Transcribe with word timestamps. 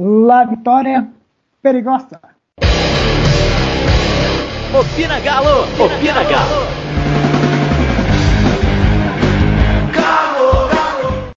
La 0.00 0.44
Vitória 0.44 1.08
Perigosa. 1.60 2.20
Opina 4.72 5.18
Galo! 5.18 5.64
Opina 5.76 6.22
Galo! 6.22 6.66
Galo, 9.92 10.68
Galo! 10.68 11.32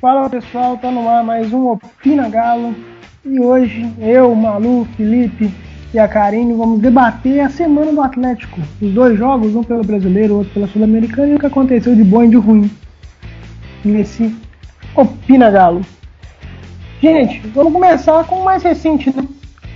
Fala 0.00 0.30
pessoal, 0.30 0.78
tá 0.78 0.92
no 0.92 1.08
ar 1.08 1.24
mais 1.24 1.52
um 1.52 1.70
Opina 1.70 2.28
Galo 2.28 2.72
e 3.24 3.40
hoje 3.40 3.92
eu, 3.98 4.32
Malu, 4.32 4.86
Felipe 4.96 5.52
e 5.96 5.98
a 5.98 6.06
Karine 6.06 6.52
vamos 6.52 6.78
debater 6.80 7.40
a 7.40 7.48
semana 7.48 7.90
do 7.90 8.02
Atlético. 8.02 8.60
Os 8.82 8.92
dois 8.92 9.18
jogos, 9.18 9.54
um 9.54 9.62
pelo 9.62 9.82
brasileiro, 9.82 10.34
outro 10.34 10.52
pela 10.52 10.68
Sul-Americana, 10.68 11.28
e 11.28 11.36
o 11.36 11.38
que 11.38 11.46
aconteceu 11.46 11.96
de 11.96 12.04
bom 12.04 12.22
e 12.22 12.28
de 12.28 12.36
ruim 12.36 12.70
nesse 13.82 14.36
Opina 14.94 15.50
Galo. 15.50 15.80
Gente, 17.00 17.38
vamos 17.48 17.72
começar 17.72 18.24
com 18.24 18.40
o 18.40 18.44
mais 18.44 18.62
recente, 18.62 19.10
né? 19.16 19.26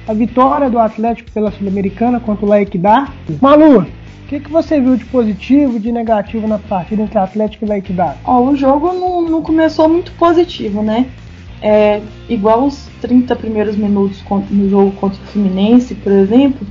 A 0.06 0.12
vitória 0.12 0.68
do 0.68 0.78
Atlético 0.78 1.30
pela 1.30 1.50
Sul-Americana 1.52 2.20
contra 2.20 2.44
o 2.44 2.48
La 2.50 2.60
Equidad. 2.60 3.10
Malu, 3.40 3.78
o 3.78 3.86
que, 4.28 4.40
que 4.40 4.52
você 4.52 4.78
viu 4.78 4.96
de 4.96 5.06
positivo 5.06 5.80
de 5.80 5.90
negativo 5.90 6.46
na 6.46 6.58
partida 6.58 7.02
entre 7.02 7.18
Atlético 7.18 7.64
e 7.64 7.78
Equidad? 7.78 8.18
Ó, 8.24 8.42
o 8.42 8.54
jogo 8.54 8.92
não, 8.92 9.22
não 9.22 9.40
começou 9.40 9.88
muito 9.88 10.12
positivo, 10.12 10.82
né? 10.82 11.06
É, 11.62 12.00
igual 12.28 12.64
os 12.64 12.88
30 13.02 13.36
primeiros 13.36 13.76
minutos 13.76 14.22
no 14.50 14.70
jogo 14.70 14.92
contra 14.92 15.20
o 15.22 15.26
Fluminense, 15.26 15.94
por 15.94 16.10
exemplo, 16.10 16.66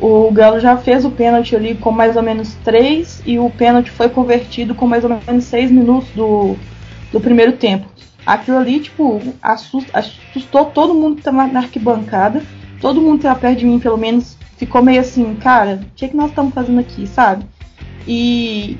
o 0.00 0.30
Galo 0.32 0.58
já 0.58 0.76
fez 0.76 1.04
o 1.04 1.10
pênalti 1.10 1.54
ali 1.54 1.74
com 1.76 1.92
mais 1.92 2.16
ou 2.16 2.22
menos 2.22 2.54
3 2.64 3.22
e 3.24 3.38
o 3.38 3.48
pênalti 3.48 3.90
foi 3.90 4.08
convertido 4.08 4.74
com 4.74 4.86
mais 4.86 5.04
ou 5.04 5.10
menos 5.10 5.44
6 5.44 5.70
minutos 5.70 6.08
do, 6.10 6.56
do 7.12 7.20
primeiro 7.20 7.52
tempo. 7.52 7.86
Aquilo 8.26 8.58
ali, 8.58 8.80
tipo, 8.80 9.20
assustou, 9.42 10.66
todo 10.66 10.94
mundo 10.94 11.14
que 11.14 11.20
estava 11.20 11.46
na 11.46 11.60
arquibancada, 11.60 12.42
todo 12.80 13.00
mundo 13.00 13.12
que 13.12 13.26
estava 13.26 13.38
perto 13.38 13.58
de 13.58 13.66
mim, 13.66 13.78
pelo 13.78 13.98
menos, 13.98 14.36
ficou 14.56 14.82
meio 14.82 15.00
assim, 15.00 15.34
cara, 15.36 15.80
o 15.82 15.94
que, 15.94 16.06
é 16.06 16.08
que 16.08 16.16
nós 16.16 16.30
estamos 16.30 16.54
fazendo 16.54 16.80
aqui, 16.80 17.06
sabe? 17.06 17.44
E 18.06 18.76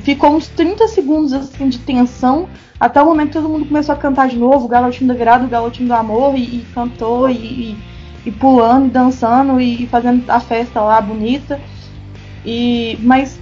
ficou 0.00 0.30
uns 0.30 0.48
30 0.48 0.88
segundos 0.88 1.32
assim 1.32 1.68
de 1.68 1.78
tensão 1.78 2.48
até 2.80 3.02
o 3.02 3.04
momento 3.04 3.32
todo 3.32 3.48
mundo 3.48 3.66
começou 3.66 3.94
a 3.94 3.98
cantar 3.98 4.28
de 4.28 4.36
novo, 4.36 4.66
o 4.66 4.68
Galotinho 4.68 5.08
da 5.08 5.14
Virada, 5.14 5.44
o 5.44 5.48
Galotinho 5.48 5.88
do 5.88 5.94
Amor, 5.94 6.36
e, 6.36 6.42
e 6.42 6.66
cantou, 6.72 7.28
e, 7.28 7.34
e, 7.34 7.78
e, 8.26 8.30
pulando, 8.30 8.86
e 8.86 8.90
dançando, 8.90 9.60
e, 9.60 9.86
fazendo 9.88 10.28
a 10.30 10.38
festa 10.38 10.80
lá 10.80 11.00
bonita. 11.00 11.60
E, 12.44 12.96
mas, 13.02 13.38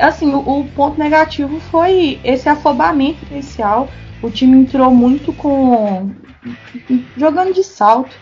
assim, 0.00 0.34
o, 0.34 0.38
o 0.38 0.68
ponto 0.74 0.98
negativo 0.98 1.60
foi 1.70 2.18
esse 2.24 2.48
afobamento 2.48 3.24
inicial. 3.30 3.88
O 4.20 4.30
time 4.30 4.58
entrou 4.58 4.90
muito 4.90 5.32
com. 5.32 6.10
jogando 7.16 7.54
de 7.54 7.62
salto. 7.62 8.14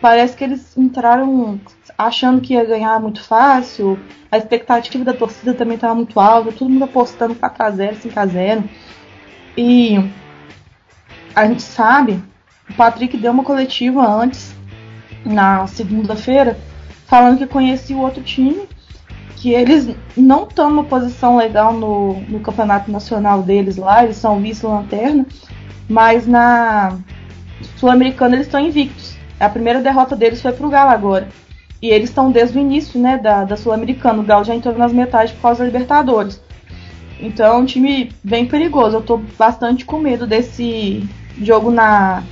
Parece 0.00 0.36
que 0.36 0.44
eles 0.44 0.76
entraram 0.76 1.60
achando 1.96 2.40
que 2.40 2.54
ia 2.54 2.64
ganhar 2.64 3.00
muito 3.00 3.22
fácil. 3.22 3.98
A 4.30 4.36
expectativa 4.36 5.04
da 5.04 5.14
torcida 5.14 5.54
também 5.54 5.76
estava 5.76 5.94
muito 5.94 6.18
alta. 6.20 6.52
Todo 6.52 6.70
mundo 6.70 6.84
apostando 6.84 7.34
4x0, 7.34 7.96
5x0. 7.96 8.64
E 9.56 10.10
a 11.34 11.46
gente 11.46 11.62
sabe, 11.62 12.22
o 12.68 12.74
Patrick 12.74 13.16
deu 13.16 13.32
uma 13.32 13.44
coletiva 13.44 14.06
antes, 14.06 14.54
na 15.24 15.66
segunda-feira, 15.66 16.58
falando 17.06 17.38
que 17.38 17.46
conhecia 17.46 17.96
o 17.96 18.00
outro 18.00 18.22
time, 18.22 18.68
que 19.36 19.52
eles 19.52 19.94
não 20.16 20.44
estão 20.44 20.70
numa 20.70 20.84
posição 20.84 21.36
legal 21.36 21.72
no, 21.72 22.20
no 22.20 22.40
campeonato 22.40 22.90
nacional 22.90 23.42
deles 23.42 23.76
lá, 23.76 24.04
eles 24.04 24.16
são 24.16 24.40
vice-lanterna, 24.40 25.26
mas 25.88 26.26
na 26.26 26.98
Sul-Americana 27.76 28.36
eles 28.36 28.46
estão 28.46 28.60
invictos. 28.60 29.16
A 29.38 29.48
primeira 29.48 29.82
derrota 29.82 30.16
deles 30.16 30.40
foi 30.40 30.52
pro 30.52 30.70
Galo 30.70 30.90
agora. 30.90 31.28
E 31.80 31.90
eles 31.90 32.08
estão 32.08 32.30
desde 32.30 32.58
o 32.58 32.60
início 32.60 33.00
né, 33.00 33.18
da, 33.18 33.44
da 33.44 33.56
Sul-Americana. 33.56 34.20
O 34.20 34.24
Galo 34.24 34.44
já 34.44 34.54
entrou 34.54 34.76
nas 34.76 34.92
metades 34.92 35.32
por 35.34 35.42
causa 35.42 35.60
da 35.60 35.66
Libertadores. 35.66 36.40
Então 37.20 37.46
é 37.46 37.56
um 37.56 37.64
time 37.64 38.12
bem 38.22 38.46
perigoso. 38.46 38.96
Eu 38.96 39.02
tô 39.02 39.18
bastante 39.38 39.84
com 39.84 39.98
medo 39.98 40.26
desse 40.26 41.06
jogo 41.40 41.70
na, 41.70 42.22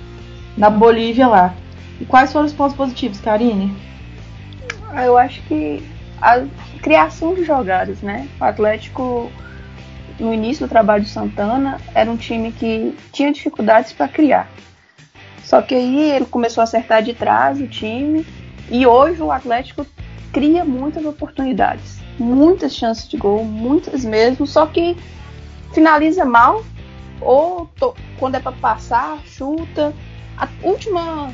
na 0.56 0.70
Bolívia 0.70 1.26
lá. 1.26 1.54
E 2.00 2.04
quais 2.04 2.32
foram 2.32 2.46
os 2.46 2.52
pontos 2.52 2.76
positivos, 2.76 3.20
Karine? 3.20 3.74
Ah, 4.90 5.04
eu 5.04 5.16
acho 5.16 5.42
que 5.42 5.82
a 6.20 6.44
criação 6.82 7.34
de 7.34 7.44
jogadas, 7.44 8.00
né? 8.00 8.28
O 8.40 8.44
Atlético, 8.44 9.30
no 10.18 10.32
início 10.32 10.66
do 10.66 10.70
trabalho 10.70 11.04
de 11.04 11.10
Santana, 11.10 11.80
era 11.94 12.10
um 12.10 12.16
time 12.16 12.50
que 12.52 12.96
tinha 13.12 13.32
dificuldades 13.32 13.92
para 13.92 14.08
criar. 14.08 14.48
Só 15.42 15.60
que 15.60 15.74
aí 15.74 16.10
ele 16.10 16.24
começou 16.24 16.62
a 16.62 16.64
acertar 16.64 17.02
de 17.02 17.12
trás 17.12 17.60
o 17.60 17.66
time 17.66 18.24
e 18.70 18.86
hoje 18.86 19.22
o 19.22 19.30
Atlético 19.30 19.86
cria 20.32 20.64
muitas 20.64 21.04
oportunidades 21.04 22.04
muitas 22.18 22.74
chances 22.74 23.08
de 23.08 23.16
gol, 23.16 23.44
muitas 23.44 24.04
mesmo, 24.04 24.46
só 24.46 24.66
que 24.66 24.96
finaliza 25.72 26.24
mal 26.24 26.64
ou 27.20 27.66
to, 27.78 27.94
quando 28.18 28.36
é 28.36 28.40
para 28.40 28.52
passar, 28.52 29.18
chuta. 29.26 29.92
A 30.36 30.48
última 30.62 31.32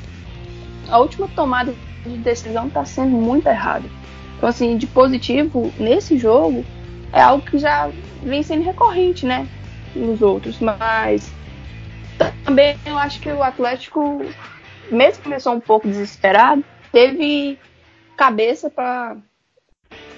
a 0.88 0.98
última 0.98 1.28
tomada 1.28 1.74
de 2.04 2.16
decisão 2.18 2.66
está 2.66 2.84
sendo 2.84 3.16
muito 3.16 3.46
errada. 3.46 3.88
Então 4.36 4.48
assim, 4.48 4.76
de 4.76 4.86
positivo 4.86 5.72
nesse 5.78 6.18
jogo 6.18 6.64
é 7.12 7.20
algo 7.20 7.44
que 7.44 7.58
já 7.58 7.90
vem 8.22 8.42
sendo 8.42 8.64
recorrente, 8.64 9.26
né, 9.26 9.46
nos 9.94 10.22
outros, 10.22 10.58
mas 10.60 11.30
também 12.44 12.76
eu 12.86 12.96
acho 12.96 13.20
que 13.20 13.30
o 13.30 13.42
Atlético 13.42 14.22
mesmo 14.90 15.22
começou 15.24 15.54
um 15.54 15.60
pouco 15.60 15.88
desesperado, 15.88 16.64
teve 16.92 17.58
cabeça 18.16 18.68
para 18.68 19.16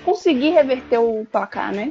conseguir 0.04 0.50
reverter 0.50 0.98
o 0.98 1.26
placar, 1.30 1.72
né? 1.72 1.90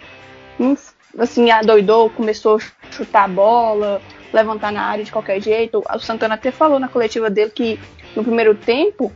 Assim, 1.18 1.52
adoidou, 1.52 2.10
começou 2.10 2.58
a 2.58 2.92
chutar 2.92 3.26
a 3.26 3.28
bola, 3.28 4.02
levantar 4.34 4.72
na 4.72 4.84
área 4.84 5.04
de 5.04 5.12
qualquer 5.12 5.42
jeito. 5.42 5.84
O 5.94 6.00
Santana 6.00 6.36
até 6.36 6.52
falou 6.52 6.80
na 6.80 6.88
coletiva 6.88 7.30
dele 7.30 7.52
que 7.52 7.80
no 8.16 8.24
primeiro 8.24 8.56
tempo 8.56 9.12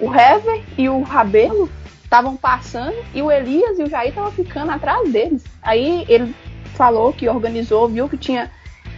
o 0.00 0.12
Hever 0.12 0.62
e 0.76 0.88
o 0.88 1.02
Rabelo 1.02 1.70
estavam 2.02 2.36
passando 2.36 2.96
e 3.14 3.22
o 3.22 3.30
Elias 3.30 3.78
e 3.78 3.82
o 3.82 3.90
Jair 3.90 4.10
estavam 4.10 4.30
ficando 4.32 4.70
atrás 4.70 5.10
deles. 5.12 5.44
Aí 5.62 6.04
ele 6.08 6.34
falou 6.74 7.12
que 7.12 7.28
organizou, 7.28 7.88
viu 7.88 8.08
que 8.08 8.16
tinha 8.16 8.50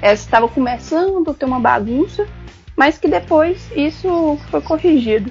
é, 0.03 0.13
estava 0.13 0.49
começando 0.49 1.31
a 1.31 1.35
ter 1.35 1.47
uma 1.47 1.61
bagunça, 1.61 2.27
mas 2.77 2.99
que 2.99 3.09
depois 3.09 3.71
isso 3.75 4.39
foi 4.51 4.61
corrigido. 4.61 5.31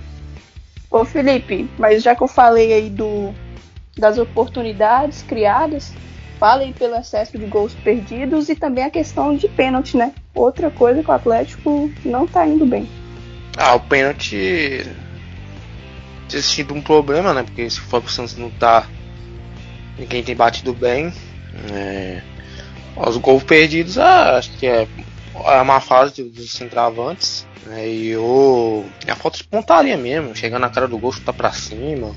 Ô 0.96 1.04
Felipe, 1.04 1.70
mas 1.78 2.02
já 2.02 2.16
que 2.16 2.24
eu 2.24 2.28
falei 2.28 2.72
aí 2.72 2.90
do 2.90 3.36
das 3.98 4.18
oportunidades 4.18 5.22
criadas, 5.24 5.94
falem 6.40 6.72
pelo 6.72 6.96
excesso 6.96 7.38
de 7.38 7.46
gols 7.48 7.74
perdidos 7.74 8.48
e 8.48 8.56
também 8.56 8.86
a 8.86 8.90
questão 8.90 9.36
de 9.36 9.50
pênalti, 9.50 9.98
né? 9.98 10.14
Outra 10.34 10.72
coisa 10.72 11.04
que 11.04 11.10
o 11.10 11.14
Atlético 11.14 11.92
não 12.06 12.26
tá 12.26 12.48
indo 12.48 12.66
bem. 12.66 12.88
Ah, 13.58 13.76
o 13.76 13.80
pênalti 13.82 14.90
tem 16.30 16.42
sido 16.42 16.74
um 16.74 16.82
problema, 16.82 17.34
né? 17.34 17.44
Porque 17.44 17.70
se 17.70 17.80
o 17.80 17.84
Fábio 17.84 18.10
Santos 18.10 18.38
não 18.38 18.50
tá. 18.50 18.88
Ninguém 20.00 20.24
tem 20.24 20.34
batido 20.34 20.74
bem. 20.74 21.12
É... 21.74 22.22
Os 22.96 23.18
gols 23.18 23.44
perdidos, 23.44 23.98
ah, 23.98 24.38
acho 24.38 24.52
que 24.52 24.66
é 24.66 24.88
a 25.46 25.64
má 25.64 25.80
fase 25.80 26.24
dos 26.24 26.52
centravantes. 26.52 27.48
Né? 27.66 27.90
E 27.90 28.18
o... 28.18 28.86
a 29.08 29.16
falta 29.16 29.38
de 29.38 29.44
pontaria 29.44 29.98
mesmo, 29.98 30.36
chegando 30.36 30.62
na 30.62 30.70
cara 30.70 30.88
do 30.88 30.98
gol, 30.98 31.12
chutar 31.12 31.34
pra 31.34 31.52
cima 31.52 32.14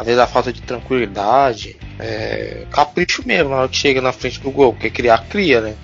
às 0.00 0.06
vezes 0.06 0.18
a 0.18 0.26
falta 0.26 0.50
de 0.50 0.62
tranquilidade, 0.62 1.76
é, 1.98 2.66
capricho 2.70 3.22
mesmo 3.26 3.50
na 3.50 3.56
hora 3.56 3.68
que 3.68 3.76
chega 3.76 4.00
na 4.00 4.12
frente 4.12 4.40
do 4.40 4.50
gol, 4.50 4.72
porque 4.72 4.88
criar 4.88 5.26
cria, 5.28 5.60
né? 5.60 5.74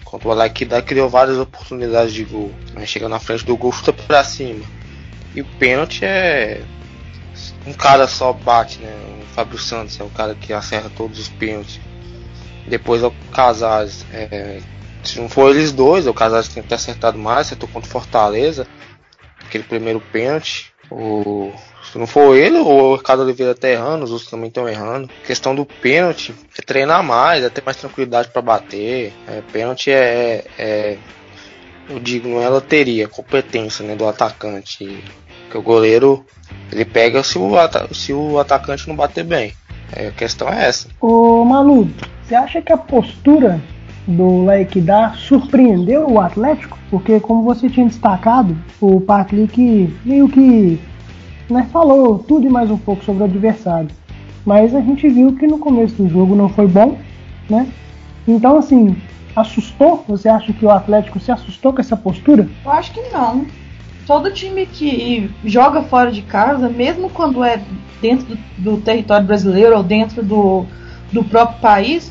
Enquanto 0.00 0.24
o 0.24 0.30
Alaikida 0.30 0.80
criou 0.80 1.10
várias 1.10 1.36
oportunidades 1.36 2.14
de 2.14 2.24
gol, 2.24 2.50
mas 2.72 2.88
chega 2.88 3.06
na 3.06 3.20
frente 3.20 3.44
do 3.44 3.54
gol, 3.58 3.70
chuta 3.70 3.92
pra 3.92 4.24
cima. 4.24 4.64
E 5.34 5.42
o 5.42 5.44
pênalti 5.58 6.06
é. 6.06 6.62
Um 7.66 7.74
cara 7.74 8.08
só 8.08 8.32
bate, 8.32 8.78
né? 8.78 8.90
O 9.20 9.26
Fábio 9.34 9.58
Santos 9.58 10.00
é 10.00 10.04
o 10.04 10.08
cara 10.08 10.34
que 10.34 10.54
acerta 10.54 10.90
todos 10.96 11.18
os 11.18 11.28
pênaltis. 11.28 11.78
Depois 12.66 13.02
é 13.02 13.08
o 13.08 13.14
Casares. 13.30 14.06
É, 14.10 14.62
se 15.02 15.20
não 15.20 15.28
for 15.28 15.50
eles 15.50 15.72
dois, 15.72 16.06
o 16.06 16.14
Casares 16.14 16.48
tem 16.48 16.62
que 16.62 16.68
ter 16.68 16.74
acertado 16.74 17.18
mais, 17.18 17.46
acertou 17.46 17.68
contra 17.68 17.88
o 17.88 17.92
Fortaleza. 17.92 18.66
Aquele 19.44 19.64
primeiro 19.64 20.00
pênalti. 20.00 20.72
O 20.90 21.52
se 21.90 21.98
não 21.98 22.06
for 22.06 22.36
ele 22.36 22.58
o 22.58 22.94
Ricardo 22.94 23.22
Oliveira 23.22 23.54
tá 23.54 23.68
errando, 23.68 24.04
os 24.04 24.12
outros 24.12 24.30
também 24.30 24.46
estão 24.46 24.68
errando. 24.68 25.10
A 25.22 25.26
questão 25.26 25.54
do 25.54 25.66
pênalti 25.66 26.32
é 26.56 26.62
treinar 26.62 27.02
mais, 27.02 27.42
é 27.42 27.48
ter 27.48 27.62
mais 27.64 27.76
tranquilidade 27.76 28.28
para 28.28 28.40
bater. 28.40 29.12
É, 29.26 29.42
pênalti 29.52 29.90
é, 29.90 30.44
é, 30.56 30.96
eu 31.88 31.98
digo, 31.98 32.28
não 32.28 32.40
é 32.40 32.48
loteria, 32.48 33.04
é 33.04 33.08
competência 33.08 33.84
né, 33.84 33.96
do 33.96 34.06
atacante. 34.06 35.02
Que 35.50 35.58
o 35.58 35.62
goleiro 35.62 36.24
ele 36.70 36.84
pega 36.84 37.24
se 37.24 37.36
o, 37.38 37.50
se 37.92 38.12
o 38.12 38.38
atacante 38.38 38.86
não 38.86 38.94
bater 38.94 39.24
bem. 39.24 39.52
É, 39.92 40.08
a 40.08 40.12
questão 40.12 40.48
é 40.48 40.68
essa. 40.68 40.86
Ô 41.00 41.44
Malu, 41.44 41.90
você 42.22 42.36
acha 42.36 42.62
que 42.62 42.72
a 42.72 42.78
postura 42.78 43.60
do 44.06 44.44
Laikidá 44.44 45.14
surpreendeu 45.16 46.08
o 46.08 46.20
Atlético? 46.20 46.78
Porque, 46.90 47.20
como 47.20 47.42
você 47.42 47.68
tinha 47.68 47.86
destacado, 47.86 48.56
o 48.80 49.00
Patrick 49.00 49.92
meio 50.04 50.28
que 50.28 50.80
né, 51.48 51.68
falou 51.72 52.18
tudo 52.18 52.46
e 52.46 52.50
mais 52.50 52.70
um 52.70 52.78
pouco 52.78 53.04
sobre 53.04 53.22
o 53.22 53.26
adversário. 53.26 53.90
Mas 54.44 54.74
a 54.74 54.80
gente 54.80 55.08
viu 55.08 55.34
que 55.36 55.46
no 55.46 55.58
começo 55.58 56.02
do 56.02 56.08
jogo 56.08 56.34
não 56.34 56.48
foi 56.48 56.66
bom, 56.66 56.98
né? 57.48 57.68
Então, 58.26 58.56
assim, 58.56 58.96
assustou? 59.34 60.04
Você 60.08 60.28
acha 60.28 60.52
que 60.52 60.64
o 60.64 60.70
Atlético 60.70 61.20
se 61.20 61.30
assustou 61.30 61.72
com 61.72 61.80
essa 61.80 61.96
postura? 61.96 62.48
Eu 62.64 62.70
acho 62.70 62.92
que 62.92 63.00
não. 63.10 63.44
Todo 64.06 64.32
time 64.32 64.66
que 64.66 65.30
joga 65.44 65.82
fora 65.82 66.10
de 66.10 66.22
casa, 66.22 66.68
mesmo 66.68 67.10
quando 67.10 67.44
é 67.44 67.60
dentro 68.00 68.26
do, 68.26 68.38
do 68.58 68.76
território 68.78 69.26
brasileiro 69.26 69.76
ou 69.76 69.82
dentro 69.82 70.22
do, 70.22 70.64
do 71.12 71.22
próprio 71.22 71.60
país, 71.60 72.10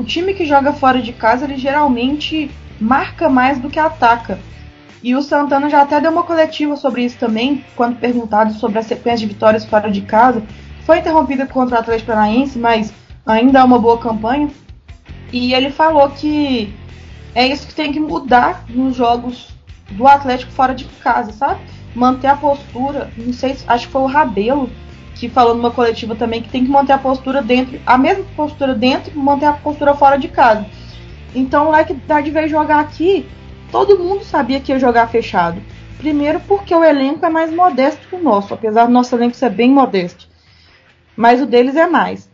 o 0.00 0.04
time 0.04 0.32
que 0.32 0.46
joga 0.46 0.72
fora 0.72 1.02
de 1.02 1.12
casa, 1.12 1.44
ele 1.44 1.58
geralmente 1.58 2.50
marca 2.80 3.28
mais 3.28 3.58
do 3.58 3.68
que 3.68 3.78
ataca. 3.78 4.38
E 5.02 5.14
o 5.14 5.20
Santana 5.20 5.68
já 5.68 5.82
até 5.82 6.00
deu 6.00 6.10
uma 6.10 6.22
coletiva 6.22 6.74
sobre 6.74 7.04
isso 7.04 7.18
também, 7.18 7.62
quando 7.76 8.00
perguntado 8.00 8.54
sobre 8.54 8.78
a 8.78 8.82
sequência 8.82 9.26
de 9.26 9.34
vitórias 9.34 9.66
fora 9.66 9.90
de 9.90 10.00
casa. 10.00 10.42
Foi 10.86 10.98
interrompida 10.98 11.46
contra 11.46 11.76
o 11.76 11.80
Atlético 11.80 12.06
Paranaense, 12.06 12.58
mas 12.58 12.94
ainda 13.26 13.58
é 13.58 13.62
uma 13.62 13.78
boa 13.78 13.98
campanha. 13.98 14.48
E 15.30 15.52
ele 15.52 15.70
falou 15.70 16.08
que 16.08 16.74
é 17.34 17.46
isso 17.46 17.66
que 17.66 17.74
tem 17.74 17.92
que 17.92 18.00
mudar 18.00 18.64
nos 18.70 18.96
jogos 18.96 19.50
do 19.90 20.06
Atlético 20.06 20.50
fora 20.52 20.74
de 20.74 20.86
casa, 21.02 21.30
sabe? 21.32 21.60
Manter 21.94 22.28
a 22.28 22.36
postura. 22.36 23.10
Não 23.18 23.34
sei, 23.34 23.54
acho 23.66 23.86
que 23.86 23.92
foi 23.92 24.00
o 24.00 24.06
Rabelo 24.06 24.70
que 25.20 25.28
falou 25.28 25.54
numa 25.54 25.70
coletiva 25.70 26.16
também 26.16 26.40
que 26.40 26.48
tem 26.48 26.64
que 26.64 26.70
manter 26.70 26.94
a 26.94 26.98
postura 26.98 27.42
dentro, 27.42 27.78
a 27.84 27.98
mesma 27.98 28.24
postura 28.34 28.74
dentro, 28.74 29.16
manter 29.18 29.44
a 29.44 29.52
postura 29.52 29.94
fora 29.94 30.16
de 30.16 30.28
casa. 30.28 30.64
Então 31.34 31.68
o 31.68 31.70
Leque 31.70 31.92
Dard 31.92 32.30
veio 32.30 32.48
jogar 32.48 32.80
aqui, 32.80 33.28
todo 33.70 33.98
mundo 33.98 34.24
sabia 34.24 34.58
que 34.60 34.72
ia 34.72 34.78
jogar 34.78 35.08
fechado. 35.08 35.60
Primeiro 35.98 36.40
porque 36.48 36.74
o 36.74 36.82
elenco 36.82 37.26
é 37.26 37.28
mais 37.28 37.52
modesto 37.52 38.08
que 38.08 38.16
o 38.16 38.22
nosso, 38.22 38.54
apesar 38.54 38.86
do 38.86 38.92
nosso 38.92 39.14
elenco 39.14 39.36
ser 39.36 39.50
bem 39.50 39.70
modesto. 39.70 40.26
Mas 41.14 41.42
o 41.42 41.46
deles 41.46 41.76
é 41.76 41.86
mais. 41.86 42.30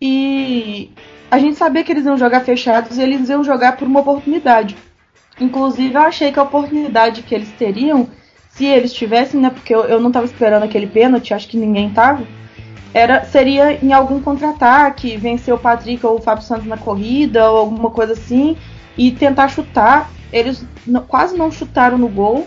E 0.00 0.90
a 1.30 1.38
gente 1.38 1.58
sabia 1.58 1.84
que 1.84 1.92
eles 1.92 2.06
iam 2.06 2.16
jogar 2.16 2.40
fechados 2.40 2.96
e 2.96 3.02
eles 3.02 3.28
iam 3.28 3.44
jogar 3.44 3.76
por 3.76 3.86
uma 3.86 4.00
oportunidade. 4.00 4.78
Inclusive, 5.38 5.94
eu 5.94 6.00
achei 6.00 6.32
que 6.32 6.38
a 6.38 6.42
oportunidade 6.44 7.22
que 7.22 7.34
eles 7.34 7.52
teriam 7.52 8.08
se 8.60 8.66
eles 8.66 8.92
tivessem, 8.92 9.40
né? 9.40 9.48
Porque 9.48 9.74
eu, 9.74 9.84
eu 9.84 9.98
não 9.98 10.08
estava 10.08 10.26
esperando 10.26 10.64
aquele 10.64 10.86
pênalti, 10.86 11.32
acho 11.32 11.48
que 11.48 11.56
ninguém 11.56 11.88
tava. 11.88 12.24
Era, 12.92 13.24
seria 13.24 13.82
em 13.82 13.90
algum 13.94 14.20
contra-ataque, 14.20 15.16
vencer 15.16 15.54
o 15.54 15.58
Patrick 15.58 16.04
ou 16.04 16.16
o 16.16 16.20
Fábio 16.20 16.44
Santos 16.44 16.66
na 16.66 16.76
corrida, 16.76 17.50
ou 17.50 17.56
alguma 17.56 17.88
coisa 17.88 18.12
assim, 18.12 18.58
e 18.98 19.12
tentar 19.12 19.48
chutar. 19.48 20.10
Eles 20.30 20.62
quase 21.08 21.38
não 21.38 21.50
chutaram 21.50 21.96
no 21.96 22.08
gol. 22.08 22.46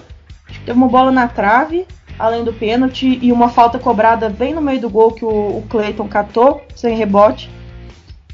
Teve 0.64 0.78
uma 0.78 0.88
bola 0.88 1.12
na 1.12 1.28
trave, 1.28 1.88
além 2.20 2.44
do 2.44 2.54
pênalti, 2.54 3.18
e 3.20 3.32
uma 3.32 3.50
falta 3.50 3.80
cobrada 3.80 4.30
bem 4.30 4.54
no 4.54 4.62
meio 4.62 4.82
do 4.82 4.92
gol 4.92 5.14
que 5.14 5.26
o, 5.26 5.30
o 5.58 5.66
Clayton 5.68 6.08
catou, 6.08 6.62
sem 6.76 6.96
rebote. 6.96 7.50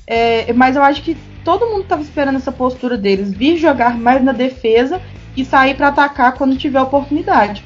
É, 0.06 0.52
mas 0.52 0.76
eu 0.76 0.84
acho 0.84 1.02
que 1.02 1.16
todo 1.46 1.66
mundo 1.68 1.84
estava 1.84 2.02
esperando 2.02 2.36
essa 2.36 2.52
postura 2.52 2.98
deles, 2.98 3.32
vir 3.32 3.56
jogar 3.56 3.98
mais 3.98 4.22
na 4.22 4.34
defesa 4.34 5.00
e 5.40 5.46
sair 5.46 5.76
para 5.76 5.88
atacar 5.88 6.34
quando 6.34 6.58
tiver 6.58 6.82
oportunidade. 6.82 7.64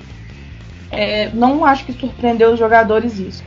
É, 0.92 1.30
não 1.34 1.66
acho 1.66 1.86
que 1.86 1.94
surpreendeu 1.94 2.54
os 2.54 2.60
jogadores 2.60 3.18
isso. 3.18 3.44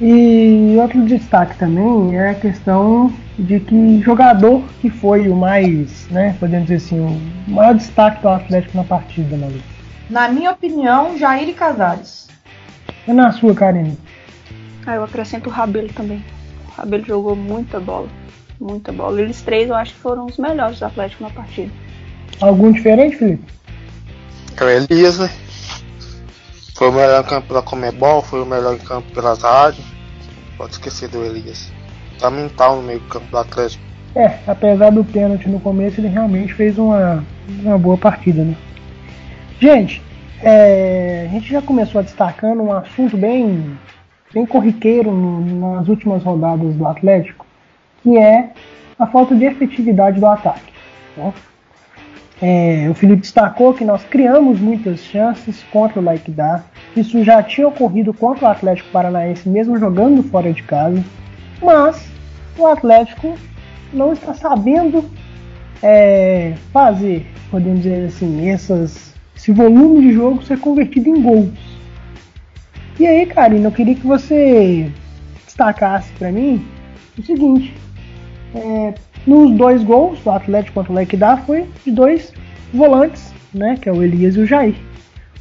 E 0.00 0.76
outro 0.78 1.02
destaque 1.04 1.56
também 1.56 2.16
é 2.16 2.30
a 2.30 2.34
questão 2.34 3.12
de 3.38 3.60
que 3.60 4.00
jogador 4.02 4.62
que 4.80 4.90
foi 4.90 5.28
o 5.28 5.36
mais, 5.36 6.06
né, 6.10 6.36
podemos 6.38 6.68
dizer 6.68 6.84
assim, 6.84 7.00
o 7.00 7.50
maior 7.50 7.74
destaque 7.74 8.20
do 8.20 8.28
Atlético 8.28 8.76
na 8.76 8.84
partida, 8.84 9.36
Malu. 9.36 9.60
Na 10.10 10.28
minha 10.28 10.50
opinião, 10.50 11.16
Jair 11.16 11.54
Casares. 11.54 12.28
E 13.06 13.12
na 13.12 13.32
sua, 13.32 13.54
Karine? 13.54 13.96
Ah, 14.86 14.96
eu 14.96 15.04
acrescento 15.04 15.48
o 15.48 15.52
Rabelo 15.52 15.88
também. 15.92 16.22
O 16.68 16.70
Rabelo 16.72 17.04
jogou 17.04 17.34
muita 17.34 17.80
bola. 17.80 18.08
Muita 18.60 18.92
bola. 18.92 19.20
Eles 19.20 19.40
três 19.40 19.68
eu 19.68 19.74
acho 19.74 19.94
que 19.94 20.00
foram 20.00 20.26
os 20.26 20.36
melhores 20.36 20.78
do 20.78 20.86
Atlético 20.86 21.22
na 21.22 21.30
partida. 21.30 21.72
Algum 22.40 22.72
diferente, 22.72 23.16
Felipe? 23.16 23.51
É 24.56 24.64
o 24.64 24.68
Elias, 24.68 25.18
né? 25.18 25.30
Foi 26.74 26.88
o 26.88 26.92
melhor 26.92 27.22
em 27.22 27.28
campo 27.28 27.54
da 27.54 27.62
Comebol, 27.62 28.22
foi 28.22 28.42
o 28.42 28.46
melhor 28.46 28.74
em 28.74 28.78
campo 28.78 29.10
pela 29.12 29.34
rádio. 29.34 29.82
Pode 30.56 30.72
esquecer 30.72 31.08
do 31.08 31.24
Elias. 31.24 31.72
Tá 32.18 32.30
mental 32.30 32.76
no 32.76 32.82
meio 32.82 33.00
do 33.00 33.08
campo 33.08 33.26
do 33.26 33.38
Atlético. 33.38 33.82
É, 34.14 34.38
apesar 34.46 34.90
do 34.90 35.04
pênalti 35.04 35.48
no 35.48 35.58
começo, 35.58 36.00
ele 36.00 36.08
realmente 36.08 36.52
fez 36.54 36.78
uma, 36.78 37.24
uma 37.62 37.78
boa 37.78 37.96
partida, 37.96 38.44
né? 38.44 38.54
Gente, 39.60 40.02
é, 40.42 41.26
a 41.28 41.32
gente 41.32 41.50
já 41.50 41.62
começou 41.62 42.02
destacando 42.02 42.62
um 42.62 42.72
assunto 42.72 43.16
bem, 43.16 43.78
bem 44.34 44.44
corriqueiro 44.44 45.12
no, 45.12 45.74
nas 45.76 45.88
últimas 45.88 46.22
rodadas 46.22 46.74
do 46.74 46.86
Atlético, 46.86 47.46
que 48.02 48.18
é 48.18 48.50
a 48.98 49.06
falta 49.06 49.34
de 49.34 49.44
efetividade 49.44 50.20
do 50.20 50.26
ataque. 50.26 50.72
Né? 51.16 51.32
É, 52.44 52.88
o 52.90 52.94
Felipe 52.94 53.22
destacou 53.22 53.72
que 53.72 53.84
nós 53.84 54.02
criamos 54.02 54.58
muitas 54.58 54.98
chances 54.98 55.62
contra 55.72 56.00
o 56.00 56.04
Laikidá. 56.04 56.64
Isso 56.96 57.22
já 57.22 57.40
tinha 57.40 57.68
ocorrido 57.68 58.12
contra 58.12 58.46
o 58.46 58.50
Atlético 58.50 58.90
Paranaense, 58.90 59.48
mesmo 59.48 59.78
jogando 59.78 60.24
fora 60.24 60.52
de 60.52 60.60
casa. 60.64 61.04
Mas 61.62 62.04
o 62.58 62.66
Atlético 62.66 63.38
não 63.92 64.12
está 64.12 64.34
sabendo 64.34 65.08
é, 65.80 66.54
fazer, 66.72 67.26
podemos 67.48 67.82
dizer 67.82 68.06
assim, 68.06 68.48
essas, 68.48 69.14
esse 69.36 69.52
volume 69.52 70.08
de 70.08 70.12
jogo 70.12 70.42
ser 70.42 70.58
convertido 70.58 71.08
em 71.10 71.22
gols. 71.22 71.50
E 72.98 73.06
aí, 73.06 73.24
Karina, 73.24 73.68
eu 73.68 73.72
queria 73.72 73.94
que 73.94 74.06
você 74.06 74.90
destacasse 75.44 76.12
para 76.14 76.32
mim 76.32 76.66
o 77.16 77.22
seguinte: 77.22 77.72
é, 78.54 78.94
nos 79.26 79.50
dois 79.56 79.82
gols 79.82 80.20
do 80.20 80.30
Atlético 80.30 80.74
contra 80.74 80.92
o 80.92 80.94
Lequidá 80.94 81.36
foi 81.36 81.68
de 81.84 81.90
dois 81.90 82.32
volantes, 82.72 83.32
né, 83.52 83.76
que 83.80 83.88
é 83.88 83.92
o 83.92 84.02
Elias 84.02 84.36
e 84.36 84.40
o 84.40 84.46
Jair. 84.46 84.74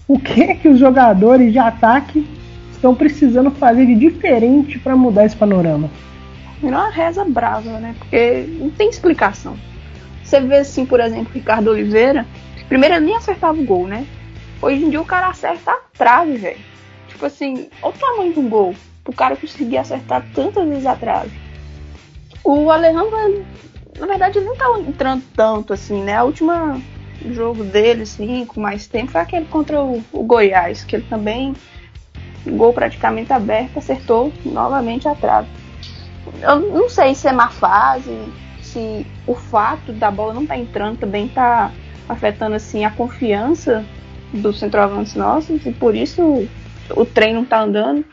O 0.07 0.19
que 0.19 0.55
que 0.55 0.67
os 0.67 0.79
jogadores 0.79 1.51
de 1.51 1.59
ataque 1.59 2.27
estão 2.71 2.93
precisando 2.93 3.51
fazer 3.51 3.85
de 3.85 3.95
diferente 3.95 4.77
para 4.79 4.95
mudar 4.95 5.25
esse 5.25 5.35
panorama? 5.35 5.89
É 6.63 6.67
uma 6.67 6.89
reza 6.89 7.23
brava, 7.23 7.79
né? 7.79 7.95
Porque 7.97 8.45
não 8.59 8.69
tem 8.69 8.89
explicação. 8.89 9.55
Você 10.23 10.39
vê 10.41 10.57
assim, 10.57 10.85
por 10.85 10.99
exemplo, 10.99 11.31
Ricardo 11.33 11.69
Oliveira, 11.69 12.25
primeiro 12.67 12.95
ele 12.95 13.05
nem 13.05 13.15
acertava 13.15 13.59
o 13.59 13.65
gol, 13.65 13.87
né? 13.87 14.05
Hoje 14.61 14.83
em 14.83 14.89
dia 14.89 15.01
o 15.01 15.05
cara 15.05 15.27
acerta 15.27 15.71
a 15.71 15.79
trave, 15.97 16.37
velho. 16.37 16.59
Tipo 17.07 17.25
assim, 17.25 17.67
olha 17.81 17.93
o 17.95 17.97
tamanho 17.97 18.33
do 18.33 18.41
gol. 18.43 18.75
O 19.07 19.13
cara 19.13 19.35
conseguir 19.35 19.77
acertar 19.77 20.23
tantas 20.33 20.67
vezes 20.67 20.85
a 20.85 20.95
trave. 20.95 21.31
O 22.43 22.69
Alejandro 22.69 23.43
na 23.99 24.07
verdade, 24.07 24.37
ele 24.37 24.47
não 24.47 24.55
tá 24.55 24.65
entrando 24.79 25.23
tanto 25.35 25.73
assim, 25.73 26.01
né? 26.03 26.15
A 26.15 26.23
última 26.23 26.81
jogo 27.29 27.63
dele, 27.63 28.03
assim, 28.03 28.45
com 28.45 28.59
mais 28.59 28.87
tempo, 28.87 29.11
foi 29.11 29.21
aquele 29.21 29.45
contra 29.45 29.81
o, 29.81 30.03
o 30.11 30.23
Goiás, 30.23 30.83
que 30.83 30.95
ele 30.95 31.05
também, 31.07 31.53
gol 32.45 32.73
praticamente 32.73 33.31
aberto, 33.31 33.77
acertou 33.77 34.33
novamente 34.43 35.07
a 35.07 35.13
trave. 35.13 35.47
Eu 36.41 36.59
não 36.59 36.89
sei 36.89 37.13
se 37.13 37.27
é 37.27 37.31
má 37.31 37.49
fase, 37.49 38.15
se 38.61 39.05
o 39.27 39.35
fato 39.35 39.91
da 39.91 40.09
bola 40.09 40.33
não 40.33 40.45
tá 40.45 40.57
entrando 40.57 40.97
também 40.97 41.27
tá 41.27 41.71
afetando 42.07 42.55
assim 42.55 42.85
a 42.85 42.91
confiança 42.91 43.85
dos 44.33 44.59
centroavantes 44.59 45.15
nossos 45.15 45.65
e 45.65 45.71
por 45.71 45.95
isso 45.95 46.21
o, 46.21 46.49
o 46.95 47.05
trem 47.05 47.33
não 47.33 47.45
tá 47.45 47.61
andando. 47.61 48.05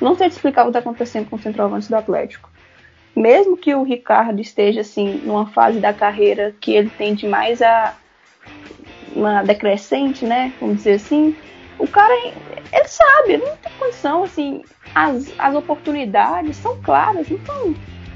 Não 0.00 0.16
sei 0.16 0.28
te 0.28 0.32
explicar 0.32 0.64
o 0.64 0.66
que 0.66 0.72
tá 0.72 0.80
acontecendo 0.80 1.28
com 1.30 1.36
os 1.36 1.42
centroavantes 1.42 1.88
do 1.88 1.96
Atlético 1.96 2.53
mesmo 3.14 3.56
que 3.56 3.74
o 3.74 3.82
Ricardo 3.82 4.40
esteja 4.40 4.80
assim 4.80 5.20
numa 5.24 5.46
fase 5.46 5.78
da 5.78 5.92
carreira 5.92 6.54
que 6.60 6.72
ele 6.72 6.90
tende 6.90 7.26
mais 7.26 7.62
a 7.62 7.94
uma 9.14 9.42
decrescente, 9.42 10.24
né, 10.24 10.52
vamos 10.60 10.78
dizer 10.78 10.94
assim, 10.94 11.36
o 11.78 11.86
cara 11.86 12.12
ele 12.72 12.88
sabe, 12.88 13.34
ele 13.34 13.44
não 13.44 13.56
tem 13.56 13.72
condição 13.78 14.24
assim, 14.24 14.62
as, 14.94 15.32
as 15.38 15.54
oportunidades 15.54 16.56
são 16.56 16.76
claras, 16.82 17.28
são 17.46 17.74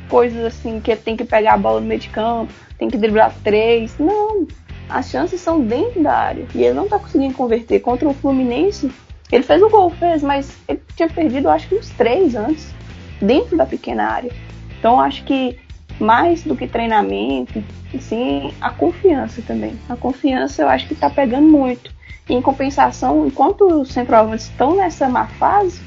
coisas 0.09 0.45
assim 0.45 0.81
que 0.81 0.90
ele 0.90 1.00
tem 1.00 1.17
que 1.17 1.25
pegar 1.25 1.55
a 1.55 1.59
bola 1.59 1.81
no 1.81 1.87
meio 1.87 2.00
de 2.00 2.09
campo, 2.09 2.52
tem 2.78 2.88
que 2.88 2.97
driblar 2.97 3.33
três, 3.43 3.97
não. 3.99 4.47
As 4.88 5.11
chances 5.11 5.40
são 5.40 5.61
dentro 5.61 6.02
da 6.02 6.14
área 6.14 6.47
e 6.55 6.64
ele 6.64 6.75
não 6.75 6.85
está 6.85 6.99
conseguindo 6.99 7.35
converter 7.35 7.81
contra 7.81 8.09
o 8.09 8.14
Fluminense. 8.14 8.90
Ele 9.31 9.43
fez 9.43 9.62
o 9.62 9.69
gol, 9.69 9.90
fez, 9.90 10.23
mas 10.23 10.57
ele 10.67 10.81
tinha 10.97 11.09
perdido 11.09 11.50
acho 11.50 11.69
que 11.69 11.75
uns 11.75 11.90
três 11.90 12.35
antes, 12.35 12.73
dentro 13.21 13.57
da 13.57 13.67
pequena 13.67 14.05
área. 14.05 14.33
Então 14.78 15.00
acho 15.00 15.25
que 15.25 15.58
mais 15.99 16.44
do 16.44 16.56
que 16.56 16.66
treinamento, 16.66 17.62
sim, 18.00 18.52
a 18.61 18.70
confiança 18.70 19.42
também. 19.42 19.78
A 19.88 19.97
confiança 19.97 20.62
eu 20.62 20.68
acho 20.68 20.87
que 20.87 20.94
está 20.94 21.11
pegando 21.11 21.49
muito. 21.49 21.92
E, 22.28 22.35
em 22.35 22.42
compensação, 22.42 23.26
enquanto 23.26 23.62
os 23.62 23.90
centroavantes 23.92 24.47
estão 24.47 24.76
nessa 24.76 25.08
má 25.08 25.26
fase, 25.26 25.80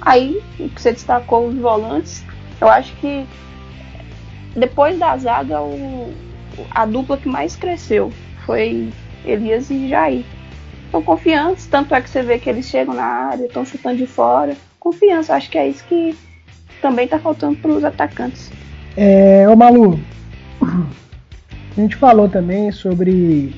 aí 0.00 0.40
você 0.74 0.92
destacou 0.92 1.48
os 1.48 1.56
volantes, 1.56 2.24
eu 2.60 2.68
acho 2.68 2.94
que 2.96 3.26
depois 4.54 4.98
da 4.98 5.16
zaga, 5.16 5.60
o, 5.60 6.14
a 6.70 6.86
dupla 6.86 7.16
que 7.16 7.28
mais 7.28 7.56
cresceu 7.56 8.12
foi 8.46 8.90
Elias 9.24 9.70
e 9.70 9.88
Jair. 9.88 10.24
Estão 10.86 11.02
confiantes, 11.02 11.66
tanto 11.66 11.94
é 11.94 12.00
que 12.00 12.10
você 12.10 12.22
vê 12.22 12.38
que 12.38 12.48
eles 12.48 12.66
chegam 12.66 12.94
na 12.94 13.04
área, 13.04 13.46
estão 13.46 13.64
chutando 13.64 13.96
de 13.96 14.06
fora. 14.06 14.56
Confiança, 14.78 15.34
acho 15.34 15.50
que 15.50 15.58
é 15.58 15.68
isso 15.68 15.84
que 15.84 16.16
também 16.80 17.04
está 17.04 17.18
faltando 17.18 17.56
para 17.56 17.70
os 17.70 17.84
atacantes. 17.84 18.50
É, 18.96 19.48
ô 19.48 19.54
Malu, 19.54 20.00
a 20.62 21.80
gente 21.80 21.96
falou 21.96 22.28
também 22.28 22.72
sobre 22.72 23.54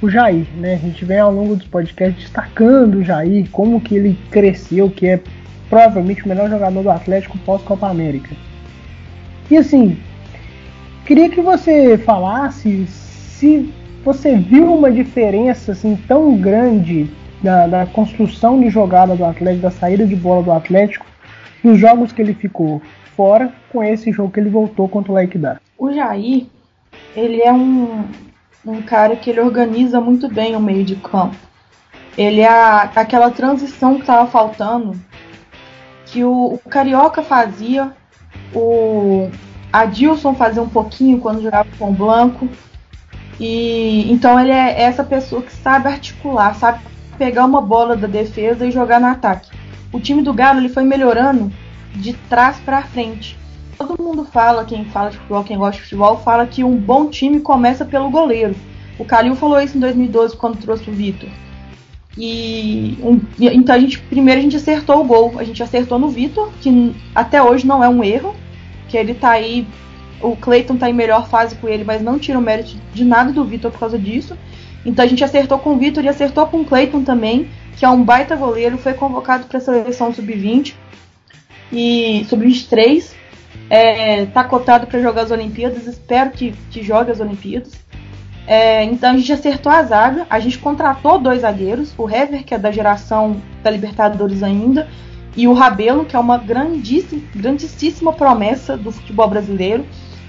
o 0.00 0.08
Jair, 0.08 0.46
né? 0.56 0.74
A 0.74 0.78
gente 0.78 1.04
vem 1.04 1.18
ao 1.18 1.32
longo 1.32 1.56
dos 1.56 1.66
podcasts 1.66 2.22
destacando 2.22 2.96
o 2.96 3.04
Jair, 3.04 3.48
como 3.50 3.80
que 3.80 3.94
ele 3.94 4.18
cresceu, 4.30 4.90
que 4.90 5.06
é 5.06 5.20
provavelmente 5.68 6.24
o 6.24 6.28
melhor 6.28 6.48
jogador 6.48 6.82
do 6.82 6.90
Atlético 6.90 7.38
pós-Copa 7.38 7.88
América. 7.88 8.30
E 9.50 9.56
assim, 9.56 9.96
queria 11.06 11.28
que 11.28 11.40
você 11.40 11.98
falasse 11.98 12.86
se 12.86 13.72
você 14.04 14.36
viu 14.36 14.74
uma 14.74 14.90
diferença 14.90 15.72
assim 15.72 15.96
tão 16.08 16.36
grande 16.36 17.10
da, 17.42 17.66
da 17.66 17.86
construção 17.86 18.60
de 18.60 18.70
jogada 18.70 19.14
do 19.14 19.24
Atlético, 19.24 19.62
da 19.62 19.70
saída 19.70 20.06
de 20.06 20.16
bola 20.16 20.42
do 20.42 20.52
Atlético, 20.52 21.06
nos 21.64 21.78
jogos 21.78 22.12
que 22.12 22.20
ele 22.20 22.34
ficou 22.34 22.82
fora 23.16 23.52
com 23.72 23.82
esse 23.82 24.12
jogo 24.12 24.30
que 24.30 24.38
ele 24.38 24.50
voltou 24.50 24.88
contra 24.88 25.10
o 25.10 25.14
Laikidá. 25.14 25.58
O 25.78 25.90
Jair, 25.90 26.46
ele 27.16 27.40
é 27.40 27.52
um, 27.52 28.04
um 28.64 28.82
cara 28.82 29.16
que 29.16 29.30
ele 29.30 29.40
organiza 29.40 30.00
muito 30.00 30.28
bem 30.28 30.54
o 30.54 30.60
meio 30.60 30.84
de 30.84 30.96
campo. 30.96 31.36
Ele 32.16 32.40
é 32.40 32.48
a, 32.48 32.82
aquela 32.94 33.30
transição 33.30 33.94
que 33.94 34.02
estava 34.02 34.30
faltando, 34.30 34.94
que 36.06 36.22
o, 36.22 36.54
o, 36.54 36.58
Carioca 36.68 37.22
fazia, 37.22 37.92
o 38.54 39.30
Adilson 39.72 40.34
fazia 40.34 40.62
um 40.62 40.68
pouquinho 40.68 41.18
quando 41.18 41.42
jogava 41.42 41.68
com 41.78 41.90
o 41.90 41.94
Blanco. 41.94 42.48
E 43.40 44.12
então 44.12 44.38
ele 44.38 44.52
é 44.52 44.82
essa 44.82 45.02
pessoa 45.02 45.42
que 45.42 45.52
sabe 45.52 45.88
articular, 45.88 46.54
sabe 46.54 46.80
pegar 47.18 47.44
uma 47.44 47.60
bola 47.60 47.96
da 47.96 48.06
defesa 48.06 48.64
e 48.64 48.70
jogar 48.70 49.00
no 49.00 49.08
ataque. 49.08 49.50
O 49.94 50.00
time 50.00 50.22
do 50.22 50.34
Galo 50.34 50.58
ele 50.58 50.68
foi 50.68 50.82
melhorando 50.82 51.52
de 51.94 52.14
trás 52.28 52.58
para 52.58 52.82
frente. 52.82 53.38
Todo 53.78 54.02
mundo 54.02 54.24
fala, 54.24 54.64
quem 54.64 54.84
fala 54.86 55.10
de 55.10 55.18
futebol, 55.18 55.44
quem 55.44 55.56
gosta 55.56 55.76
de 55.76 55.82
futebol, 55.82 56.18
fala 56.18 56.48
que 56.48 56.64
um 56.64 56.74
bom 56.74 57.08
time 57.08 57.38
começa 57.38 57.84
pelo 57.84 58.10
goleiro. 58.10 58.56
O 58.98 59.04
Calil 59.04 59.36
falou 59.36 59.60
isso 59.60 59.76
em 59.76 59.80
2012 59.80 60.36
quando 60.36 60.58
trouxe 60.58 60.90
o 60.90 60.92
Vitor. 60.92 61.28
E 62.18 62.98
um, 63.04 63.20
então 63.38 63.72
a 63.72 63.78
gente 63.78 64.00
primeiro 64.00 64.40
a 64.40 64.42
gente 64.42 64.56
acertou 64.56 65.00
o 65.00 65.04
gol, 65.04 65.34
a 65.38 65.44
gente 65.44 65.62
acertou 65.62 65.96
no 65.96 66.08
Vitor, 66.08 66.50
que 66.60 66.92
até 67.14 67.40
hoje 67.40 67.64
não 67.64 67.82
é 67.82 67.88
um 67.88 68.02
erro, 68.02 68.34
que 68.88 68.96
ele 68.96 69.14
tá 69.14 69.30
aí, 69.30 69.64
o 70.20 70.34
Clayton 70.34 70.76
tá 70.76 70.90
em 70.90 70.92
melhor 70.92 71.28
fase 71.28 71.54
com 71.54 71.68
ele, 71.68 71.84
mas 71.84 72.02
não 72.02 72.18
tira 72.18 72.36
o 72.36 72.42
mérito 72.42 72.76
de 72.92 73.04
nada 73.04 73.30
do 73.30 73.44
Vitor 73.44 73.70
por 73.70 73.78
causa 73.78 73.96
disso. 73.96 74.36
Então 74.84 75.04
a 75.04 75.08
gente 75.08 75.22
acertou 75.22 75.60
com 75.60 75.74
o 75.74 75.78
Vitor 75.78 76.04
e 76.04 76.08
acertou 76.08 76.48
com 76.48 76.62
o 76.62 76.64
Clayton 76.64 77.04
também, 77.04 77.48
que 77.76 77.84
é 77.84 77.88
um 77.88 78.02
baita 78.02 78.36
goleiro, 78.36 78.78
foi 78.78 78.94
convocado 78.94 79.46
para 79.46 79.58
a 79.58 79.60
seleção 79.60 80.12
sub-20 80.12 80.74
e 81.72 82.24
sub-23 82.28 83.14
é, 83.70 84.26
tá 84.26 84.44
cotado 84.44 84.86
para 84.86 85.00
jogar 85.00 85.22
as 85.22 85.30
Olimpíadas, 85.30 85.86
espero 85.86 86.30
que, 86.30 86.52
que 86.70 86.82
jogue 86.82 87.10
as 87.10 87.20
Olimpíadas. 87.20 87.72
É, 88.46 88.84
então 88.84 89.10
a 89.10 89.16
gente 89.16 89.32
acertou 89.32 89.72
a 89.72 89.82
zaga, 89.82 90.26
a 90.28 90.38
gente 90.38 90.58
contratou 90.58 91.18
dois 91.18 91.40
zagueiros, 91.40 91.94
o 91.96 92.08
Hever, 92.08 92.44
que 92.44 92.54
é 92.54 92.58
da 92.58 92.70
geração 92.70 93.40
da 93.62 93.70
Libertadores 93.70 94.42
ainda, 94.42 94.86
e 95.36 95.48
o 95.48 95.54
Rabelo, 95.54 96.04
que 96.04 96.14
é 96.14 96.18
uma 96.18 96.36
grandíssima, 96.36 97.22
grandíssima 97.34 98.12
promessa 98.12 98.76
do 98.76 98.92
futebol 98.92 99.28
brasileiro, 99.28 99.86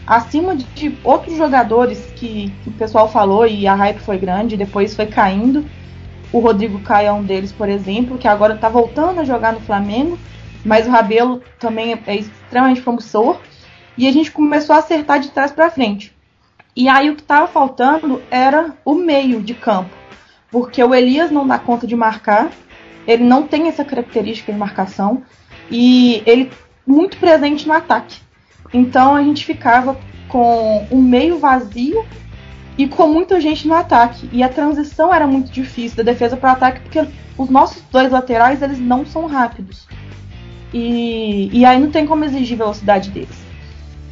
acima 0.07 0.55
de, 0.55 0.97
outros 1.03 1.35
jogadores 1.35 1.99
que, 2.15 2.53
que, 2.63 2.69
o 2.69 2.73
pessoal 2.73 3.09
falou 3.09 3.45
e 3.45 3.67
a 3.67 3.75
hype 3.75 3.99
foi 3.99 4.17
grande, 4.17 4.55
depois 4.55 4.95
foi 4.95 5.07
caindo. 5.07 5.65
O 6.35 6.39
Rodrigo 6.39 6.79
Caio 6.81 7.07
é 7.07 7.13
um 7.13 7.23
deles, 7.23 7.51
por 7.51 7.69
exemplo, 7.69 8.17
que 8.17 8.27
agora 8.27 8.55
está 8.55 8.67
voltando 8.67 9.21
a 9.21 9.23
jogar 9.23 9.53
no 9.53 9.61
Flamengo 9.61 10.17
mas 10.65 10.87
o 10.87 10.89
Rabelo 10.89 11.43
também 11.59 11.93
é, 12.07 12.15
extremamente 12.15 12.81
promissor. 12.81 13.39
E 13.95 14.07
a 14.07 14.11
gente 14.11 14.31
começou 14.31 14.75
a 14.75 14.79
acertar 14.79 15.19
de 15.19 15.29
trás 15.29 15.51
para 15.51 15.69
frente. 15.69 16.13
E 16.75 16.89
aí 16.89 17.09
o 17.09 17.15
que 17.15 17.21
estava 17.21 17.47
faltando 17.47 18.21
era 18.29 18.73
o 18.83 18.95
meio 18.95 19.41
de 19.41 19.53
campo, 19.53 19.95
porque 20.51 20.83
o 20.83 20.93
Elias 20.93 21.31
não 21.31 21.47
dá 21.47 21.57
conta 21.57 21.87
de 21.87 21.95
marcar, 21.95 22.51
ele 23.07 23.23
não 23.23 23.47
tem 23.47 23.69
essa 23.69 23.85
característica 23.85 24.51
de 24.51 24.57
marcação 24.57 25.23
e 25.71 26.21
ele 26.25 26.51
muito 26.85 27.15
presente 27.17 27.65
no 27.65 27.73
ataque. 27.73 28.19
Então 28.73 29.15
a 29.15 29.23
gente 29.23 29.45
ficava 29.45 29.97
com 30.27 30.85
o 30.91 31.01
meio 31.01 31.39
vazio 31.39 32.05
e 32.77 32.87
com 32.87 33.07
muita 33.07 33.39
gente 33.39 33.67
no 33.67 33.73
ataque. 33.73 34.29
E 34.31 34.43
a 34.43 34.49
transição 34.49 35.13
era 35.13 35.27
muito 35.27 35.51
difícil 35.51 35.97
da 35.97 36.03
defesa 36.03 36.35
para 36.35 36.51
o 36.51 36.53
ataque 36.53 36.81
porque 36.81 37.05
os 37.37 37.49
nossos 37.49 37.81
dois 37.91 38.11
laterais 38.11 38.61
eles 38.61 38.79
não 38.79 39.05
são 39.05 39.25
rápidos. 39.25 39.87
E, 40.73 41.49
e 41.53 41.65
aí 41.65 41.79
não 41.79 41.89
tem 41.89 42.05
como 42.05 42.25
exigir 42.25 42.57
velocidade 42.57 43.09
deles. 43.09 43.45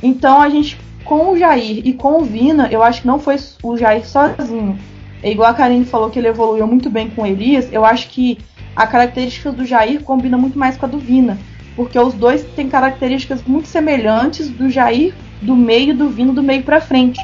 Então 0.01 0.41
a 0.41 0.49
gente, 0.49 0.77
com 1.03 1.31
o 1.31 1.37
Jair 1.37 1.81
e 1.85 1.93
com 1.93 2.21
o 2.21 2.25
Vina, 2.25 2.69
eu 2.71 2.81
acho 2.81 3.01
que 3.01 3.07
não 3.07 3.19
foi 3.19 3.37
o 3.61 3.77
Jair 3.77 4.05
sozinho. 4.05 4.77
É 5.21 5.31
igual 5.31 5.49
a 5.49 5.53
Karine 5.53 5.85
falou 5.85 6.09
que 6.09 6.19
ele 6.19 6.27
evoluiu 6.27 6.67
muito 6.67 6.89
bem 6.89 7.09
com 7.09 7.21
o 7.21 7.25
Elias, 7.25 7.71
eu 7.71 7.85
acho 7.85 8.09
que 8.09 8.37
a 8.75 8.85
característica 8.85 9.51
do 9.51 9.65
Jair 9.65 10.03
combina 10.03 10.37
muito 10.37 10.57
mais 10.57 10.75
com 10.75 10.85
a 10.85 10.89
do 10.89 10.99
Vina. 10.99 11.37
Porque 11.75 11.97
os 11.97 12.13
dois 12.13 12.43
têm 12.55 12.69
características 12.69 13.41
muito 13.43 13.67
semelhantes 13.67 14.49
do 14.49 14.69
Jair 14.69 15.13
do 15.41 15.55
meio 15.55 15.95
do 15.95 16.09
Vina 16.09 16.33
do 16.33 16.43
meio 16.43 16.63
para 16.63 16.81
frente. 16.81 17.19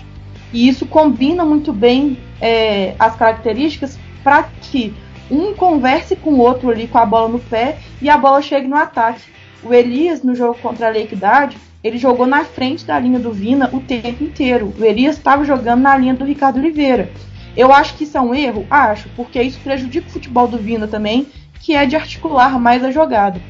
E 0.51 0.67
isso 0.67 0.85
combina 0.85 1.45
muito 1.45 1.71
bem 1.71 2.17
é, 2.41 2.95
as 2.97 3.15
características 3.15 3.99
para 4.23 4.43
que 4.61 4.93
um 5.29 5.53
converse 5.53 6.15
com 6.15 6.31
o 6.31 6.39
outro 6.39 6.69
ali 6.69 6.87
com 6.87 6.97
a 6.97 7.05
bola 7.05 7.29
no 7.29 7.39
pé 7.39 7.77
e 8.01 8.09
a 8.09 8.17
bola 8.17 8.41
chegue 8.41 8.67
no 8.67 8.75
ataque. 8.75 9.21
O 9.63 9.73
Elias, 9.73 10.23
no 10.23 10.33
jogo 10.33 10.57
contra 10.59 10.87
a 10.87 10.91
Lequidade, 10.91 11.57
ele 11.83 11.97
jogou 11.97 12.25
na 12.25 12.43
frente 12.43 12.85
da 12.85 12.99
linha 12.99 13.19
do 13.19 13.31
Vina 13.31 13.69
o 13.71 13.79
tempo 13.79 14.23
inteiro. 14.23 14.73
O 14.77 14.83
Elias 14.83 15.17
estava 15.17 15.45
jogando 15.45 15.81
na 15.81 15.95
linha 15.97 16.13
do 16.13 16.25
Ricardo 16.25 16.57
Oliveira. 16.57 17.09
Eu 17.55 17.71
acho 17.71 17.95
que 17.95 18.03
isso 18.03 18.17
é 18.17 18.21
um 18.21 18.33
erro? 18.33 18.65
Acho, 18.69 19.09
porque 19.15 19.41
isso 19.41 19.59
prejudica 19.59 20.07
o 20.07 20.11
futebol 20.11 20.47
do 20.47 20.57
Vina 20.57 20.87
também, 20.87 21.27
que 21.59 21.75
é 21.75 21.85
de 21.85 21.95
articular 21.95 22.59
mais 22.59 22.83
a 22.83 22.91
jogada. 22.91 23.41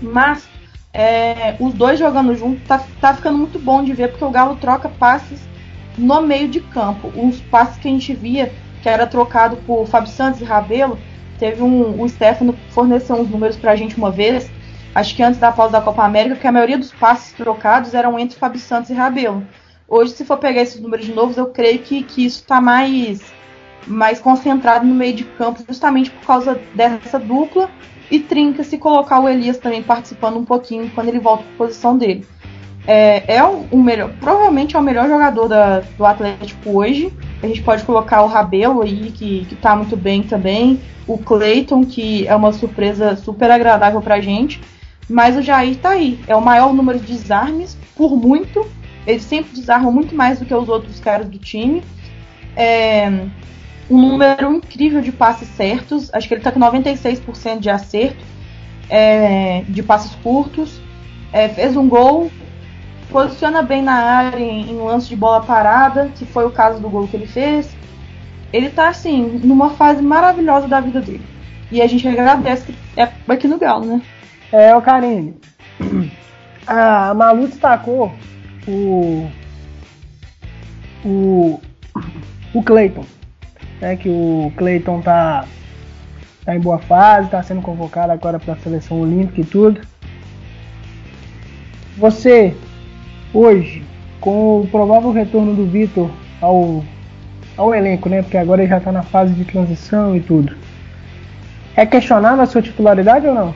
Mas 0.00 0.48
é, 0.92 1.56
os 1.60 1.74
dois 1.74 1.98
jogando 1.98 2.34
junto 2.34 2.60
tá, 2.66 2.82
tá 3.00 3.14
ficando 3.14 3.38
muito 3.38 3.58
bom 3.58 3.82
de 3.82 3.92
ver, 3.92 4.08
porque 4.08 4.24
o 4.24 4.30
Galo 4.30 4.56
troca 4.56 4.88
passes 4.88 5.40
no 5.98 6.22
meio 6.22 6.48
de 6.48 6.60
campo. 6.60 7.12
Uns 7.14 7.40
passes 7.40 7.76
que 7.78 7.88
a 7.88 7.90
gente 7.90 8.14
via 8.14 8.52
que 8.82 8.88
era 8.88 9.06
trocado 9.06 9.56
por 9.66 9.86
Fábio 9.86 10.10
Santos 10.10 10.40
e 10.40 10.44
Rabelo, 10.44 10.98
Teve 11.38 11.62
um. 11.62 12.02
O 12.02 12.08
Stefano 12.08 12.54
forneceu 12.70 13.16
uns 13.16 13.30
números 13.30 13.56
pra 13.56 13.76
gente 13.76 13.96
uma 13.96 14.10
vez, 14.10 14.50
acho 14.94 15.14
que 15.14 15.22
antes 15.22 15.38
da 15.38 15.52
pausa 15.52 15.72
da 15.72 15.80
Copa 15.80 16.04
América, 16.04 16.36
que 16.36 16.46
a 16.46 16.52
maioria 16.52 16.76
dos 16.76 16.92
passes 16.92 17.32
trocados 17.32 17.94
eram 17.94 18.18
entre 18.18 18.38
Fábio 18.38 18.60
Santos 18.60 18.90
e 18.90 18.94
Rabelo. 18.94 19.46
Hoje, 19.86 20.12
se 20.12 20.24
for 20.24 20.36
pegar 20.36 20.62
esses 20.62 20.80
números 20.80 21.06
de 21.06 21.14
novo, 21.14 21.38
eu 21.38 21.46
creio 21.46 21.78
que, 21.78 22.02
que 22.02 22.26
isso 22.26 22.40
está 22.40 22.60
mais, 22.60 23.22
mais 23.86 24.20
concentrado 24.20 24.84
no 24.84 24.94
meio 24.94 25.14
de 25.14 25.24
campo, 25.24 25.64
justamente 25.66 26.10
por 26.10 26.26
causa 26.26 26.60
dessa 26.74 27.18
dupla. 27.18 27.70
E 28.10 28.18
trinca 28.18 28.64
se 28.64 28.78
colocar 28.78 29.20
o 29.20 29.28
Elias 29.28 29.58
também 29.58 29.82
participando 29.82 30.38
um 30.38 30.44
pouquinho 30.44 30.90
quando 30.94 31.08
ele 31.08 31.18
volta 31.18 31.42
para 31.42 31.52
a 31.52 31.58
posição 31.58 31.96
dele. 31.96 32.26
É, 32.90 33.34
é 33.36 33.44
o, 33.44 33.66
o, 33.70 33.82
melhor, 33.82 34.10
provavelmente 34.18 34.74
é 34.74 34.78
o 34.78 34.82
melhor 34.82 35.06
jogador 35.06 35.46
da, 35.46 35.80
do 35.80 36.06
Atlético 36.06 36.70
hoje. 36.70 37.12
A 37.42 37.46
gente 37.46 37.60
pode 37.60 37.84
colocar 37.84 38.22
o 38.22 38.26
Rabelo 38.26 38.80
aí, 38.80 39.12
que, 39.14 39.44
que 39.44 39.54
tá 39.56 39.76
muito 39.76 39.94
bem 39.94 40.22
também. 40.22 40.80
O 41.06 41.18
Clayton, 41.18 41.84
que 41.84 42.26
é 42.26 42.34
uma 42.34 42.50
surpresa 42.50 43.14
super 43.14 43.50
agradável 43.50 44.00
pra 44.00 44.22
gente. 44.22 44.58
Mas 45.06 45.36
o 45.36 45.42
Jair 45.42 45.76
tá 45.76 45.90
aí. 45.90 46.18
É 46.26 46.34
o 46.34 46.40
maior 46.40 46.72
número 46.72 46.98
de 46.98 47.12
desarmes, 47.12 47.76
por 47.94 48.16
muito. 48.16 48.66
Ele 49.06 49.20
sempre 49.20 49.54
desarma 49.54 49.90
muito 49.90 50.14
mais 50.14 50.38
do 50.38 50.46
que 50.46 50.54
os 50.54 50.70
outros 50.70 50.98
caras 50.98 51.28
do 51.28 51.38
time. 51.38 51.82
É, 52.56 53.06
um 53.90 54.00
número 54.00 54.50
incrível 54.54 55.02
de 55.02 55.12
passes 55.12 55.48
certos. 55.48 56.08
Acho 56.14 56.26
que 56.26 56.32
ele 56.32 56.42
tá 56.42 56.50
com 56.50 56.58
96% 56.58 57.58
de 57.58 57.68
acerto. 57.68 58.24
É, 58.88 59.62
de 59.68 59.82
passes 59.82 60.14
curtos. 60.22 60.80
É, 61.30 61.50
fez 61.50 61.76
um 61.76 61.86
gol 61.86 62.30
posiciona 63.10 63.62
bem 63.62 63.82
na 63.82 63.94
área 63.94 64.38
em, 64.38 64.70
em 64.70 64.76
lance 64.76 65.08
de 65.08 65.16
bola 65.16 65.42
parada, 65.42 66.10
que 66.14 66.24
foi 66.24 66.46
o 66.46 66.50
caso 66.50 66.80
do 66.80 66.88
gol 66.88 67.08
que 67.08 67.16
ele 67.16 67.26
fez. 67.26 67.68
Ele 68.52 68.70
tá 68.70 68.88
assim, 68.88 69.40
numa 69.44 69.70
fase 69.70 70.02
maravilhosa 70.02 70.68
da 70.68 70.80
vida 70.80 71.00
dele. 71.00 71.24
E 71.70 71.82
a 71.82 71.86
gente 71.86 72.06
agradece 72.08 72.64
que 72.64 73.00
é 73.00 73.08
aqui 73.28 73.46
no 73.46 73.58
Galo, 73.58 73.84
né? 73.84 74.02
É, 74.50 74.74
o 74.74 74.80
Karine. 74.80 75.34
A 76.66 77.14
Malu 77.14 77.46
destacou 77.46 78.12
o. 78.66 79.26
O. 81.04 81.60
O 82.52 82.62
Clayton. 82.62 83.04
Né, 83.80 83.96
que 83.96 84.08
o 84.08 84.52
Clayton 84.56 85.00
tá, 85.00 85.46
tá 86.44 86.54
em 86.54 86.60
boa 86.60 86.78
fase, 86.78 87.30
tá 87.30 87.42
sendo 87.42 87.62
convocado 87.62 88.12
agora 88.12 88.38
para 88.38 88.54
a 88.54 88.56
seleção 88.56 89.00
olímpica 89.00 89.40
e 89.40 89.44
tudo. 89.44 89.80
Você 91.96 92.56
hoje, 93.32 93.84
com 94.20 94.60
o 94.60 94.68
provável 94.68 95.10
retorno 95.10 95.54
do 95.54 95.66
Vitor 95.66 96.10
ao, 96.40 96.82
ao 97.56 97.74
elenco, 97.74 98.08
né? 98.08 98.22
Porque 98.22 98.36
agora 98.36 98.62
ele 98.62 98.70
já 98.70 98.78
está 98.78 98.92
na 98.92 99.02
fase 99.02 99.32
de 99.34 99.44
transição 99.44 100.16
e 100.16 100.20
tudo. 100.20 100.56
É 101.76 101.86
questionável 101.86 102.42
a 102.42 102.46
sua 102.46 102.62
titularidade 102.62 103.26
ou 103.26 103.34
não? 103.34 103.54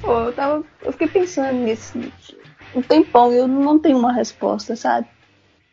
Pô, 0.00 0.12
eu, 0.20 0.32
tava, 0.32 0.62
eu 0.84 0.92
fiquei 0.92 1.08
pensando 1.08 1.58
nisso 1.58 1.98
um 2.74 2.82
tempão 2.82 3.32
eu 3.32 3.48
não 3.48 3.78
tenho 3.78 3.98
uma 3.98 4.12
resposta, 4.12 4.76
sabe? 4.76 5.06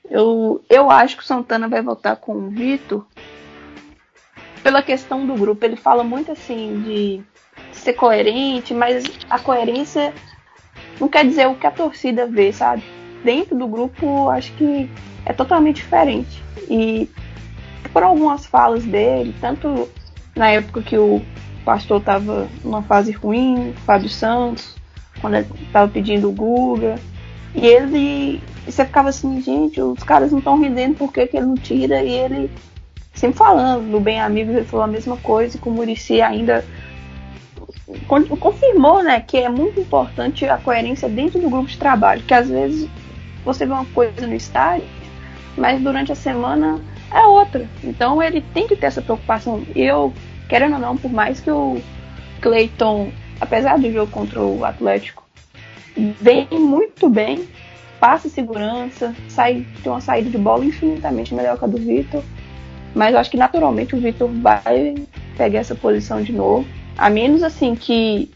Eu, 0.09 0.63
eu 0.69 0.89
acho 0.89 1.17
que 1.17 1.23
o 1.23 1.25
Santana 1.25 1.67
vai 1.67 1.81
voltar 1.81 2.15
com 2.15 2.33
o 2.33 2.49
Vitor 2.49 3.05
pela 4.61 4.81
questão 4.81 5.25
do 5.25 5.33
grupo. 5.33 5.65
Ele 5.65 5.75
fala 5.75 6.03
muito 6.03 6.31
assim 6.31 6.81
de 6.83 7.21
ser 7.71 7.93
coerente, 7.93 8.73
mas 8.73 9.05
a 9.29 9.39
coerência 9.39 10.13
não 10.99 11.07
quer 11.07 11.25
dizer 11.25 11.47
o 11.47 11.55
que 11.55 11.67
a 11.67 11.71
torcida 11.71 12.25
vê, 12.25 12.51
sabe? 12.51 12.83
Dentro 13.23 13.57
do 13.57 13.67
grupo, 13.67 14.29
acho 14.29 14.51
que 14.53 14.89
é 15.25 15.33
totalmente 15.33 15.77
diferente. 15.77 16.43
E 16.69 17.09
por 17.91 18.03
algumas 18.03 18.45
falas 18.45 18.83
dele, 18.83 19.33
tanto 19.39 19.89
na 20.35 20.49
época 20.49 20.81
que 20.81 20.97
o 20.97 21.21
pastor 21.63 21.99
estava 21.99 22.47
numa 22.63 22.83
fase 22.83 23.11
ruim, 23.11 23.73
Fábio 23.85 24.09
Santos, 24.09 24.75
quando 25.21 25.37
estava 25.37 25.91
pedindo 25.91 26.29
o 26.29 26.33
Guga, 26.33 26.95
e 27.53 27.65
ele. 27.65 28.41
você 28.65 28.85
ficava 28.85 29.09
assim, 29.09 29.41
gente, 29.41 29.81
os 29.81 30.03
caras 30.03 30.31
não 30.31 30.39
estão 30.39 30.59
rendendo, 30.59 30.95
por 30.95 31.11
que, 31.11 31.25
que 31.25 31.37
ele 31.37 31.47
não 31.47 31.55
tira? 31.55 32.03
E 32.03 32.11
ele 32.11 32.51
sempre 33.13 33.37
falando, 33.37 33.83
no 33.83 33.99
Bem 33.99 34.19
Amigos 34.19 34.55
ele 34.55 34.65
falou 34.65 34.83
a 34.83 34.87
mesma 34.87 35.17
coisa, 35.17 35.55
e 35.55 35.59
com 35.59 35.69
o 35.69 35.73
Murici 35.73 36.21
ainda 36.21 36.63
confirmou, 38.39 39.03
né, 39.03 39.19
que 39.19 39.37
é 39.37 39.49
muito 39.49 39.79
importante 39.79 40.45
a 40.45 40.57
coerência 40.57 41.07
dentro 41.07 41.39
do 41.39 41.49
grupo 41.49 41.67
de 41.67 41.77
trabalho, 41.77 42.23
que 42.23 42.33
às 42.33 42.49
vezes 42.49 42.89
você 43.43 43.65
vê 43.65 43.73
uma 43.73 43.85
coisa 43.85 44.25
no 44.25 44.33
estádio, 44.33 44.87
mas 45.55 45.81
durante 45.81 46.11
a 46.11 46.15
semana 46.15 46.79
é 47.13 47.21
outra. 47.21 47.69
Então 47.83 48.21
ele 48.21 48.41
tem 48.53 48.67
que 48.67 48.75
ter 48.75 48.87
essa 48.87 49.01
preocupação. 49.01 49.63
Eu, 49.75 50.13
querendo 50.49 50.73
ou 50.73 50.79
não, 50.79 50.97
por 50.97 51.11
mais 51.11 51.39
que 51.39 51.51
o 51.51 51.79
Clayton, 52.41 53.11
apesar 53.39 53.77
do 53.77 53.91
jogo 53.91 54.11
contra 54.11 54.41
o 54.41 54.65
Atlético, 54.65 55.23
vem 55.95 56.47
muito 56.51 57.07
bem, 57.07 57.47
passa 57.99 58.27
segurança, 58.27 59.15
sai, 59.29 59.65
tem 59.81 59.91
uma 59.91 60.01
saída 60.01 60.29
de 60.29 60.37
bola 60.37 60.65
infinitamente 60.65 61.33
melhor 61.33 61.57
que 61.57 61.65
a 61.65 61.67
do 61.67 61.77
Vitor. 61.77 62.23
Mas 62.93 63.13
eu 63.13 63.19
acho 63.19 63.29
que 63.29 63.37
naturalmente 63.37 63.95
o 63.95 63.99
Vitor 63.99 64.29
vai 64.41 64.95
pegar 65.37 65.59
essa 65.59 65.75
posição 65.75 66.21
de 66.21 66.31
novo. 66.31 66.65
A 66.97 67.09
menos 67.09 67.43
assim 67.43 67.75
que 67.75 68.31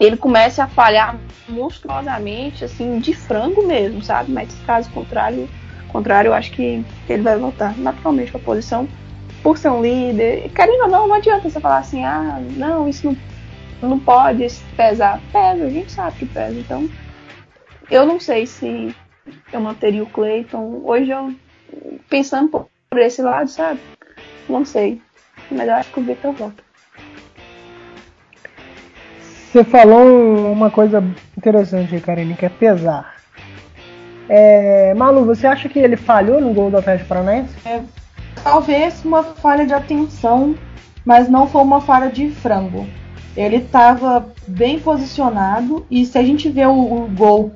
ele 0.00 0.16
comece 0.16 0.60
a 0.60 0.66
falhar 0.66 1.18
monstruosamente, 1.48 2.64
assim, 2.64 2.98
de 2.98 3.14
frango 3.14 3.66
mesmo, 3.66 4.02
sabe? 4.02 4.30
Mas 4.30 4.54
caso 4.66 4.90
contrário, 4.90 5.48
contrário, 5.88 6.28
eu 6.28 6.34
acho 6.34 6.52
que 6.52 6.84
ele 7.08 7.22
vai 7.22 7.36
voltar 7.38 7.76
naturalmente 7.76 8.30
para 8.30 8.40
a 8.40 8.44
posição 8.44 8.88
por 9.42 9.58
ser 9.58 9.70
um 9.70 9.82
líder. 9.82 10.50
Querendo 10.50 10.82
ou 10.82 10.88
não, 10.88 11.08
não 11.08 11.16
adianta 11.16 11.48
você 11.48 11.60
falar 11.60 11.78
assim, 11.78 12.04
ah, 12.04 12.38
não, 12.56 12.88
isso 12.88 13.06
não, 13.06 13.88
não 13.88 13.98
pode 13.98 14.46
pesar. 14.76 15.20
Pesa, 15.32 15.64
a 15.64 15.70
gente 15.70 15.90
sabe 15.90 16.18
que 16.18 16.26
pesa. 16.26 16.58
Então, 16.58 16.88
eu 17.90 18.06
não 18.06 18.20
sei 18.20 18.46
se 18.46 18.94
eu 19.52 19.60
manteria 19.60 20.02
o 20.02 20.10
Clayton. 20.10 20.82
Hoje 20.84 21.10
eu, 21.10 21.34
pensando 22.08 22.48
por, 22.48 22.68
por 22.90 22.98
esse 22.98 23.22
lado, 23.22 23.48
sabe? 23.48 23.80
Não 24.48 24.64
sei. 24.64 25.00
Mas 25.50 25.66
eu 25.66 25.74
acho 25.74 25.92
que 25.92 26.00
o 26.00 26.04
Victor 26.04 26.32
volta. 26.32 26.67
Você 29.58 29.64
falou 29.64 30.52
uma 30.52 30.70
coisa 30.70 31.02
interessante, 31.36 31.98
Karine, 31.98 32.34
que 32.34 32.46
é 32.46 32.48
pesar. 32.48 33.16
É, 34.28 34.94
Malu, 34.94 35.24
você 35.24 35.48
acha 35.48 35.68
que 35.68 35.80
ele 35.80 35.96
falhou 35.96 36.40
no 36.40 36.54
gol 36.54 36.70
do 36.70 36.76
Atlético 36.76 37.08
Paranaense? 37.08 37.56
É, 37.66 37.80
talvez 38.44 39.04
uma 39.04 39.24
falha 39.24 39.66
de 39.66 39.74
atenção, 39.74 40.54
mas 41.04 41.28
não 41.28 41.48
foi 41.48 41.60
uma 41.62 41.80
falha 41.80 42.08
de 42.08 42.30
frango. 42.30 42.86
Ele 43.36 43.56
estava 43.56 44.28
bem 44.46 44.78
posicionado 44.78 45.84
e 45.90 46.06
se 46.06 46.16
a 46.16 46.22
gente 46.22 46.48
vê 46.48 46.64
o, 46.64 46.70
o, 46.70 47.08
gol 47.08 47.50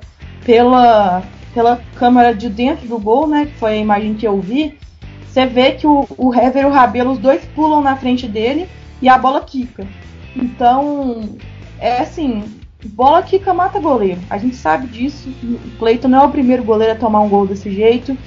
pela, 0.45 1.23
pela 1.53 1.79
câmera 1.95 2.35
de 2.35 2.49
dentro 2.49 2.85
do 2.85 2.99
gol, 2.99 3.27
né, 3.27 3.45
que 3.45 3.53
foi 3.53 3.71
a 3.71 3.77
imagem 3.77 4.13
que 4.15 4.27
eu 4.27 4.41
vi, 4.41 4.77
você 5.25 5.45
vê 5.45 5.71
que 5.71 5.87
o, 5.87 6.05
o 6.17 6.35
Hever 6.35 6.63
e 6.63 6.65
o 6.65 6.69
Rabelo, 6.69 7.11
os 7.11 7.17
dois 7.17 7.45
pulam 7.55 7.81
na 7.81 7.95
frente 7.95 8.27
dele 8.27 8.67
e 9.01 9.07
a 9.07 9.17
bola 9.17 9.39
quica. 9.39 9.87
Então, 10.35 11.37
é 11.79 11.99
assim, 11.99 12.43
bola 12.89 13.23
quica 13.23 13.53
mata 13.53 13.79
goleiro. 13.79 14.19
A 14.29 14.37
gente 14.37 14.55
sabe 14.55 14.87
disso. 14.87 15.29
O 15.43 15.77
Cleiton 15.77 16.07
não 16.07 16.23
é 16.23 16.25
o 16.25 16.31
primeiro 16.31 16.63
goleiro 16.63 16.93
a 16.93 16.97
tomar 16.97 17.21
um 17.21 17.29
gol 17.29 17.47
desse 17.47 17.71
jeito. 17.71 18.17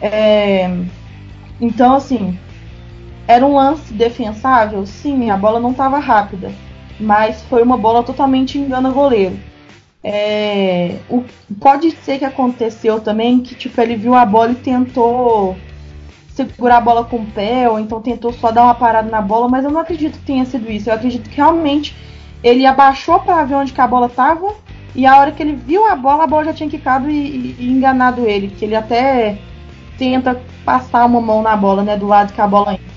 É... 0.00 0.68
Então, 1.60 1.94
assim, 1.94 2.38
era 3.26 3.44
um 3.44 3.54
lance 3.54 3.92
defensável? 3.92 4.84
Sim, 4.86 5.30
a 5.30 5.36
bola 5.36 5.60
não 5.60 5.72
estava 5.72 5.98
rápida. 5.98 6.50
Mas 6.98 7.42
foi 7.42 7.62
uma 7.62 7.76
bola 7.76 8.02
totalmente 8.02 8.58
engana 8.58 8.90
goleiro. 8.90 9.38
É... 10.02 10.96
O... 11.08 11.24
Pode 11.60 11.90
ser 11.92 12.18
que 12.18 12.24
aconteceu 12.24 13.00
também 13.00 13.40
que 13.40 13.54
tipo, 13.54 13.80
ele 13.80 13.96
viu 13.96 14.14
a 14.14 14.24
bola 14.24 14.52
e 14.52 14.56
tentou 14.56 15.56
segurar 16.34 16.78
a 16.78 16.80
bola 16.80 17.04
com 17.04 17.16
o 17.16 17.26
pé, 17.26 17.68
ou 17.68 17.78
então 17.78 18.00
tentou 18.00 18.32
só 18.32 18.50
dar 18.50 18.64
uma 18.64 18.74
parada 18.74 19.10
na 19.10 19.20
bola, 19.20 19.48
mas 19.48 19.64
eu 19.64 19.70
não 19.70 19.80
acredito 19.80 20.18
que 20.18 20.24
tenha 20.24 20.44
sido 20.44 20.70
isso. 20.70 20.88
Eu 20.88 20.94
acredito 20.94 21.28
que 21.28 21.36
realmente 21.36 21.94
ele 22.42 22.66
abaixou 22.66 23.20
para 23.20 23.44
ver 23.44 23.54
onde 23.54 23.72
que 23.72 23.80
a 23.80 23.86
bola 23.86 24.06
estava 24.06 24.54
e 24.94 25.06
a 25.06 25.18
hora 25.18 25.32
que 25.32 25.42
ele 25.42 25.54
viu 25.54 25.86
a 25.86 25.94
bola, 25.94 26.24
a 26.24 26.26
bola 26.26 26.44
já 26.44 26.52
tinha 26.52 26.68
quicado 26.68 27.08
e, 27.08 27.56
e, 27.58 27.70
enganado 27.70 28.26
ele, 28.26 28.48
que 28.48 28.64
ele 28.64 28.74
até 28.74 29.38
tenta 29.96 30.40
passar 30.64 31.04
uma 31.04 31.20
mão 31.20 31.42
na 31.42 31.56
bola, 31.56 31.82
né, 31.82 31.96
do 31.96 32.06
lado 32.06 32.32
que 32.32 32.40
a 32.40 32.46
bola 32.46 32.72
entra. 32.72 32.90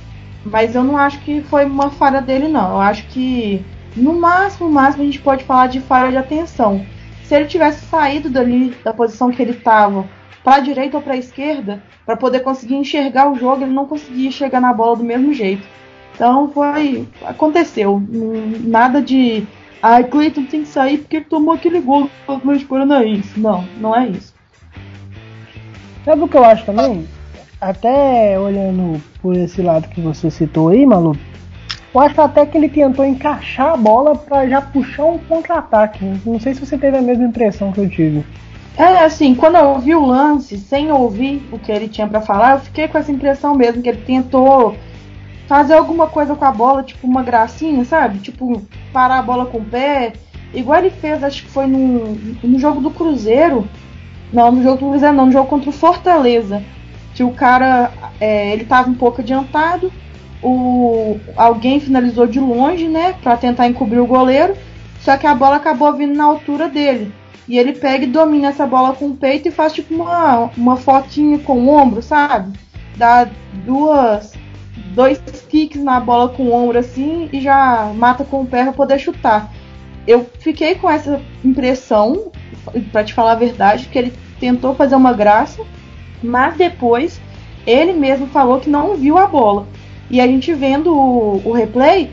Mas 0.45 0.75
eu 0.75 0.83
não 0.83 0.97
acho 0.97 1.19
que 1.19 1.41
foi 1.41 1.65
uma 1.65 1.89
falha 1.89 2.21
dele, 2.21 2.47
não. 2.47 2.71
Eu 2.71 2.79
acho 2.79 3.05
que 3.07 3.63
no 3.95 4.13
máximo, 4.13 4.67
no 4.67 4.73
máximo 4.73 5.03
a 5.03 5.05
gente 5.05 5.19
pode 5.19 5.43
falar 5.43 5.67
de 5.67 5.79
falha 5.79 6.11
de 6.11 6.17
atenção. 6.17 6.85
Se 7.23 7.35
ele 7.35 7.45
tivesse 7.45 7.85
saído 7.85 8.29
dali 8.29 8.75
da 8.83 8.93
posição 8.93 9.31
que 9.31 9.41
ele 9.41 9.51
estava 9.51 10.05
para 10.43 10.55
a 10.55 10.59
direita 10.59 10.97
ou 10.97 11.03
para 11.03 11.13
a 11.13 11.17
esquerda, 11.17 11.81
para 12.05 12.17
poder 12.17 12.41
conseguir 12.41 12.75
enxergar 12.75 13.31
o 13.31 13.35
jogo, 13.35 13.63
ele 13.63 13.73
não 13.73 13.85
conseguia 13.85 14.29
chegar 14.31 14.59
na 14.59 14.73
bola 14.73 14.97
do 14.97 15.03
mesmo 15.03 15.33
jeito. 15.33 15.65
Então 16.15 16.49
foi. 16.51 17.07
Aconteceu. 17.25 18.01
Nada 18.61 19.01
de. 19.01 19.45
Ai, 19.81 20.05
Cleiton 20.05 20.45
tem 20.45 20.61
que 20.61 20.69
sair 20.69 20.99
porque 20.99 21.17
ele 21.17 21.25
tomou 21.25 21.53
aquele 21.53 21.81
gol 21.81 22.09
do 22.25 22.33
Atlético 22.33 22.69
Paranaense. 22.69 23.39
Não, 23.39 23.65
não 23.77 23.95
é 23.95 24.07
isso. 24.07 24.33
Sabe 26.05 26.21
o 26.21 26.27
que 26.27 26.37
eu 26.37 26.43
acho 26.43 26.65
também? 26.65 27.07
Até 27.59 28.39
olhando 28.39 29.01
por 29.21 29.35
esse 29.35 29.61
lado 29.61 29.87
que 29.89 30.01
você 30.01 30.29
citou 30.29 30.69
aí, 30.69 30.85
Malu, 30.85 31.17
eu 31.93 32.01
acho 32.01 32.19
até 32.21 32.45
que 32.45 32.57
ele 32.57 32.67
tentou 32.67 33.05
encaixar 33.05 33.73
a 33.73 33.77
bola 33.77 34.15
para 34.15 34.47
já 34.47 34.61
puxar 34.61 35.05
um 35.05 35.17
contra-ataque. 35.17 36.03
Não 36.25 36.39
sei 36.39 36.53
se 36.53 36.65
você 36.65 36.77
teve 36.77 36.97
a 36.97 37.01
mesma 37.01 37.25
impressão 37.25 37.71
que 37.71 37.79
eu 37.79 37.89
tive. 37.89 38.25
É, 38.75 39.03
assim, 39.03 39.35
quando 39.35 39.55
eu 39.55 39.65
ouvi 39.65 39.93
o 39.93 40.05
lance, 40.05 40.57
sem 40.57 40.91
ouvir 40.91 41.47
o 41.51 41.59
que 41.59 41.71
ele 41.71 41.87
tinha 41.87 42.07
para 42.07 42.21
falar, 42.21 42.55
eu 42.55 42.59
fiquei 42.61 42.87
com 42.87 42.97
essa 42.97 43.11
impressão 43.11 43.53
mesmo, 43.55 43.81
que 43.81 43.89
ele 43.89 44.01
tentou 44.01 44.75
fazer 45.53 45.75
alguma 45.75 46.07
coisa 46.07 46.35
com 46.35 46.45
a 46.45 46.51
bola, 46.51 46.81
tipo 46.81 47.05
uma 47.05 47.21
gracinha, 47.21 47.85
sabe? 47.85 48.17
Tipo, 48.17 48.59
parar 48.91 49.19
a 49.19 49.21
bola 49.21 49.45
com 49.45 49.59
o 49.59 49.63
pé. 49.63 50.13
Igual 50.51 50.79
ele 50.79 50.89
fez, 50.89 51.23
acho 51.23 51.43
que 51.43 51.51
foi 51.51 51.67
no, 51.67 52.15
no 52.43 52.57
jogo 52.57 52.81
do 52.81 52.89
Cruzeiro. 52.89 53.69
Não, 54.33 54.51
no 54.51 54.63
jogo 54.63 54.77
do 54.77 54.89
Cruzeiro 54.89 55.15
não, 55.15 55.27
no 55.27 55.31
jogo 55.31 55.47
contra 55.47 55.69
o 55.69 55.73
Fortaleza. 55.73 56.63
Que 57.13 57.23
o 57.23 57.29
cara, 57.29 57.91
é, 58.19 58.51
ele 58.51 58.65
tava 58.65 58.89
um 58.89 58.95
pouco 58.95 59.21
adiantado. 59.21 59.93
O, 60.41 61.19
alguém 61.37 61.79
finalizou 61.79 62.25
de 62.25 62.39
longe, 62.39 62.87
né? 62.87 63.13
Pra 63.21 63.37
tentar 63.37 63.67
encobrir 63.67 63.99
o 63.99 64.07
goleiro. 64.07 64.55
Só 65.01 65.17
que 65.17 65.27
a 65.27 65.35
bola 65.35 65.57
acabou 65.57 65.93
vindo 65.93 66.15
na 66.15 66.23
altura 66.23 66.67
dele. 66.67 67.13
E 67.47 67.59
ele 67.59 67.73
pega 67.73 68.05
e 68.05 68.07
domina 68.07 68.47
essa 68.47 68.65
bola 68.65 68.95
com 68.95 69.09
o 69.09 69.15
peito 69.15 69.49
e 69.49 69.51
faz 69.51 69.71
tipo 69.71 69.93
uma, 69.93 70.49
uma 70.57 70.77
fotinha 70.77 71.37
com 71.37 71.59
o 71.59 71.69
ombro, 71.69 72.01
sabe? 72.01 72.57
Dá 72.97 73.27
duas 73.53 74.33
dois 74.93 75.19
kicks 75.49 75.83
na 75.83 75.99
bola 75.99 76.29
com 76.29 76.43
o 76.43 76.53
ombro 76.53 76.79
assim 76.79 77.29
e 77.31 77.41
já 77.41 77.91
mata 77.95 78.23
com 78.23 78.41
o 78.41 78.45
pé 78.45 78.63
para 78.63 78.73
poder 78.73 78.99
chutar. 78.99 79.51
Eu 80.07 80.25
fiquei 80.39 80.75
com 80.75 80.89
essa 80.89 81.21
impressão, 81.43 82.31
para 82.91 83.03
te 83.03 83.13
falar 83.13 83.33
a 83.33 83.35
verdade, 83.35 83.87
que 83.87 83.97
ele 83.97 84.13
tentou 84.39 84.75
fazer 84.75 84.95
uma 84.95 85.13
graça, 85.13 85.63
mas 86.21 86.55
depois 86.57 87.19
ele 87.65 87.93
mesmo 87.93 88.27
falou 88.27 88.59
que 88.59 88.69
não 88.69 88.95
viu 88.95 89.17
a 89.17 89.25
bola. 89.25 89.67
E 90.09 90.19
a 90.19 90.27
gente 90.27 90.53
vendo 90.53 90.93
o, 90.93 91.41
o 91.45 91.51
replay, 91.53 92.11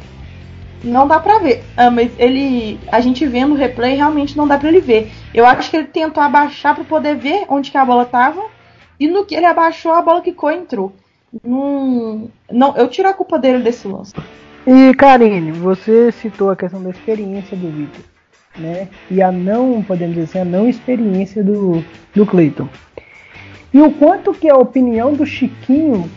não 0.82 1.06
dá 1.06 1.18
pra 1.18 1.38
ver. 1.38 1.64
Ah, 1.76 1.90
mas 1.90 2.12
ele, 2.18 2.78
a 2.90 3.00
gente 3.00 3.26
vendo 3.26 3.52
o 3.52 3.56
replay, 3.56 3.96
realmente 3.96 4.36
não 4.36 4.46
dá 4.46 4.56
pra 4.56 4.68
ele 4.68 4.80
ver. 4.80 5.10
Eu 5.34 5.44
acho 5.44 5.70
que 5.70 5.76
ele 5.76 5.88
tentou 5.88 6.22
abaixar 6.22 6.74
para 6.74 6.84
poder 6.84 7.16
ver 7.16 7.44
onde 7.48 7.70
que 7.70 7.76
a 7.76 7.84
bola 7.84 8.04
tava. 8.04 8.42
E 8.98 9.08
no 9.08 9.24
que 9.24 9.34
ele 9.34 9.46
abaixou, 9.46 9.92
a 9.92 10.02
bola 10.02 10.20
quicou 10.20 10.50
e 10.50 10.56
entrou. 10.56 10.92
Não, 11.44 12.28
não, 12.50 12.76
eu 12.76 12.88
tiro 12.88 13.08
a 13.08 13.14
culpa 13.14 13.38
dele 13.38 13.62
desse 13.62 13.86
lance. 13.86 14.12
E 14.66 14.94
Karine, 14.94 15.52
você 15.52 16.10
citou 16.12 16.50
a 16.50 16.56
questão 16.56 16.82
da 16.82 16.90
experiência 16.90 17.56
do 17.56 17.70
Vitor. 17.70 18.04
né? 18.58 18.88
E 19.10 19.22
a 19.22 19.30
não, 19.30 19.82
podemos 19.82 20.14
dizer 20.16 20.24
assim, 20.24 20.38
a 20.40 20.44
não 20.44 20.68
experiência 20.68 21.42
do, 21.42 21.84
do 22.14 22.26
Cleiton. 22.26 22.68
E 23.72 23.80
o 23.80 23.92
quanto 23.92 24.34
que 24.34 24.48
a 24.48 24.56
opinião 24.56 25.14
do 25.14 25.24
Chiquinho 25.24 26.10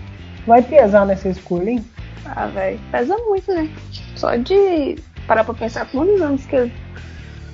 vai 0.45 0.61
pesar 0.63 1.05
nessa 1.05 1.29
escolha, 1.29 1.69
hein? 1.71 1.85
Ah, 2.25 2.47
velho, 2.47 2.79
pesa 2.91 3.15
muito, 3.17 3.53
né? 3.53 3.69
Só 4.15 4.35
de 4.35 4.95
parar 5.27 5.43
pra 5.43 5.53
pensar 5.53 5.85
quantos 5.91 6.21
anos 6.21 6.45
que 6.45 6.55
ele 6.55 6.73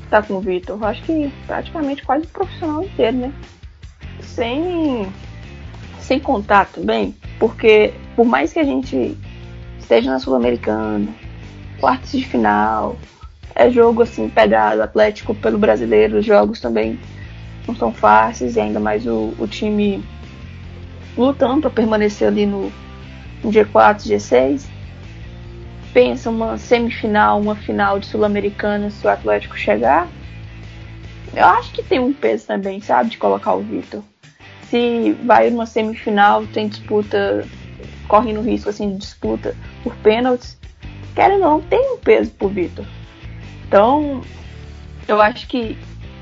tá 0.09 0.23
com 0.23 0.35
o 0.35 0.41
Vitor. 0.41 0.77
Eu 0.81 0.87
acho 0.87 1.03
que 1.03 1.31
praticamente 1.45 2.03
quase 2.03 2.25
o 2.25 2.29
profissional 2.29 2.83
inteiro, 2.83 3.17
né? 3.17 3.33
Sem, 4.21 5.07
sem 5.99 6.19
contato, 6.19 6.81
bem, 6.81 7.13
porque 7.39 7.93
por 8.15 8.25
mais 8.25 8.52
que 8.52 8.60
a 8.60 8.63
gente 8.63 9.17
esteja 9.80 10.12
na 10.12 10.19
Sul-Americana, 10.19 11.08
quartos 11.80 12.12
de 12.12 12.25
final, 12.25 12.97
é 13.56 13.69
jogo 13.69 14.04
assim, 14.04 14.30
pegado, 14.30 14.82
Atlético 14.82 15.34
pelo 15.34 15.58
brasileiro, 15.58 16.17
os 16.17 16.25
jogos 16.25 16.60
também 16.60 16.99
não 17.67 17.75
são 17.75 17.93
fáceis, 17.93 18.56
e 18.56 18.60
ainda 18.60 18.80
mais 18.80 19.06
o, 19.08 19.34
o 19.39 19.47
time 19.47 20.04
lutando 21.17 21.62
para 21.62 21.69
permanecer 21.69 22.28
ali 22.28 22.45
no, 22.45 22.71
no 23.43 23.52
G4, 23.52 24.02
G6. 24.02 24.65
Pensa 25.93 26.30
uma 26.30 26.58
semifinal, 26.58 27.39
uma 27.39 27.56
final 27.56 27.99
de 27.99 28.06
Sul-Americana 28.06 28.89
se 28.89 29.06
o 29.06 29.10
Atlético 29.10 29.58
chegar. 29.58 30.08
Eu 31.36 31.45
acho 31.45 31.71
que 31.71 31.84
tem 31.84 31.99
um 31.99 32.13
peso 32.13 32.47
também, 32.47 32.80
sabe, 32.80 33.12
de 33.12 33.17
colocar 33.17 33.54
o 33.54 33.62
Vitor. 33.62 34.04
Se 34.69 35.13
vai 35.23 35.49
numa 35.49 35.65
semifinal, 35.65 36.45
tem 36.47 36.67
disputa, 36.67 37.45
corre 38.08 38.34
no 38.34 38.41
risco 38.41 38.69
assim 38.69 38.91
de 38.91 38.97
disputa 38.97 39.55
por 39.84 39.95
pênaltis, 39.97 40.58
querem 41.15 41.38
ou 41.38 41.41
não, 41.41 41.62
tem 41.62 41.93
um 41.93 41.97
peso 41.97 42.32
pro 42.32 42.47
Vitor. 42.47 42.86
Então, 43.67 44.21
eu 45.08 45.21
acho 45.21 45.47
que 45.47 45.77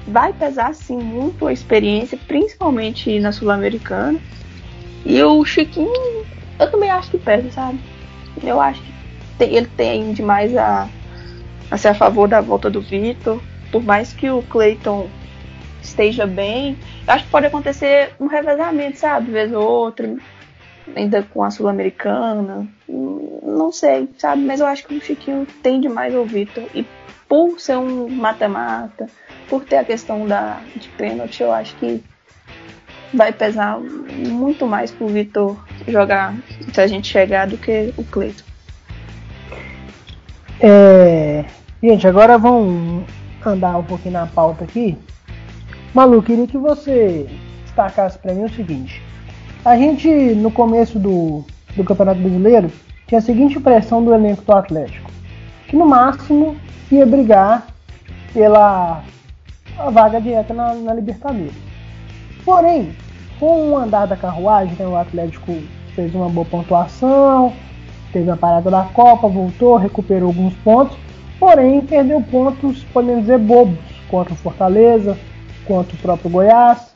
vai 0.08 0.32
pesar 0.32 0.74
sim 0.74 0.98
muito 0.98 1.46
a 1.46 1.54
experiência, 1.54 2.18
principalmente 2.28 3.20
na 3.20 3.32
Sul-Americana. 3.32 4.20
E 5.06 5.22
o 5.22 5.44
Chiquinho, 5.46 6.26
eu 6.60 6.72
também 6.72 6.90
acho 6.90 7.12
que 7.12 7.18
pesa, 7.18 7.52
sabe? 7.52 7.80
Eu 8.44 8.60
acho 8.60 8.82
que 8.82 8.94
tem, 9.38 9.56
ele 9.56 9.68
tem 9.78 10.14
demais 10.14 10.56
a, 10.56 10.88
a 11.70 11.78
ser 11.78 11.90
a 11.90 11.94
favor 11.94 12.28
da 12.28 12.42
volta 12.42 12.70
do 12.70 12.82
Vitor. 12.82 13.42
Por 13.72 13.84
mais 13.84 14.14
que 14.14 14.30
o 14.30 14.42
Clayton 14.44 15.10
esteja 15.98 16.28
bem, 16.28 16.78
acho 17.08 17.26
que 17.26 17.32
pode 17.32 17.48
acontecer 17.48 18.14
um 18.20 18.28
revezamento, 18.28 19.00
sabe? 19.00 19.32
Vez 19.32 19.52
ou 19.52 19.64
outra, 19.64 20.16
ainda 20.96 21.24
com 21.24 21.44
a 21.44 21.50
Sul-Americana. 21.50 22.68
Não 22.88 23.72
sei, 23.72 24.08
sabe? 24.18 24.44
Mas 24.44 24.60
eu 24.60 24.68
acho 24.68 24.86
que 24.86 24.96
o 24.96 25.02
Chiquinho 25.02 25.48
tem 25.64 25.82
demais 25.82 26.14
o 26.14 26.24
Vitor. 26.24 26.64
E 26.76 26.86
por 27.28 27.60
ser 27.60 27.78
um 27.78 28.08
mata-mata, 28.08 29.08
por 29.50 29.66
ter 29.66 29.78
a 29.78 29.84
questão 29.84 30.28
da, 30.28 30.62
de 30.76 30.88
pênalti, 30.90 31.42
eu 31.42 31.52
acho 31.52 31.76
que 31.78 32.04
vai 33.14 33.32
pesar 33.34 33.80
muito 33.80 34.68
mais 34.68 34.92
pro 34.92 35.08
Vitor 35.08 35.58
jogar 35.88 36.36
se 36.72 36.80
a 36.80 36.88
gente 36.88 37.08
chegar 37.08 37.48
do 37.48 37.58
que 37.58 37.94
o 37.98 38.04
Cleiton. 38.04 38.44
É... 40.60 41.46
Gente, 41.82 42.08
agora 42.08 42.38
vamos 42.38 43.06
andar 43.46 43.78
um 43.78 43.84
pouquinho 43.84 44.14
na 44.14 44.28
pauta 44.28 44.64
aqui. 44.64 44.98
Malu, 45.98 46.22
queria 46.22 46.46
que 46.46 46.60
você 46.60 47.26
destacasse 47.64 48.20
para 48.20 48.32
mim 48.32 48.44
o 48.44 48.54
seguinte. 48.54 49.02
A 49.66 49.76
gente, 49.76 50.08
no 50.08 50.52
começo 50.52 51.00
do, 51.00 51.44
do 51.76 51.84
Campeonato 51.84 52.20
Brasileiro, 52.20 52.70
tinha 53.08 53.18
a 53.18 53.22
seguinte 53.22 53.58
impressão 53.58 54.06
do 54.06 54.14
elenco 54.14 54.44
do 54.44 54.52
Atlético. 54.52 55.10
Que 55.68 55.76
no 55.76 55.88
máximo 55.88 56.56
ia 56.92 57.04
brigar 57.04 57.66
pela 58.32 59.02
vaga 59.92 60.22
direta 60.22 60.54
na, 60.54 60.76
na 60.76 60.94
Libertadores. 60.94 61.56
Porém, 62.46 62.96
com 63.40 63.72
o 63.72 63.76
andar 63.76 64.06
da 64.06 64.16
carruagem, 64.16 64.76
né, 64.78 64.86
o 64.86 64.96
Atlético 64.96 65.52
fez 65.96 66.14
uma 66.14 66.30
boa 66.30 66.46
pontuação, 66.46 67.54
teve 68.14 68.30
a 68.30 68.38
parada 68.38 68.70
da 68.70 68.84
Copa, 68.84 69.28
voltou, 69.28 69.78
recuperou 69.78 70.28
alguns 70.28 70.54
pontos, 70.58 70.96
porém 71.40 71.82
perdeu 71.82 72.22
pontos, 72.22 72.84
podemos 72.94 73.22
dizer, 73.22 73.40
bobos 73.40 73.80
contra 74.08 74.36
o 74.36 74.38
Fortaleza, 74.38 75.18
contra 75.68 75.96
o 75.96 76.00
próprio 76.00 76.30
Goiás 76.30 76.96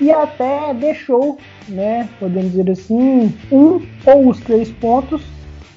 e 0.00 0.10
até 0.10 0.72
deixou, 0.72 1.38
né, 1.68 2.08
podemos 2.18 2.52
dizer 2.52 2.70
assim, 2.70 3.34
um 3.50 3.80
ou 4.06 4.28
os 4.28 4.40
três 4.40 4.70
pontos 4.70 5.22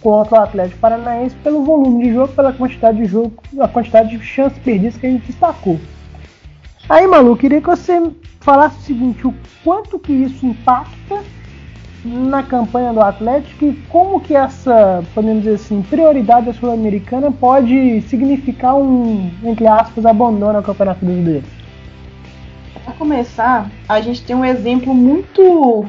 contra 0.02 0.40
o 0.40 0.44
Atlético 0.44 0.80
Paranaense 0.80 1.36
pelo 1.38 1.64
volume 1.64 2.04
de 2.04 2.14
jogo, 2.14 2.34
pela 2.34 2.54
quantidade 2.54 2.98
de 2.98 3.06
jogo, 3.06 3.34
a 3.60 3.68
quantidade 3.68 4.16
de 4.16 4.24
chances 4.24 4.58
perdidas 4.60 4.98
que 4.98 5.08
a 5.08 5.10
gente 5.10 5.28
destacou. 5.28 5.80
Aí, 6.90 7.08
Malu, 7.08 7.36
queria 7.38 7.62
que 7.62 7.68
você 7.68 8.12
falasse 8.42 8.78
o 8.78 8.82
seguinte, 8.82 9.26
o 9.26 9.34
quanto 9.64 9.98
que 9.98 10.12
isso 10.12 10.46
impacta 10.46 11.24
na 12.04 12.44
campanha 12.44 12.92
do 12.92 13.00
Atlético 13.00 13.66
e 13.66 13.74
como 13.88 14.20
que 14.20 14.36
essa, 14.36 15.02
podemos 15.16 15.44
dizer 15.44 15.56
assim, 15.56 15.82
prioridade 15.82 16.48
da 16.48 16.54
Sul-Americana 16.54 17.32
pode 17.32 18.02
significar 18.02 18.76
um, 18.76 19.32
entre 19.44 19.66
aspas, 19.66 20.06
abandono 20.06 20.58
ao 20.58 20.64
Campeonato 20.64 21.06
Brasileiro? 21.06 21.46
Para 22.84 22.93
começar, 22.96 23.72
a 23.88 24.02
gente 24.02 24.24
tem 24.24 24.36
um 24.36 24.43
exemplo 24.43 24.93
muito 24.93 25.86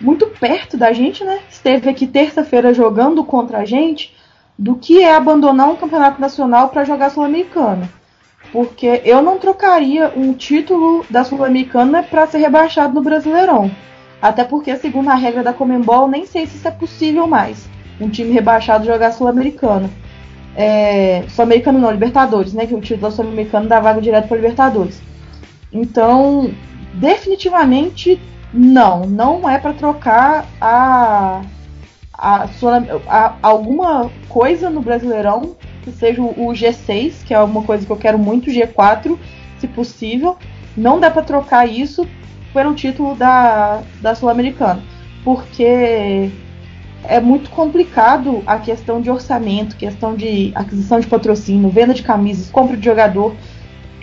muito 0.00 0.26
perto 0.26 0.76
da 0.76 0.92
gente, 0.92 1.24
né? 1.24 1.40
Esteve 1.50 1.88
aqui 1.88 2.06
terça-feira 2.06 2.74
jogando 2.74 3.24
contra 3.24 3.58
a 3.58 3.64
gente, 3.64 4.14
do 4.58 4.76
que 4.76 5.02
é 5.02 5.14
abandonar 5.14 5.68
um 5.68 5.76
campeonato 5.76 6.20
nacional 6.20 6.68
para 6.68 6.84
jogar 6.84 7.10
Sul-Americana. 7.10 7.88
Porque 8.52 9.00
eu 9.04 9.22
não 9.22 9.38
trocaria 9.38 10.12
um 10.14 10.32
título 10.32 11.04
da 11.10 11.24
Sul-Americana 11.24 12.02
para 12.02 12.26
ser 12.26 12.38
rebaixado 12.38 12.94
no 12.94 13.02
Brasileirão. 13.02 13.70
Até 14.22 14.44
porque, 14.44 14.76
segundo 14.76 15.08
a 15.08 15.14
regra 15.14 15.42
da 15.42 15.52
Comembol, 15.52 16.06
nem 16.06 16.26
sei 16.26 16.46
se 16.46 16.56
isso 16.56 16.68
é 16.68 16.70
possível 16.70 17.26
mais. 17.26 17.68
Um 18.00 18.08
time 18.08 18.32
rebaixado 18.32 18.86
jogar 18.86 19.12
Sul-Americana. 19.12 19.90
É, 20.56 21.24
Sul-Americano 21.28 21.80
não, 21.80 21.90
Libertadores, 21.90 22.52
né? 22.52 22.66
Que 22.66 22.74
o 22.74 22.80
título 22.80 23.02
da 23.02 23.10
Sul-Americana 23.10 23.66
dá 23.66 23.80
vaga 23.80 24.00
direto 24.00 24.28
para 24.28 24.36
Libertadores. 24.36 25.02
Então, 25.74 26.52
definitivamente 26.94 28.20
não, 28.52 29.04
não 29.04 29.50
é 29.50 29.58
para 29.58 29.72
trocar 29.72 30.46
a, 30.60 31.42
a, 32.16 32.48
a, 33.08 33.34
alguma 33.42 34.08
coisa 34.28 34.70
no 34.70 34.80
Brasileirão 34.80 35.56
que 35.82 35.90
seja 35.90 36.22
o, 36.22 36.46
G6, 36.52 37.24
que 37.26 37.34
é 37.34 37.40
uma 37.40 37.62
coisa 37.62 37.84
que 37.84 37.92
eu 37.92 37.96
quero 37.96 38.18
muito, 38.18 38.50
G4, 38.50 39.18
se 39.58 39.66
possível. 39.66 40.38
Não 40.74 40.98
dá 40.98 41.10
para 41.10 41.22
trocar 41.22 41.66
isso 41.66 42.08
pelo 42.54 42.74
título 42.74 43.14
da, 43.14 43.82
da 44.00 44.14
Sul-Americana, 44.14 44.82
porque 45.22 46.30
é 47.06 47.20
muito 47.20 47.50
complicado 47.50 48.42
a 48.46 48.58
questão 48.58 49.00
de 49.00 49.10
orçamento, 49.10 49.76
questão 49.76 50.14
de 50.14 50.52
aquisição 50.54 51.00
de 51.00 51.06
patrocínio, 51.06 51.68
venda 51.68 51.92
de 51.92 52.02
camisas, 52.02 52.48
compra 52.48 52.76
de 52.76 52.84
jogador 52.84 53.34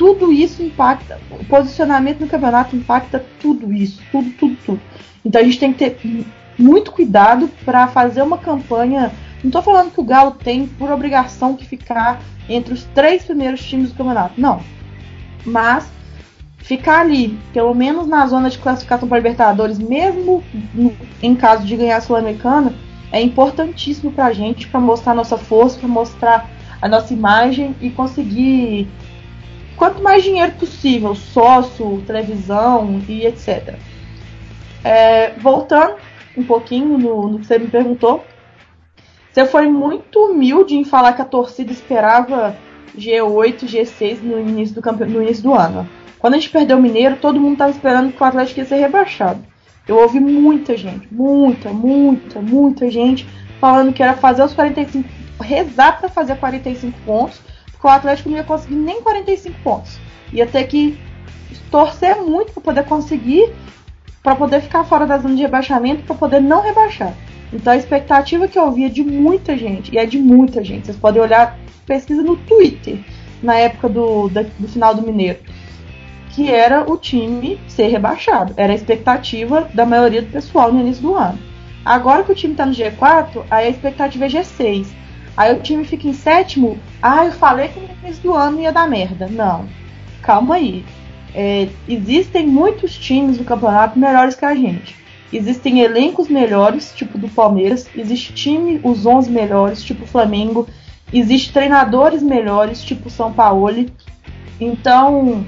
tudo 0.01 0.33
isso 0.33 0.63
impacta, 0.63 1.19
o 1.29 1.45
posicionamento 1.45 2.21
no 2.21 2.27
campeonato 2.27 2.75
impacta 2.75 3.23
tudo 3.39 3.71
isso, 3.71 4.01
tudo, 4.11 4.31
tudo, 4.31 4.57
tudo. 4.65 4.81
Então 5.23 5.39
a 5.39 5.43
gente 5.43 5.59
tem 5.59 5.71
que 5.71 5.91
ter 5.91 6.25
muito 6.57 6.91
cuidado 6.91 7.47
para 7.63 7.87
fazer 7.87 8.23
uma 8.23 8.39
campanha. 8.39 9.11
Não 9.43 9.49
estou 9.49 9.61
falando 9.61 9.91
que 9.91 9.99
o 9.99 10.03
Galo 10.03 10.31
tem 10.31 10.65
por 10.65 10.89
obrigação 10.89 11.55
que 11.55 11.67
ficar 11.67 12.19
entre 12.49 12.73
os 12.73 12.83
três 12.95 13.23
primeiros 13.25 13.63
times 13.63 13.91
do 13.91 13.95
campeonato, 13.95 14.41
não. 14.41 14.63
Mas 15.45 15.87
ficar 16.57 17.01
ali, 17.01 17.37
pelo 17.53 17.75
menos 17.75 18.07
na 18.07 18.25
zona 18.25 18.49
de 18.49 18.57
classificação 18.57 19.07
para 19.07 19.19
Libertadores, 19.19 19.77
mesmo 19.77 20.43
no, 20.73 20.95
em 21.21 21.35
caso 21.35 21.63
de 21.63 21.75
ganhar 21.75 21.97
a 21.97 22.01
Sul-Americana, 22.01 22.73
é 23.11 23.21
importantíssimo 23.21 24.11
para 24.11 24.25
a 24.25 24.33
gente, 24.33 24.67
para 24.67 24.79
mostrar 24.79 25.13
nossa 25.13 25.37
força, 25.37 25.77
para 25.77 25.87
mostrar 25.87 26.49
a 26.81 26.89
nossa 26.89 27.13
imagem 27.13 27.75
e 27.79 27.91
conseguir 27.91 28.89
quanto 29.81 30.03
mais 30.03 30.23
dinheiro 30.23 30.51
possível, 30.51 31.15
sócio, 31.15 32.03
televisão 32.05 33.01
e 33.09 33.25
etc. 33.25 33.73
É, 34.83 35.31
voltando 35.39 35.95
um 36.37 36.43
pouquinho 36.43 36.99
no, 36.99 37.27
no, 37.27 37.39
que 37.39 37.47
você 37.47 37.57
me 37.57 37.65
perguntou, 37.65 38.23
você 39.31 39.43
foi 39.43 39.67
muito 39.67 40.19
humilde 40.19 40.75
em 40.75 40.85
falar 40.85 41.13
que 41.13 41.23
a 41.23 41.25
torcida 41.25 41.71
esperava 41.71 42.55
G8, 42.95 43.61
G6 43.61 44.21
no 44.21 44.39
início 44.39 44.75
do, 44.75 44.83
campe... 44.83 45.03
no 45.05 45.19
início 45.19 45.41
do 45.41 45.55
ano. 45.55 45.89
Quando 46.19 46.35
a 46.35 46.37
gente 46.37 46.51
perdeu 46.51 46.77
o 46.77 46.81
Mineiro, 46.81 47.15
todo 47.15 47.39
mundo 47.39 47.53
estava 47.53 47.71
esperando 47.71 48.13
que 48.13 48.21
o 48.21 48.25
Atlético 48.25 48.59
ia 48.59 48.65
ser 48.67 48.75
rebaixado. 48.75 49.43
Eu 49.87 49.97
ouvi 49.97 50.19
muita 50.19 50.77
gente, 50.77 51.11
muita, 51.11 51.73
muita, 51.73 52.39
muita 52.39 52.87
gente 52.91 53.27
falando 53.59 53.91
que 53.93 54.03
era 54.03 54.13
fazer 54.13 54.43
os 54.43 54.53
45, 54.53 55.09
rezar 55.41 55.99
para 55.99 56.07
fazer 56.07 56.35
45 56.35 56.99
pontos 57.03 57.41
que 57.81 57.87
o 57.87 57.89
Atlético 57.89 58.29
não 58.29 58.37
ia 58.37 58.43
conseguir 58.43 58.75
nem 58.75 59.01
45 59.01 59.59
pontos. 59.63 59.99
Ia 60.31 60.45
ter 60.45 60.65
que 60.65 60.97
torcer 61.71 62.15
muito 62.17 62.53
para 62.53 62.61
poder 62.61 62.85
conseguir, 62.85 63.51
para 64.21 64.35
poder 64.35 64.61
ficar 64.61 64.83
fora 64.83 65.07
da 65.07 65.17
zona 65.17 65.35
de 65.35 65.41
rebaixamento, 65.41 66.03
para 66.03 66.15
poder 66.15 66.39
não 66.39 66.61
rebaixar. 66.61 67.13
Então 67.51 67.73
a 67.73 67.75
expectativa 67.75 68.47
que 68.47 68.57
eu 68.57 68.71
via 68.71 68.89
de 68.89 69.03
muita 69.03 69.57
gente, 69.57 69.93
e 69.93 69.97
é 69.97 70.05
de 70.05 70.19
muita 70.19 70.63
gente, 70.63 70.85
vocês 70.85 70.97
podem 70.97 71.21
olhar 71.21 71.57
pesquisa 71.85 72.21
no 72.21 72.37
Twitter, 72.37 72.99
na 73.41 73.55
época 73.55 73.89
do, 73.89 74.29
da, 74.29 74.43
do 74.43 74.67
final 74.67 74.93
do 74.93 75.01
Mineiro, 75.01 75.39
que 76.29 76.49
era 76.49 76.89
o 76.89 76.95
time 76.95 77.59
ser 77.67 77.87
rebaixado. 77.87 78.53
Era 78.55 78.71
a 78.71 78.75
expectativa 78.75 79.67
da 79.73 79.85
maioria 79.85 80.21
do 80.21 80.31
pessoal 80.31 80.71
no 80.71 80.79
início 80.79 81.01
do 81.01 81.15
ano. 81.15 81.39
Agora 81.83 82.23
que 82.23 82.31
o 82.31 82.35
time 82.35 82.53
está 82.53 82.65
no 82.65 82.73
G4, 82.73 83.43
aí 83.49 83.65
a 83.65 83.69
expectativa 83.69 84.25
é 84.25 84.29
G6. 84.29 84.87
Aí 85.35 85.53
o 85.53 85.61
time 85.61 85.85
fica 85.85 86.07
em 86.07 86.13
sétimo. 86.13 86.77
Ah, 87.01 87.25
eu 87.25 87.31
falei 87.31 87.69
que 87.69 87.79
no 87.79 87.87
início 88.03 88.23
do 88.23 88.33
ano 88.33 88.59
ia 88.59 88.71
dar 88.71 88.87
merda. 88.87 89.27
Não. 89.27 89.65
Calma 90.21 90.55
aí. 90.55 90.85
É, 91.33 91.69
existem 91.87 92.45
muitos 92.45 92.97
times 92.97 93.37
do 93.37 93.43
campeonato 93.43 93.97
melhores 93.97 94.35
que 94.35 94.45
a 94.45 94.53
gente. 94.53 94.95
Existem 95.31 95.79
elencos 95.79 96.27
melhores, 96.27 96.93
tipo 96.93 97.17
do 97.17 97.29
Palmeiras. 97.29 97.87
Existe 97.95 98.33
time, 98.33 98.81
os 98.83 99.05
11 99.05 99.31
melhores, 99.31 99.81
tipo 99.81 100.05
Flamengo. 100.05 100.67
Existe 101.13 101.53
treinadores 101.53 102.21
melhores, 102.21 102.83
tipo 102.83 103.09
São 103.09 103.31
Paulo. 103.31 103.85
Então, 104.59 105.45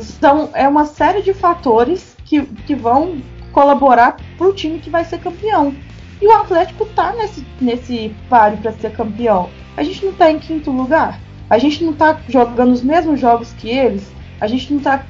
são, 0.00 0.50
é 0.52 0.66
uma 0.66 0.84
série 0.84 1.22
de 1.22 1.32
fatores 1.32 2.16
que, 2.24 2.42
que 2.42 2.74
vão 2.74 3.20
colaborar 3.52 4.16
para 4.36 4.48
o 4.48 4.52
time 4.52 4.78
que 4.78 4.90
vai 4.90 5.04
ser 5.04 5.18
campeão. 5.18 5.74
E 6.22 6.26
o 6.26 6.32
Atlético 6.32 6.86
tá 6.86 7.12
nesse, 7.14 7.44
nesse 7.60 8.14
páreo 8.30 8.58
para 8.58 8.70
ser 8.70 8.92
campeão. 8.92 9.50
A 9.76 9.82
gente 9.82 10.06
não 10.06 10.12
tá 10.12 10.30
em 10.30 10.38
quinto 10.38 10.70
lugar. 10.70 11.18
A 11.50 11.58
gente 11.58 11.82
não 11.82 11.92
tá 11.92 12.16
jogando 12.28 12.72
os 12.72 12.80
mesmos 12.80 13.18
jogos 13.18 13.52
que 13.54 13.68
eles. 13.68 14.08
A 14.40 14.46
gente 14.46 14.72
não 14.72 14.80
tá 14.80 15.04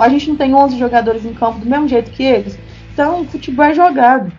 a 0.00 0.08
gente 0.08 0.28
não 0.28 0.36
tem 0.36 0.54
11 0.54 0.78
jogadores 0.78 1.24
em 1.24 1.34
campo 1.34 1.58
do 1.58 1.66
mesmo 1.66 1.88
jeito 1.88 2.10
que 2.10 2.22
eles. 2.22 2.58
Então, 2.92 3.26
futebol 3.26 3.64
é 3.64 3.74
jogado. 3.74 4.32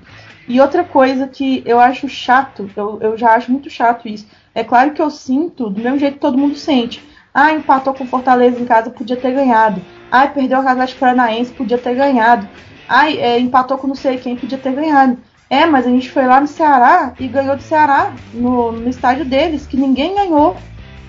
E 0.47 0.60
outra 0.60 0.84
coisa 0.84 1.28
que 1.28 1.63
eu 1.65 1.80
acho 1.80 2.08
chato, 2.10 2.69
eu, 2.76 2.99
eu 3.02 3.17
já 3.17 3.34
acho 3.34 3.52
muito 3.52 3.69
chato 3.69 4.08
isso. 4.08 4.28
É 4.54 4.63
claro 4.63 4.91
que 4.91 5.02
eu 5.02 5.10
sinto 5.10 5.69
do 5.69 5.82
mesmo 5.82 5.99
jeito 5.99 6.15
que 6.15 6.19
todo 6.19 6.38
mundo 6.38 6.56
sente. 6.56 7.04
Ah, 7.34 7.52
empatou 7.52 7.93
com 7.93 8.06
Fortaleza 8.06 8.60
em 8.60 8.65
casa, 8.65 8.89
podia 8.89 9.15
ter 9.15 9.32
ganhado. 9.32 9.82
Ah, 10.12 10.28
perdeu 10.28 10.60
o 10.60 10.67
Atlético 10.67 10.99
Paranaense, 10.99 11.54
podia 11.54 11.78
ter 11.78 11.95
ganhado. 11.95 12.47
Ah, 12.88 13.12
é, 13.12 13.39
empatou 13.39 13.78
com 13.78 13.88
não 13.88 13.95
sei 13.95 14.17
quem, 14.17 14.36
podia 14.36 14.58
ter 14.58 14.73
ganhado. 14.73 15.17
É, 15.53 15.67
mas 15.67 15.85
a 15.85 15.89
gente 15.91 16.09
foi 16.09 16.25
lá 16.25 16.41
no 16.41 16.47
Ceará 16.47 17.13
e 17.19 17.27
ganhou 17.27 17.55
do 17.55 17.61
Ceará, 17.61 18.11
no, 18.33 18.71
no 18.71 18.89
estádio 18.89 19.23
deles, 19.23 19.67
que 19.67 19.77
ninguém 19.77 20.15
ganhou. 20.15 20.57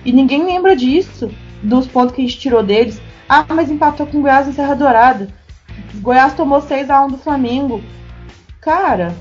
E 0.05 0.11
ninguém 0.11 0.45
lembra 0.45 0.75
disso, 0.75 1.31
dos 1.63 1.87
pontos 1.87 2.13
que 2.13 2.21
a 2.21 2.25
gente 2.25 2.37
tirou 2.37 2.61
deles. 2.61 3.01
Ah, 3.27 3.43
mas 3.49 3.71
empatou 3.71 4.05
com 4.05 4.19
o 4.19 4.21
Goiás 4.21 4.47
em 4.47 4.53
Serra 4.53 4.75
Dourada. 4.75 5.29
Goiás 5.95 6.35
tomou 6.35 6.61
6 6.61 6.91
a 6.91 7.03
1 7.03 7.07
do 7.07 7.17
Flamengo. 7.17 7.81
Cara, 8.61 9.15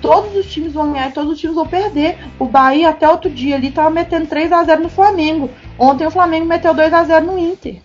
todos 0.00 0.34
os 0.34 0.50
times 0.50 0.72
vão 0.72 0.92
ganhar 0.92 1.10
e 1.10 1.12
todos 1.12 1.34
os 1.34 1.38
times 1.38 1.56
vão 1.56 1.66
perder. 1.66 2.16
O 2.38 2.46
Bahia 2.46 2.88
até 2.88 3.06
outro 3.06 3.28
dia 3.28 3.56
ali 3.56 3.70
tava 3.70 3.90
metendo 3.90 4.28
3 4.28 4.50
a 4.50 4.64
0 4.64 4.82
no 4.82 4.88
Flamengo. 4.88 5.50
Ontem 5.78 6.06
o 6.06 6.10
Flamengo 6.10 6.46
meteu 6.46 6.72
2 6.72 6.90
a 6.94 7.04
0 7.04 7.26
no 7.26 7.38
Inter. 7.38 7.82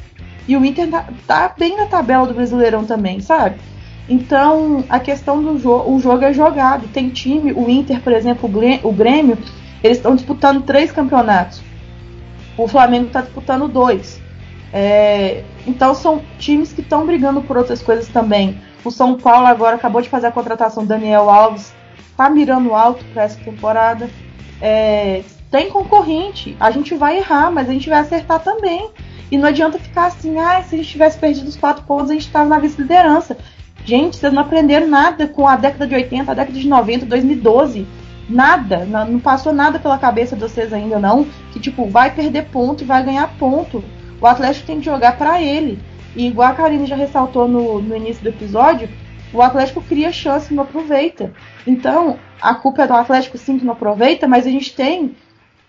E 0.47 0.55
o 0.55 0.63
Inter 0.63 0.89
tá, 0.89 1.09
tá 1.27 1.53
bem 1.57 1.75
na 1.75 1.87
tabela 1.87 2.25
do 2.25 2.33
Brasileirão 2.33 2.85
também, 2.85 3.19
sabe? 3.19 3.59
Então, 4.07 4.83
a 4.87 4.99
questão 4.99 5.41
do 5.41 5.57
jogo, 5.57 5.91
o 5.91 5.99
jogo 5.99 6.23
é 6.23 6.33
jogado. 6.33 6.87
Tem 6.89 7.09
time, 7.09 7.51
o 7.51 7.69
Inter, 7.69 8.01
por 8.01 8.13
exemplo, 8.13 8.49
o 8.83 8.91
Grêmio, 8.91 9.37
eles 9.83 9.97
estão 9.97 10.15
disputando 10.15 10.63
três 10.63 10.91
campeonatos. 10.91 11.61
O 12.57 12.67
Flamengo 12.67 13.07
está 13.07 13.21
disputando 13.21 13.67
dois. 13.67 14.21
É, 14.71 15.43
então, 15.65 15.95
são 15.95 16.21
times 16.37 16.71
que 16.71 16.81
estão 16.81 17.05
brigando 17.05 17.41
por 17.41 17.57
outras 17.57 17.81
coisas 17.81 18.07
também. 18.07 18.59
O 18.83 18.91
São 18.91 19.17
Paulo 19.17 19.47
agora 19.47 19.75
acabou 19.75 20.01
de 20.01 20.09
fazer 20.09 20.27
a 20.27 20.31
contratação 20.31 20.83
do 20.83 20.89
Daniel 20.89 21.29
Alves, 21.29 21.73
está 22.11 22.29
mirando 22.29 22.73
alto 22.73 23.03
para 23.05 23.23
essa 23.23 23.39
temporada. 23.39 24.09
É, 24.61 25.23
tem 25.49 25.69
concorrente, 25.69 26.55
a 26.59 26.69
gente 26.69 26.95
vai 26.95 27.17
errar, 27.17 27.51
mas 27.51 27.67
a 27.69 27.73
gente 27.73 27.89
vai 27.89 27.99
acertar 27.99 28.39
também. 28.39 28.91
E 29.31 29.37
não 29.37 29.47
adianta 29.47 29.79
ficar 29.79 30.05
assim, 30.05 30.37
ah, 30.39 30.61
se 30.61 30.75
a 30.75 30.77
gente 30.77 30.89
tivesse 30.89 31.17
perdido 31.17 31.47
os 31.47 31.55
quatro 31.55 31.83
pontos, 31.83 32.11
a 32.11 32.13
gente 32.13 32.27
estava 32.27 32.47
na 32.47 32.59
vice-liderança. 32.59 33.35
Gente, 33.85 34.17
vocês 34.17 34.33
não 34.33 34.41
aprenderam 34.41 34.87
nada 34.87 35.27
com 35.27 35.47
a 35.47 35.55
década 35.55 35.85
de 35.85 35.93
80, 35.93 36.31
a 36.31 36.35
década 36.35 36.59
de 36.59 36.67
90, 36.67 37.05
2012. 37.05 37.85
Nada, 38.27 38.83
não 38.85 39.19
passou 39.19 39.53
nada 39.53 39.77
pela 39.77 39.99
cabeça 39.99 40.35
de 40.35 40.41
vocês 40.41 40.73
ainda 40.73 40.97
não, 40.97 41.27
que 41.53 41.59
tipo, 41.59 41.87
vai 41.87 42.09
perder 42.09 42.45
ponto 42.45 42.83
e 42.83 42.87
vai 42.87 43.03
ganhar 43.03 43.27
ponto. 43.37 43.83
O 44.19 44.25
Atlético 44.25 44.65
tem 44.65 44.79
que 44.79 44.85
jogar 44.85 45.17
para 45.17 45.39
ele. 45.39 45.77
E 46.15 46.25
igual 46.25 46.49
a 46.49 46.55
Karine 46.55 46.87
já 46.87 46.95
ressaltou 46.95 47.47
no, 47.47 47.79
no 47.79 47.95
início 47.95 48.23
do 48.23 48.29
episódio, 48.29 48.89
o 49.31 49.41
Atlético 49.41 49.83
cria 49.83 50.11
chance 50.11 50.51
e 50.51 50.55
não 50.55 50.63
aproveita. 50.63 51.31
Então, 51.67 52.17
a 52.41 52.55
culpa 52.55 52.83
é 52.83 52.87
do 52.87 52.93
Atlético 52.93 53.37
sim 53.37 53.59
que 53.59 53.65
não 53.65 53.73
aproveita, 53.73 54.27
mas 54.27 54.47
a 54.47 54.49
gente 54.49 54.73
tem 54.73 55.15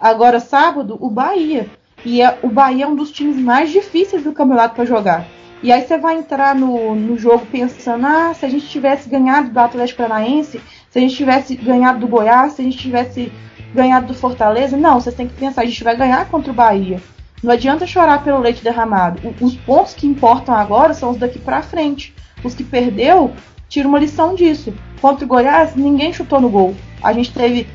agora 0.00 0.40
sábado 0.40 0.96
o 1.00 1.10
Bahia. 1.10 1.68
E 2.02 2.22
é, 2.22 2.38
o 2.42 2.48
Bahia 2.48 2.84
é 2.84 2.88
um 2.88 2.96
dos 2.96 3.10
times 3.10 3.36
mais 3.36 3.70
difíceis 3.70 4.24
do 4.24 4.32
campeonato 4.32 4.74
para 4.74 4.86
jogar. 4.86 5.26
E 5.62 5.72
aí 5.72 5.82
você 5.82 5.96
vai 5.96 6.16
entrar 6.18 6.54
no, 6.54 6.94
no 6.94 7.18
jogo 7.18 7.46
pensando, 7.46 8.06
ah, 8.06 8.34
se 8.34 8.44
a 8.44 8.48
gente 8.48 8.68
tivesse 8.68 9.08
ganhado 9.08 9.50
do 9.50 9.58
Atlético 9.58 10.02
Paranaense, 10.02 10.60
se 10.90 10.98
a 10.98 11.00
gente 11.00 11.16
tivesse 11.16 11.56
ganhado 11.56 12.00
do 12.00 12.08
Goiás, 12.08 12.52
se 12.52 12.62
a 12.62 12.64
gente 12.64 12.78
tivesse 12.78 13.32
ganhado 13.74 14.06
do 14.06 14.14
Fortaleza. 14.14 14.76
Não, 14.76 15.00
vocês 15.00 15.14
têm 15.14 15.28
que 15.28 15.34
pensar, 15.34 15.62
a 15.62 15.66
gente 15.66 15.82
vai 15.82 15.96
ganhar 15.96 16.28
contra 16.28 16.50
o 16.50 16.54
Bahia. 16.54 17.00
Não 17.42 17.52
adianta 17.52 17.86
chorar 17.86 18.24
pelo 18.24 18.40
leite 18.40 18.62
derramado. 18.62 19.20
Os 19.40 19.54
pontos 19.56 19.94
que 19.94 20.06
importam 20.06 20.54
agora 20.54 20.94
são 20.94 21.10
os 21.10 21.16
daqui 21.16 21.38
para 21.38 21.62
frente. 21.62 22.14
Os 22.42 22.54
que 22.54 22.64
perdeu, 22.64 23.32
tira 23.68 23.88
uma 23.88 23.98
lição 23.98 24.34
disso. 24.34 24.74
Contra 25.00 25.24
o 25.24 25.28
Goiás, 25.28 25.74
ninguém 25.76 26.12
chutou 26.12 26.40
no 26.40 26.48
gol. 26.48 26.74
A 27.02 27.12
gente 27.12 27.32
teve 27.32 27.66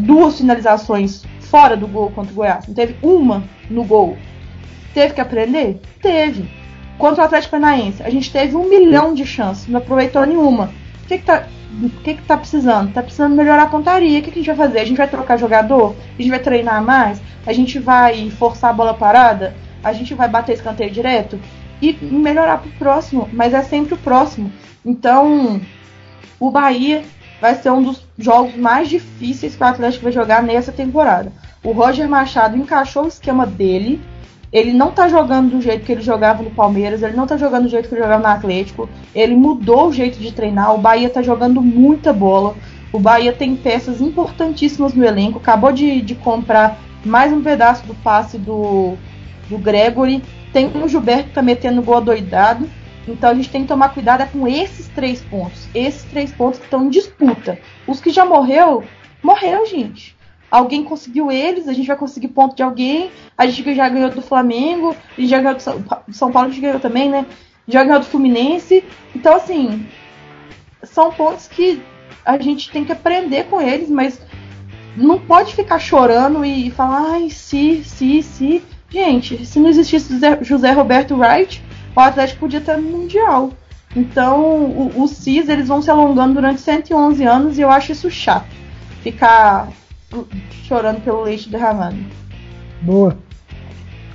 duas 0.00 0.38
finalizações 0.38 1.24
fora 1.40 1.76
do 1.76 1.86
gol 1.86 2.10
contra 2.10 2.32
o 2.32 2.34
Goiás. 2.34 2.66
Não 2.66 2.74
teve 2.74 2.96
uma 3.02 3.42
no 3.68 3.84
gol. 3.84 4.16
Teve 4.94 5.14
que 5.14 5.20
aprender? 5.20 5.80
Teve. 6.00 6.48
Contra 6.98 7.22
o 7.22 7.26
Atlético 7.26 7.52
Paranaense, 7.52 8.02
a 8.02 8.10
gente 8.10 8.30
teve 8.30 8.54
um 8.54 8.68
milhão 8.68 9.14
de 9.14 9.24
chances, 9.26 9.66
não 9.66 9.78
aproveitou 9.78 10.24
nenhuma. 10.24 10.72
O 11.02 11.08
que, 11.08 11.18
que, 11.18 11.24
tá, 11.24 11.46
o 11.82 11.90
que, 11.90 12.14
que 12.14 12.22
tá 12.22 12.36
precisando? 12.36 12.92
Tá 12.92 13.02
precisando 13.02 13.34
melhorar 13.34 13.64
a 13.64 13.66
pontaria. 13.66 14.20
O 14.20 14.22
que, 14.22 14.30
que 14.30 14.38
a 14.38 14.42
gente 14.42 14.54
vai 14.54 14.66
fazer? 14.66 14.80
A 14.80 14.84
gente 14.84 14.98
vai 14.98 15.08
trocar 15.08 15.38
jogador? 15.38 15.96
A 16.16 16.22
gente 16.22 16.30
vai 16.30 16.38
treinar 16.38 16.82
mais? 16.82 17.20
A 17.46 17.52
gente 17.52 17.78
vai 17.78 18.30
forçar 18.30 18.70
a 18.70 18.72
bola 18.74 18.94
parada? 18.94 19.54
A 19.82 19.92
gente 19.92 20.14
vai 20.14 20.28
bater 20.28 20.52
escanteio 20.52 20.90
direto? 20.90 21.40
E 21.80 21.92
melhorar 21.92 22.58
pro 22.58 22.70
próximo, 22.72 23.28
mas 23.32 23.52
é 23.52 23.62
sempre 23.62 23.94
o 23.94 23.98
próximo. 23.98 24.52
Então, 24.84 25.60
o 26.38 26.50
Bahia 26.50 27.02
vai 27.40 27.56
ser 27.56 27.70
um 27.70 27.82
dos 27.82 28.06
jogos 28.16 28.54
mais 28.54 28.88
difíceis 28.88 29.56
que 29.56 29.62
o 29.64 29.66
Atlético 29.66 30.04
vai 30.04 30.12
jogar 30.12 30.42
nessa 30.42 30.70
temporada. 30.70 31.32
O 31.64 31.72
Roger 31.72 32.08
Machado 32.08 32.56
encaixou 32.56 33.04
o 33.04 33.08
esquema 33.08 33.44
dele 33.44 34.00
ele 34.52 34.72
não 34.72 34.90
tá 34.90 35.08
jogando 35.08 35.52
do 35.52 35.62
jeito 35.62 35.86
que 35.86 35.92
ele 35.92 36.02
jogava 36.02 36.42
no 36.42 36.50
Palmeiras, 36.50 37.02
ele 37.02 37.16
não 37.16 37.26
tá 37.26 37.38
jogando 37.38 37.64
do 37.64 37.70
jeito 37.70 37.88
que 37.88 37.94
ele 37.94 38.02
jogava 38.02 38.22
no 38.22 38.28
Atlético. 38.34 38.88
Ele 39.14 39.34
mudou 39.34 39.88
o 39.88 39.92
jeito 39.92 40.18
de 40.18 40.30
treinar. 40.30 40.74
O 40.74 40.78
Bahia 40.78 41.08
tá 41.08 41.22
jogando 41.22 41.62
muita 41.62 42.12
bola. 42.12 42.54
O 42.92 42.98
Bahia 42.98 43.32
tem 43.32 43.56
peças 43.56 44.02
importantíssimas 44.02 44.92
no 44.92 45.04
elenco. 45.04 45.38
Acabou 45.38 45.72
de, 45.72 46.02
de 46.02 46.14
comprar 46.14 46.78
mais 47.02 47.32
um 47.32 47.42
pedaço 47.42 47.86
do 47.86 47.94
passe 47.94 48.36
do, 48.36 48.94
do 49.48 49.56
Gregory. 49.56 50.22
Tem 50.52 50.66
o 50.66 50.86
Gilberto 50.86 51.30
que 51.30 51.34
tá 51.34 51.40
metendo 51.40 51.80
gol 51.80 52.02
doidado. 52.02 52.68
Então 53.08 53.30
a 53.30 53.34
gente 53.34 53.48
tem 53.48 53.62
que 53.62 53.68
tomar 53.68 53.88
cuidado 53.88 54.20
é 54.20 54.26
com 54.26 54.46
esses 54.46 54.86
três 54.88 55.22
pontos. 55.22 55.66
Esses 55.74 56.04
três 56.04 56.30
pontos 56.30 56.58
que 56.58 56.66
estão 56.66 56.84
em 56.84 56.90
disputa. 56.90 57.58
Os 57.86 58.02
que 58.02 58.10
já 58.10 58.26
morreu, 58.26 58.84
morreu, 59.22 59.64
gente 59.64 60.14
alguém 60.52 60.84
conseguiu 60.84 61.32
eles, 61.32 61.66
a 61.66 61.72
gente 61.72 61.86
vai 61.86 61.96
conseguir 61.96 62.28
ponto 62.28 62.54
de 62.54 62.62
alguém, 62.62 63.10
a 63.38 63.46
gente 63.46 63.74
já 63.74 63.88
ganhou 63.88 64.10
do 64.10 64.20
Flamengo, 64.20 64.94
a 65.16 65.20
gente 65.20 65.30
já 65.30 65.38
ganhou 65.38 65.54
do 65.54 65.62
São, 65.62 65.82
São 66.10 66.30
Paulo, 66.30 66.48
a 66.48 66.50
gente 66.50 66.60
ganhou 66.60 66.78
também, 66.78 67.08
né? 67.08 67.24
Já 67.66 67.82
ganhou 67.82 68.00
do 68.00 68.04
Fluminense. 68.04 68.84
Então, 69.16 69.34
assim, 69.34 69.86
são 70.82 71.10
pontos 71.10 71.48
que 71.48 71.80
a 72.22 72.36
gente 72.36 72.70
tem 72.70 72.84
que 72.84 72.92
aprender 72.92 73.44
com 73.44 73.62
eles, 73.62 73.88
mas 73.88 74.20
não 74.94 75.18
pode 75.18 75.54
ficar 75.54 75.78
chorando 75.78 76.44
e 76.44 76.70
falar, 76.70 77.12
ai, 77.12 77.30
se, 77.30 77.82
se, 77.82 78.22
se. 78.22 78.62
Gente, 78.90 79.46
se 79.46 79.58
não 79.58 79.70
existisse 79.70 80.12
José 80.42 80.70
Roberto 80.72 81.16
Wright, 81.16 81.64
o 81.96 82.00
Atlético 82.00 82.40
podia 82.40 82.58
estar 82.58 82.76
no 82.76 82.90
Mundial. 82.90 83.52
Então, 83.96 84.90
os 84.96 85.12
CIS 85.12 85.48
eles 85.48 85.68
vão 85.68 85.80
se 85.80 85.90
alongando 85.90 86.34
durante 86.34 86.60
111 86.60 87.24
anos 87.24 87.58
e 87.58 87.62
eu 87.62 87.70
acho 87.70 87.92
isso 87.92 88.10
chato. 88.10 88.46
Ficar 89.02 89.68
chorando 90.64 91.02
pelo 91.02 91.22
leite 91.22 91.48
derramado. 91.48 91.96
Boa. 92.80 93.16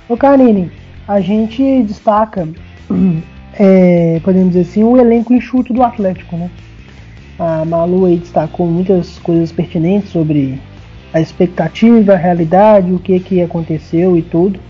Ô 0.08 0.16
Karine, 0.16 0.70
a 1.06 1.20
gente 1.20 1.82
destaca, 1.82 2.48
é, 3.58 4.20
podemos 4.22 4.48
dizer 4.48 4.68
assim, 4.68 4.84
o 4.84 4.96
elenco 4.96 5.32
enxuto 5.32 5.72
do 5.72 5.82
Atlético, 5.82 6.36
né? 6.36 6.50
A 7.38 7.64
Malu 7.64 8.06
aí 8.06 8.16
destacou 8.16 8.66
muitas 8.66 9.18
coisas 9.18 9.52
pertinentes 9.52 10.10
sobre 10.10 10.60
a 11.12 11.20
expectativa, 11.20 12.14
a 12.14 12.16
realidade, 12.16 12.92
o 12.92 12.98
que 12.98 13.20
que 13.20 13.40
aconteceu 13.40 14.16
e 14.16 14.22
tudo. 14.22 14.60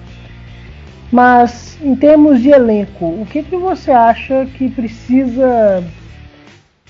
Mas 1.10 1.78
em 1.82 1.94
termos 1.94 2.42
de 2.42 2.50
elenco, 2.50 3.06
o 3.06 3.26
que 3.26 3.42
que 3.42 3.56
você 3.56 3.90
acha 3.90 4.46
que 4.46 4.68
precisa? 4.68 5.82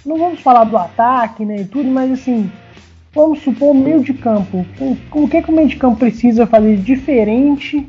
Não 0.05 0.19
vamos 0.19 0.41
falar 0.41 0.65
do 0.65 0.77
ataque, 0.77 1.45
né, 1.45 1.61
e 1.61 1.65
tudo, 1.65 1.89
mas 1.89 2.11
assim, 2.11 2.51
vamos 3.15 3.41
supor, 3.43 3.71
o 3.71 3.75
meio 3.75 4.03
de 4.03 4.15
campo. 4.15 4.65
O, 5.13 5.29
que, 5.29 5.43
que 5.43 5.51
o 5.51 5.55
meio 5.55 5.69
de 5.69 5.77
campo 5.77 5.99
precisa 5.99 6.47
fazer 6.47 6.77
diferente 6.77 7.89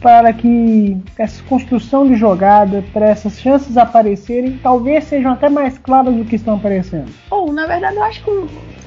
para 0.00 0.32
que 0.32 0.96
essa 1.18 1.42
construção 1.44 2.06
de 2.06 2.14
jogada, 2.14 2.84
para 2.92 3.06
essas 3.06 3.40
chances 3.40 3.76
aparecerem, 3.76 4.58
talvez 4.62 5.04
sejam 5.04 5.32
até 5.32 5.48
mais 5.48 5.76
claras 5.78 6.14
do 6.14 6.24
que 6.24 6.36
estão 6.36 6.56
aparecendo? 6.56 7.10
Ou, 7.30 7.52
na 7.52 7.66
verdade, 7.66 7.96
eu 7.96 8.04
acho 8.04 8.22
que 8.22 8.30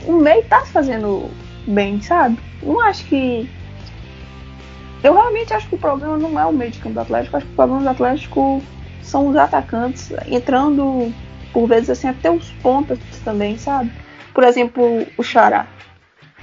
o, 0.08 0.14
meio 0.14 0.44
tá 0.46 0.66
fazendo 0.66 1.30
bem, 1.68 2.02
sabe? 2.02 2.38
Não 2.64 2.80
acho 2.82 3.06
que. 3.06 3.50
Eu 5.04 5.14
realmente 5.14 5.52
acho 5.54 5.68
que 5.68 5.76
o 5.76 5.80
problema 5.80 6.16
não 6.16 6.40
é 6.40 6.46
o 6.46 6.54
meio 6.54 6.72
de 6.72 6.80
campo 6.80 6.94
do 6.94 7.02
Atlético, 7.02 7.38
acho 7.38 7.46
que 7.46 7.54
o 7.54 7.56
problema 7.56 7.82
do 7.82 7.90
Atlético 7.90 8.62
são 9.02 9.28
os 9.28 9.36
atacantes 9.36 10.14
entrando, 10.28 11.12
por 11.52 11.68
vezes, 11.68 11.90
assim, 11.90 12.08
até 12.08 12.30
os 12.30 12.52
pontas 12.62 13.00
também, 13.26 13.58
sabe? 13.58 13.92
Por 14.42 14.48
exemplo, 14.48 15.06
o 15.20 15.22
Xará. 15.22 15.68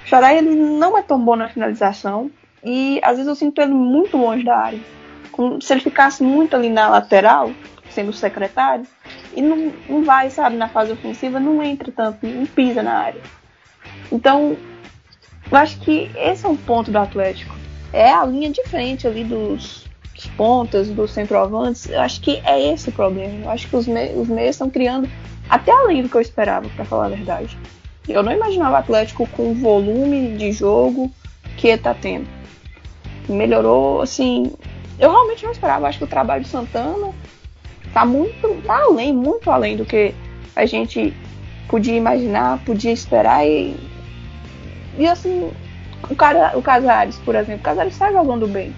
O 0.04 0.08
Xará, 0.08 0.32
ele 0.32 0.54
não 0.54 0.96
é 0.96 1.02
tão 1.02 1.20
bom 1.20 1.34
na 1.34 1.48
finalização, 1.48 2.30
e 2.62 3.00
às 3.02 3.16
vezes 3.16 3.26
eu 3.26 3.34
sinto 3.34 3.60
ele 3.60 3.72
muito 3.72 4.16
longe 4.16 4.44
da 4.44 4.56
área. 4.56 4.78
Como 5.32 5.60
se 5.60 5.72
ele 5.72 5.80
ficasse 5.80 6.22
muito 6.22 6.54
ali 6.54 6.70
na 6.70 6.88
lateral, 6.88 7.50
sendo 7.90 8.12
secretário, 8.12 8.86
e 9.34 9.42
não, 9.42 9.72
não 9.88 10.04
vai, 10.04 10.30
sabe, 10.30 10.54
na 10.54 10.68
fase 10.68 10.92
ofensiva, 10.92 11.40
não 11.40 11.60
entra 11.60 11.90
tanto, 11.90 12.24
não 12.24 12.46
pisa 12.46 12.84
na 12.84 12.98
área. 12.98 13.20
Então, 14.12 14.56
eu 15.50 15.58
acho 15.58 15.80
que 15.80 16.08
esse 16.14 16.46
é 16.46 16.48
um 16.48 16.56
ponto 16.56 16.92
do 16.92 16.98
Atlético. 16.98 17.56
É 17.92 18.12
a 18.12 18.24
linha 18.24 18.50
de 18.50 18.62
frente 18.68 19.08
ali 19.08 19.24
dos, 19.24 19.86
dos 20.14 20.26
pontas, 20.36 20.88
dos 20.88 21.10
centroavantes. 21.10 21.88
Eu 21.88 22.00
acho 22.00 22.20
que 22.20 22.40
é 22.44 22.72
esse 22.72 22.90
o 22.90 22.92
problema. 22.92 23.46
Eu 23.46 23.50
acho 23.50 23.66
que 23.66 23.74
os, 23.74 23.88
os 23.88 24.28
meios 24.28 24.50
estão 24.50 24.70
criando 24.70 25.10
até 25.48 25.72
além 25.72 26.02
do 26.02 26.08
que 26.08 26.16
eu 26.16 26.20
esperava, 26.20 26.68
para 26.76 26.84
falar 26.84 27.06
a 27.06 27.08
verdade. 27.08 27.58
Eu 28.08 28.22
não 28.22 28.32
imaginava 28.32 28.72
o 28.72 28.76
Atlético 28.76 29.26
com 29.28 29.50
o 29.50 29.54
volume 29.54 30.36
de 30.36 30.52
jogo 30.52 31.10
que 31.56 31.68
ele 31.68 31.78
tá 31.78 31.94
tendo 31.94 32.38
melhorou, 33.32 34.00
assim. 34.00 34.52
Eu 34.98 35.10
realmente 35.10 35.44
não 35.44 35.52
esperava. 35.52 35.86
Acho 35.86 35.98
que 35.98 36.04
o 36.04 36.08
trabalho 36.08 36.42
de 36.42 36.48
Santana 36.48 37.12
tá 37.92 38.04
muito 38.04 38.62
tá 38.66 38.82
além, 38.82 39.12
muito 39.12 39.50
além 39.50 39.76
do 39.76 39.84
que 39.84 40.14
a 40.56 40.66
gente 40.66 41.12
podia 41.68 41.96
imaginar, 41.96 42.62
podia 42.64 42.92
esperar 42.92 43.46
e. 43.46 43.76
E 44.96 45.06
assim, 45.06 45.50
o, 46.10 46.16
cara, 46.16 46.58
o 46.58 46.62
Casares, 46.62 47.16
por 47.18 47.34
exemplo, 47.36 47.60
o 47.60 47.64
Casares 47.64 47.92
está 47.92 48.10
jogando 48.10 48.48
bem. 48.48 48.74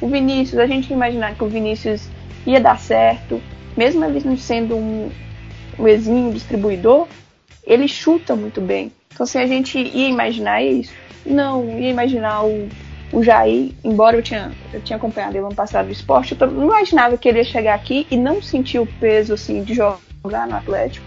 O 0.00 0.08
Vinícius, 0.08 0.58
a 0.58 0.66
gente 0.66 0.92
imaginar 0.92 1.34
que 1.34 1.44
o 1.44 1.48
Vinícius 1.48 2.08
ia 2.46 2.60
dar 2.60 2.78
certo, 2.78 3.40
mesmo 3.74 4.04
ele 4.04 4.36
sendo 4.36 4.76
um, 4.76 5.10
um 5.78 5.88
exímio 5.88 6.34
distribuidor, 6.34 7.08
ele 7.66 7.88
chuta 7.88 8.34
muito 8.34 8.60
bem. 8.60 8.92
Então, 9.12 9.26
se 9.26 9.38
a 9.38 9.46
gente 9.46 9.78
ia 9.78 10.08
imaginar 10.08 10.62
isso, 10.62 10.92
não 11.24 11.64
ia 11.78 11.90
imaginar 11.90 12.44
o 12.44 12.68
o 13.14 13.22
Jair, 13.22 13.70
embora 13.84 14.16
eu 14.16 14.22
tinha, 14.22 14.50
eu 14.72 14.80
tinha 14.80 14.96
acompanhado 14.96 15.36
ele 15.36 15.46
ano 15.46 15.54
passado 15.54 15.86
do 15.86 15.92
esporte, 15.92 16.36
eu 16.38 16.50
não 16.50 16.64
imaginava 16.64 17.16
que 17.16 17.28
ele 17.28 17.38
ia 17.38 17.44
chegar 17.44 17.74
aqui 17.74 18.06
e 18.10 18.16
não 18.16 18.42
sentir 18.42 18.80
o 18.80 18.86
peso 18.86 19.34
assim, 19.34 19.62
de 19.62 19.72
jogar 19.72 20.48
no 20.48 20.56
Atlético 20.56 21.06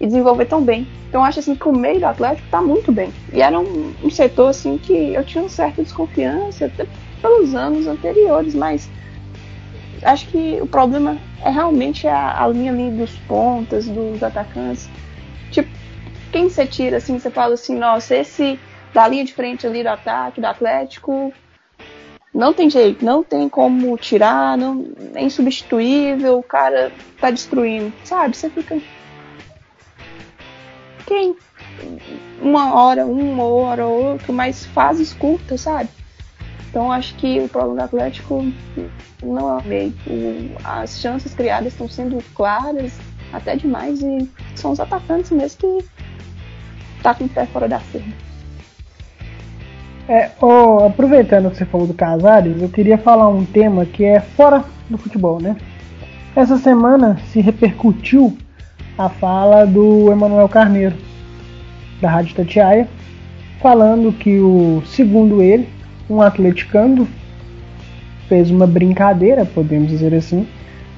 e 0.00 0.06
desenvolver 0.06 0.46
tão 0.46 0.62
bem. 0.62 0.86
Então 1.08 1.24
acho 1.24 1.38
assim 1.38 1.54
que 1.54 1.68
o 1.68 1.72
meio 1.72 2.00
do 2.00 2.06
Atlético 2.06 2.44
está 2.44 2.60
muito 2.60 2.90
bem. 2.90 3.12
E 3.32 3.40
era 3.40 3.58
um, 3.58 3.94
um, 4.02 4.10
setor 4.10 4.48
assim 4.48 4.78
que 4.78 4.92
eu 4.92 5.24
tinha 5.24 5.42
uma 5.42 5.48
certa 5.48 5.82
desconfiança 5.82 6.66
até 6.66 6.86
pelos 7.22 7.54
anos 7.54 7.86
anteriores, 7.86 8.54
mas 8.54 8.90
acho 10.02 10.26
que 10.26 10.58
o 10.60 10.66
problema 10.66 11.16
é 11.44 11.50
realmente 11.50 12.06
a, 12.06 12.42
a 12.42 12.48
linha 12.48 12.72
ali 12.72 12.90
dos 12.90 13.12
pontas, 13.28 13.86
dos 13.86 14.22
atacantes. 14.22 14.88
Tipo, 15.52 15.70
quem 16.32 16.48
você 16.48 16.66
tira 16.66 16.98
assim, 16.98 17.18
você 17.18 17.30
fala 17.30 17.54
assim, 17.54 17.76
nossa, 17.76 18.16
esse 18.16 18.58
da 18.92 19.06
linha 19.06 19.24
de 19.24 19.32
frente 19.32 19.66
ali 19.66 19.82
do 19.82 19.88
ataque, 19.88 20.40
do 20.40 20.46
Atlético. 20.46 21.32
Não 22.34 22.52
tem 22.52 22.68
jeito, 22.68 23.04
não 23.04 23.22
tem 23.24 23.48
como 23.48 23.96
tirar, 23.96 24.56
não, 24.56 24.86
é 25.14 25.22
insubstituível, 25.22 26.38
o 26.38 26.42
cara 26.42 26.92
tá 27.20 27.30
destruindo, 27.30 27.92
sabe? 28.04 28.36
Você 28.36 28.50
fica. 28.50 28.78
Quem? 31.06 31.34
Uma 32.40 32.74
hora, 32.74 33.06
uma 33.06 33.44
hora 33.44 33.86
ou 33.86 34.04
outra, 34.12 34.32
mas 34.32 34.66
fases 34.66 35.12
curtas, 35.14 35.62
sabe? 35.62 35.88
Então 36.68 36.92
acho 36.92 37.14
que 37.16 37.40
o 37.40 37.48
problema 37.48 37.76
do 37.76 37.84
Atlético 37.84 38.44
não 39.22 39.58
é 39.58 39.62
meio. 39.64 39.94
As 40.62 41.00
chances 41.00 41.34
criadas 41.34 41.72
estão 41.72 41.88
sendo 41.88 42.22
claras, 42.34 42.92
até 43.32 43.56
demais, 43.56 44.00
e 44.02 44.30
são 44.54 44.72
os 44.72 44.80
atacantes 44.80 45.30
mesmo 45.30 45.58
que 45.58 45.88
tá 47.02 47.14
com 47.14 47.24
o 47.24 47.28
pé 47.28 47.46
fora 47.46 47.68
da 47.68 47.80
cerca. 47.80 48.28
É, 50.08 50.30
oh, 50.40 50.86
aproveitando 50.86 51.50
que 51.50 51.58
você 51.58 51.66
falou 51.66 51.86
do 51.86 51.92
Casares, 51.92 52.62
eu 52.62 52.68
queria 52.68 52.96
falar 52.96 53.28
um 53.28 53.44
tema 53.44 53.84
que 53.84 54.04
é 54.04 54.20
fora 54.20 54.64
do 54.88 54.96
futebol, 54.96 55.40
né? 55.40 55.56
Essa 56.34 56.56
semana 56.56 57.18
se 57.26 57.40
repercutiu 57.40 58.36
a 58.96 59.08
fala 59.08 59.66
do 59.66 60.10
Emanuel 60.10 60.48
Carneiro, 60.48 60.96
da 62.00 62.08
Rádio 62.08 62.34
Tatiaia, 62.34 62.88
falando 63.60 64.12
que 64.12 64.38
o, 64.38 64.82
segundo 64.86 65.42
ele, 65.42 65.68
um 66.08 66.22
atleticano 66.22 67.06
fez 68.28 68.50
uma 68.50 68.66
brincadeira, 68.66 69.44
podemos 69.44 69.88
dizer 69.88 70.14
assim, 70.14 70.46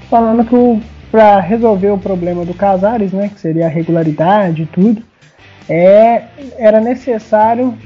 falando 0.09 0.45
que 0.45 0.83
para 1.11 1.41
resolver 1.41 1.91
o 1.91 1.99
problema 1.99 2.45
do 2.45 2.55
Casares, 2.55 3.13
né, 3.13 3.29
que 3.29 3.41
seria 3.41 3.67
a 3.67 3.69
regularidade 3.69 4.63
e 4.63 4.67
tudo, 4.67 5.03
é, 5.69 6.25
era 6.59 6.81
necessário 6.81 7.77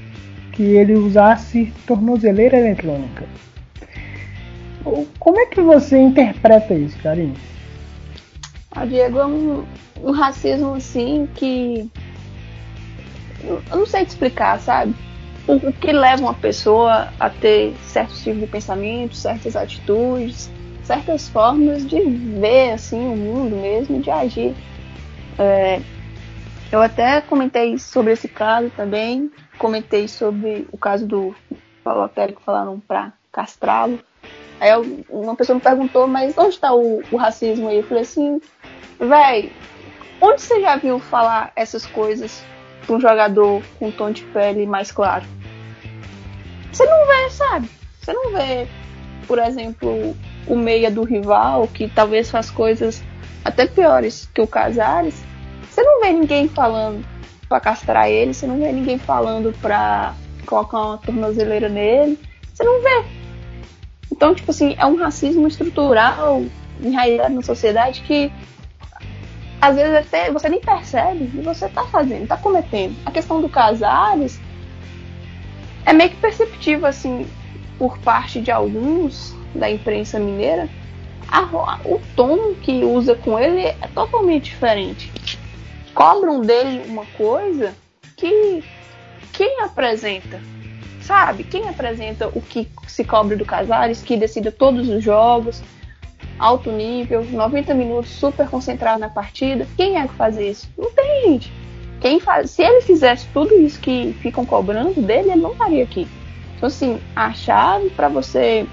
que 0.53 0.63
ele 0.63 0.95
usasse 0.95 1.73
tornozeleira 1.87 2.59
eletrônica. 2.59 3.25
Como 5.19 5.41
é 5.41 5.47
que 5.47 5.61
você 5.61 5.99
interpreta 5.99 6.75
isso, 6.75 6.97
Karine? 6.99 7.35
Ah, 8.71 8.85
Diego, 8.85 9.19
é 9.19 9.27
um, 9.27 9.65
um 10.03 10.11
racismo 10.11 10.75
assim 10.75 11.29
que. 11.35 11.91
Eu 13.43 13.63
não 13.71 13.87
sei 13.87 14.05
te 14.05 14.11
explicar, 14.11 14.61
sabe? 14.61 14.95
O, 15.47 15.55
o 15.55 15.73
que 15.73 15.93
leva 15.93 16.23
uma 16.23 16.35
pessoa 16.35 17.09
a 17.19 17.31
ter 17.31 17.75
certos 17.83 18.23
tipos 18.23 18.41
de 18.41 18.47
pensamento, 18.47 19.15
certas 19.15 19.57
atitudes, 19.57 20.51
certas 20.83 21.29
formas 21.29 21.87
de 21.87 22.01
ver 22.01 22.73
assim 22.73 23.01
o 23.01 23.17
mundo 23.17 23.57
mesmo, 23.57 24.01
de 24.01 24.11
agir. 24.11 24.55
É, 25.39 25.81
eu 26.75 26.83
até 26.83 27.21
comentei 27.21 27.79
sobre 27.79 28.13
esse 28.13 28.27
caso 28.27 28.69
também, 28.71 29.31
comentei 29.59 30.09
sobre 30.09 30.67
o 30.73 30.77
caso 30.77 31.07
do 31.07 31.33
Balotelli 31.85 32.35
que 32.35 32.43
falaram 32.43 32.81
para 32.81 33.13
castrá-lo. 33.31 34.01
Aí 34.59 34.71
eu, 34.71 35.05
uma 35.09 35.37
pessoa 35.37 35.55
me 35.55 35.63
perguntou, 35.63 36.09
mas 36.09 36.37
onde 36.37 36.55
está 36.55 36.75
o, 36.75 37.01
o, 37.13 37.17
racismo 37.17 37.69
aí? 37.69 37.77
Eu 37.77 37.85
falei 37.85 38.03
assim, 38.03 38.41
véi, 38.99 39.53
onde 40.21 40.43
você 40.43 40.61
já 40.61 40.75
viu 40.75 40.99
falar 40.99 41.53
essas 41.55 41.87
coisas 41.87 42.43
para 42.85 42.97
um 42.97 43.01
jogador 43.01 43.63
com 43.79 43.93
tom 43.93 44.11
de 44.11 44.25
pele 44.25 44.67
mais 44.67 44.91
claro? 44.91 45.25
Você 46.73 46.85
não 46.85 47.07
vê, 47.07 47.31
sabe? 47.31 47.71
Você 48.01 48.13
não 48.13 48.33
vê, 48.33 48.67
por 49.29 49.39
exemplo, 49.39 50.17
o 50.49 50.57
meia 50.57 50.91
do 50.91 51.05
rival, 51.05 51.69
que 51.69 51.89
talvez 51.89 52.33
faz 52.33 52.51
coisas 52.51 53.01
até 53.45 53.65
piores 53.65 54.29
que 54.35 54.41
o 54.41 54.47
Casares. 54.47 55.34
Você 55.75 55.83
não 55.83 56.01
vê 56.01 56.13
ninguém 56.13 56.47
falando 56.47 57.05
para 57.49 57.59
castrar 57.59 58.09
ele, 58.09 58.33
você 58.33 58.47
não 58.47 58.61
vê 58.61 58.71
ninguém 58.71 58.97
falando 58.97 59.53
pra 59.61 60.15
colocar 60.47 60.79
uma 60.79 60.99
tornozeleira 60.99 61.69
nele, 61.69 62.17
você 62.53 62.63
não 62.63 62.81
vê. 62.81 63.05
Então, 64.13 64.33
tipo 64.37 64.53
assim, 64.53 64.77
é 64.79 64.87
um 64.87 64.95
racismo 64.95 65.49
estrutural 65.49 66.45
enraizado 66.81 67.35
na 67.35 67.43
sociedade 67.43 68.03
que 68.03 68.33
às 69.61 69.75
vezes 69.75 69.97
até 69.97 70.31
você 70.31 70.49
nem 70.49 70.61
percebe 70.61 71.29
e 71.35 71.41
você 71.41 71.69
tá 71.69 71.83
fazendo, 71.87 72.29
tá 72.29 72.37
cometendo. 72.37 72.95
A 73.05 73.11
questão 73.11 73.41
do 73.41 73.49
Casares 73.49 74.41
é 75.85 75.93
meio 75.93 76.11
que 76.11 76.17
perceptível, 76.19 76.87
assim, 76.87 77.27
por 77.81 77.99
parte 77.99 78.41
de 78.41 78.53
alguns 78.53 79.35
da 79.53 79.69
imprensa 79.69 80.21
mineira, 80.21 80.69
a, 81.27 81.43
o 81.85 82.01
tom 82.15 82.55
que 82.63 82.85
usa 82.85 83.17
com 83.17 83.37
ele 83.37 83.63
é 83.63 83.89
totalmente 83.93 84.45
diferente 84.45 85.11
cobram 85.95 86.41
dele 86.41 86.83
uma 86.89 87.07
coisa 87.17 87.75
que 88.17 88.63
quem 89.33 89.61
apresenta, 89.61 90.41
sabe? 91.01 91.45
Quem 91.45 91.69
apresenta 91.69 92.29
o 92.29 92.41
que 92.41 92.69
se 92.87 93.05
cobre 93.05 93.37
do 93.37 93.45
Casares, 93.45 94.03
que 94.03 94.17
decida 94.17 94.53
todos 94.53 94.89
os 94.89 95.03
jogos, 95.03 95.63
alto 96.39 96.71
nível, 96.71 97.25
90 97.25 97.75
minutos, 97.75 98.11
super 98.11 98.49
concentrado 98.49 99.01
na 99.01 99.09
partida. 99.09 99.67
Quem 99.77 99.97
é 99.97 100.07
que 100.07 100.15
faz 100.15 100.37
isso? 100.37 100.69
Não 100.77 100.93
tem 100.93 101.23
gente. 101.25 101.53
Quem 102.01 102.21
faz, 102.21 102.51
se 102.51 102.63
ele 102.63 102.83
fizesse 102.83 103.27
tudo 103.33 103.55
isso 103.55 103.81
que 103.81 104.15
ficam 104.21 104.45
cobrando 104.45 105.01
dele, 105.01 105.31
ele 105.31 105.41
não 105.41 105.53
estaria 105.53 105.83
aqui. 105.83 106.07
Então, 106.57 106.67
assim, 106.67 107.01
a 107.17 107.33
chave 107.33 107.91
para 107.91 108.09
você 108.09 108.67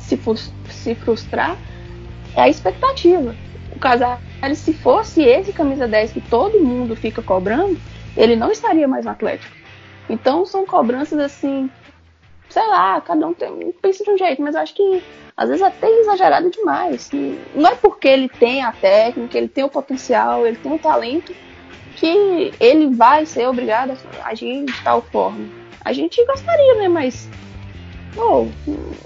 se, 0.00 0.18
se 0.70 0.94
frustrar 0.94 1.56
é 2.34 2.42
a 2.42 2.48
expectativa. 2.48 3.34
O 3.74 3.78
Casares 3.78 4.25
se 4.54 4.72
fosse 4.72 5.22
esse 5.22 5.52
camisa 5.52 5.88
10 5.88 6.12
que 6.12 6.20
todo 6.20 6.60
mundo 6.60 6.94
fica 6.94 7.22
cobrando, 7.22 7.78
ele 8.16 8.36
não 8.36 8.50
estaria 8.50 8.86
mais 8.86 9.04
no 9.04 9.10
Atlético. 9.10 9.54
Então 10.08 10.46
são 10.46 10.64
cobranças 10.64 11.18
assim, 11.18 11.70
sei 12.48 12.66
lá, 12.68 13.00
cada 13.00 13.26
um 13.26 13.34
tem, 13.34 13.72
pensa 13.82 14.04
de 14.04 14.10
um 14.10 14.18
jeito, 14.18 14.40
mas 14.40 14.54
acho 14.54 14.74
que 14.74 15.02
às 15.36 15.48
vezes 15.48 15.62
até 15.62 15.88
exagerado 16.00 16.50
demais. 16.50 17.10
Não 17.54 17.70
é 17.70 17.74
porque 17.74 18.08
ele 18.08 18.28
tem 18.28 18.62
a 18.62 18.72
técnica, 18.72 19.36
ele 19.36 19.48
tem 19.48 19.64
o 19.64 19.68
potencial, 19.68 20.46
ele 20.46 20.56
tem 20.56 20.72
o 20.72 20.78
talento, 20.78 21.34
que 21.96 22.52
ele 22.60 22.94
vai 22.94 23.26
ser 23.26 23.46
obrigado 23.46 23.96
a 24.22 24.28
agir 24.28 24.64
de 24.64 24.82
tal 24.82 25.02
forma. 25.02 25.46
A 25.84 25.92
gente 25.92 26.24
gostaria, 26.24 26.74
né? 26.76 26.88
Mas 26.88 27.28
oh, 28.16 28.46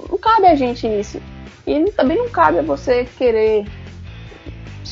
não 0.08 0.18
cabe 0.18 0.46
a 0.46 0.54
gente 0.54 0.86
isso. 0.86 1.20
E 1.66 1.90
também 1.92 2.16
não 2.16 2.28
cabe 2.28 2.58
a 2.58 2.62
você 2.62 3.06
querer 3.18 3.66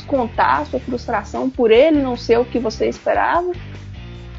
descontar 0.08 0.60
a 0.60 0.64
sua 0.64 0.80
frustração 0.80 1.50
por 1.50 1.70
ele 1.70 2.00
não 2.00 2.16
ser 2.16 2.38
o 2.38 2.44
que 2.44 2.58
você 2.58 2.88
esperava. 2.88 3.52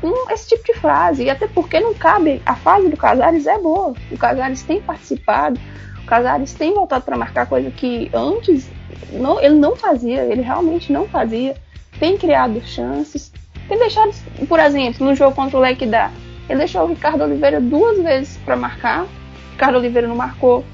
Hum, 0.04 0.26
esse 0.32 0.50
tipo 0.50 0.66
de 0.66 0.80
frase. 0.80 1.24
E 1.24 1.30
até 1.30 1.48
porque 1.48 1.80
não 1.80 1.94
cabe. 1.94 2.42
A 2.46 2.56
fase 2.56 2.90
do 2.90 2.98
Casares 2.98 3.46
é 3.46 3.58
boa. 3.60 3.94
O 4.12 4.18
Casares 4.18 4.64
tem 4.64 4.82
participado. 4.82 5.60
O 6.02 6.06
Casares 6.06 6.54
tem 6.54 6.74
voltado 6.74 7.06
para 7.06 7.18
marcar 7.18 7.46
coisa 7.46 7.70
que 7.70 8.10
antes 8.14 8.70
não, 9.12 9.40
ele 9.40 9.56
não 9.56 9.76
fazia. 9.76 10.24
Ele 10.24 10.42
realmente 10.42 10.92
não 10.92 11.08
fazia. 11.08 11.56
Tem 12.00 12.18
criado 12.18 12.62
chances. 12.62 13.32
Tem 13.68 13.78
deixado, 13.78 14.12
por 14.48 14.60
exemplo, 14.60 15.06
no 15.06 15.14
jogo 15.14 15.36
contra 15.36 15.58
o 15.58 15.62
Lequidá, 15.62 16.12
ele 16.48 16.60
deixou 16.60 16.86
o 16.86 16.88
Ricardo 16.88 17.24
Oliveira 17.24 17.62
duas 17.62 18.02
vezes 18.02 18.38
para 18.38 18.56
marcar. 18.56 19.04
O 19.04 19.52
Ricardo 19.52 19.78
Oliveira 19.78 20.08
não 20.08 20.16
marcou. 20.16 20.66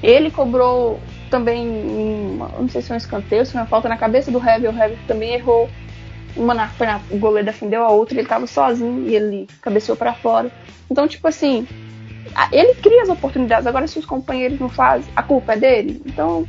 Ele 0.00 0.30
cobrou 0.30 1.00
também, 1.32 1.66
uma, 1.66 2.48
não 2.58 2.68
sei 2.68 2.82
se 2.82 2.88
foi 2.88 2.96
um 2.96 2.98
escanteio, 2.98 3.46
se 3.46 3.52
foi 3.52 3.60
uma 3.62 3.66
falta 3.66 3.88
na 3.88 3.96
cabeça 3.96 4.30
do 4.30 4.38
Hever. 4.38 4.70
O 4.70 4.76
Hever 4.76 4.98
também 5.08 5.32
errou. 5.32 5.68
Uma 6.36 6.52
na, 6.52 6.68
foi 6.68 6.86
na, 6.86 7.00
o 7.10 7.18
goleiro 7.18 7.46
defendeu 7.46 7.82
a 7.82 7.90
outra, 7.90 8.14
ele 8.14 8.22
estava 8.22 8.46
sozinho 8.46 9.08
e 9.08 9.16
ele 9.16 9.48
cabeceou 9.62 9.96
para 9.96 10.12
fora. 10.12 10.52
Então, 10.90 11.08
tipo 11.08 11.26
assim, 11.26 11.66
ele 12.52 12.74
cria 12.74 13.02
as 13.02 13.08
oportunidades. 13.08 13.66
Agora, 13.66 13.86
se 13.86 13.98
os 13.98 14.04
companheiros 14.04 14.60
não 14.60 14.68
fazem, 14.68 15.10
a 15.16 15.22
culpa 15.22 15.54
é 15.54 15.56
dele. 15.56 16.02
Então, 16.04 16.46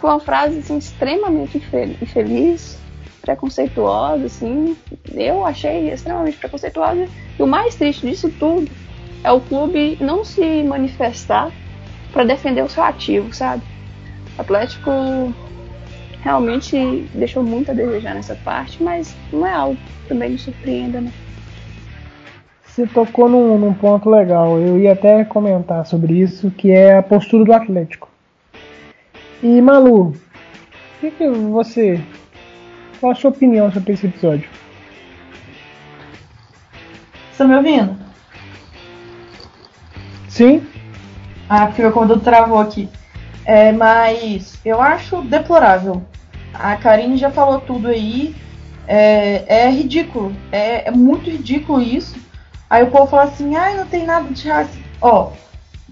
foi 0.00 0.10
uma 0.10 0.20
frase 0.20 0.58
assim, 0.58 0.76
extremamente 0.76 1.56
infeliz 1.56 2.78
preconceituosa, 3.22 4.26
assim. 4.26 4.76
Eu 5.14 5.46
achei 5.46 5.88
extremamente 5.90 6.36
preconceituosa. 6.36 7.06
E 7.38 7.42
o 7.42 7.46
mais 7.46 7.76
triste 7.76 8.06
disso 8.06 8.28
tudo 8.28 8.68
é 9.22 9.30
o 9.30 9.40
clube 9.40 9.98
não 10.00 10.24
se 10.24 10.64
manifestar 10.64 11.52
para 12.12 12.24
defender 12.24 12.62
o 12.62 12.68
seu 12.68 12.82
ativo, 12.82 13.32
sabe? 13.32 13.62
O 14.40 14.42
Atlético 14.42 14.90
realmente 16.22 17.06
deixou 17.12 17.42
muito 17.42 17.70
a 17.70 17.74
desejar 17.74 18.14
nessa 18.14 18.34
parte, 18.36 18.82
mas 18.82 19.14
não 19.30 19.46
é 19.46 19.52
algo 19.52 19.76
que 19.76 20.08
também 20.08 20.30
me 20.30 20.38
surpreenda, 20.38 20.98
né? 20.98 21.12
Você 22.64 22.86
tocou 22.86 23.28
num, 23.28 23.58
num 23.58 23.74
ponto 23.74 24.08
legal. 24.08 24.58
Eu 24.58 24.78
ia 24.78 24.94
até 24.94 25.26
comentar 25.26 25.84
sobre 25.84 26.14
isso, 26.14 26.50
que 26.50 26.70
é 26.70 26.96
a 26.96 27.02
postura 27.02 27.44
do 27.44 27.52
Atlético. 27.52 28.08
E 29.42 29.60
Malu, 29.60 30.08
o 30.08 30.14
que, 31.00 31.10
que 31.10 31.28
você 31.28 32.00
qual 32.98 33.12
a 33.12 33.14
sua 33.14 33.28
opinião 33.28 33.70
sobre 33.70 33.92
esse 33.92 34.06
episódio? 34.06 34.48
Estão 37.30 37.46
me 37.46 37.56
ouvindo? 37.56 37.94
Sim. 40.30 40.66
Ah, 41.46 41.66
porque 41.66 41.82
computador 41.90 42.20
travou 42.20 42.58
aqui. 42.58 42.88
É, 43.44 43.72
mas 43.72 44.58
eu 44.64 44.80
acho 44.80 45.22
deplorável. 45.22 46.02
A 46.52 46.76
Karine 46.76 47.16
já 47.16 47.30
falou 47.30 47.60
tudo 47.60 47.88
aí. 47.88 48.34
É, 48.86 49.44
é 49.46 49.70
ridículo. 49.70 50.34
É, 50.50 50.88
é, 50.88 50.90
muito 50.90 51.30
ridículo 51.30 51.80
isso. 51.80 52.16
Aí 52.68 52.82
o 52.82 52.90
povo 52.90 53.06
fala 53.06 53.24
assim, 53.24 53.56
ai, 53.56 53.76
não 53.76 53.86
tem 53.86 54.04
nada 54.04 54.28
de 54.28 54.48
raça. 54.48 54.78
Ó, 55.00 55.30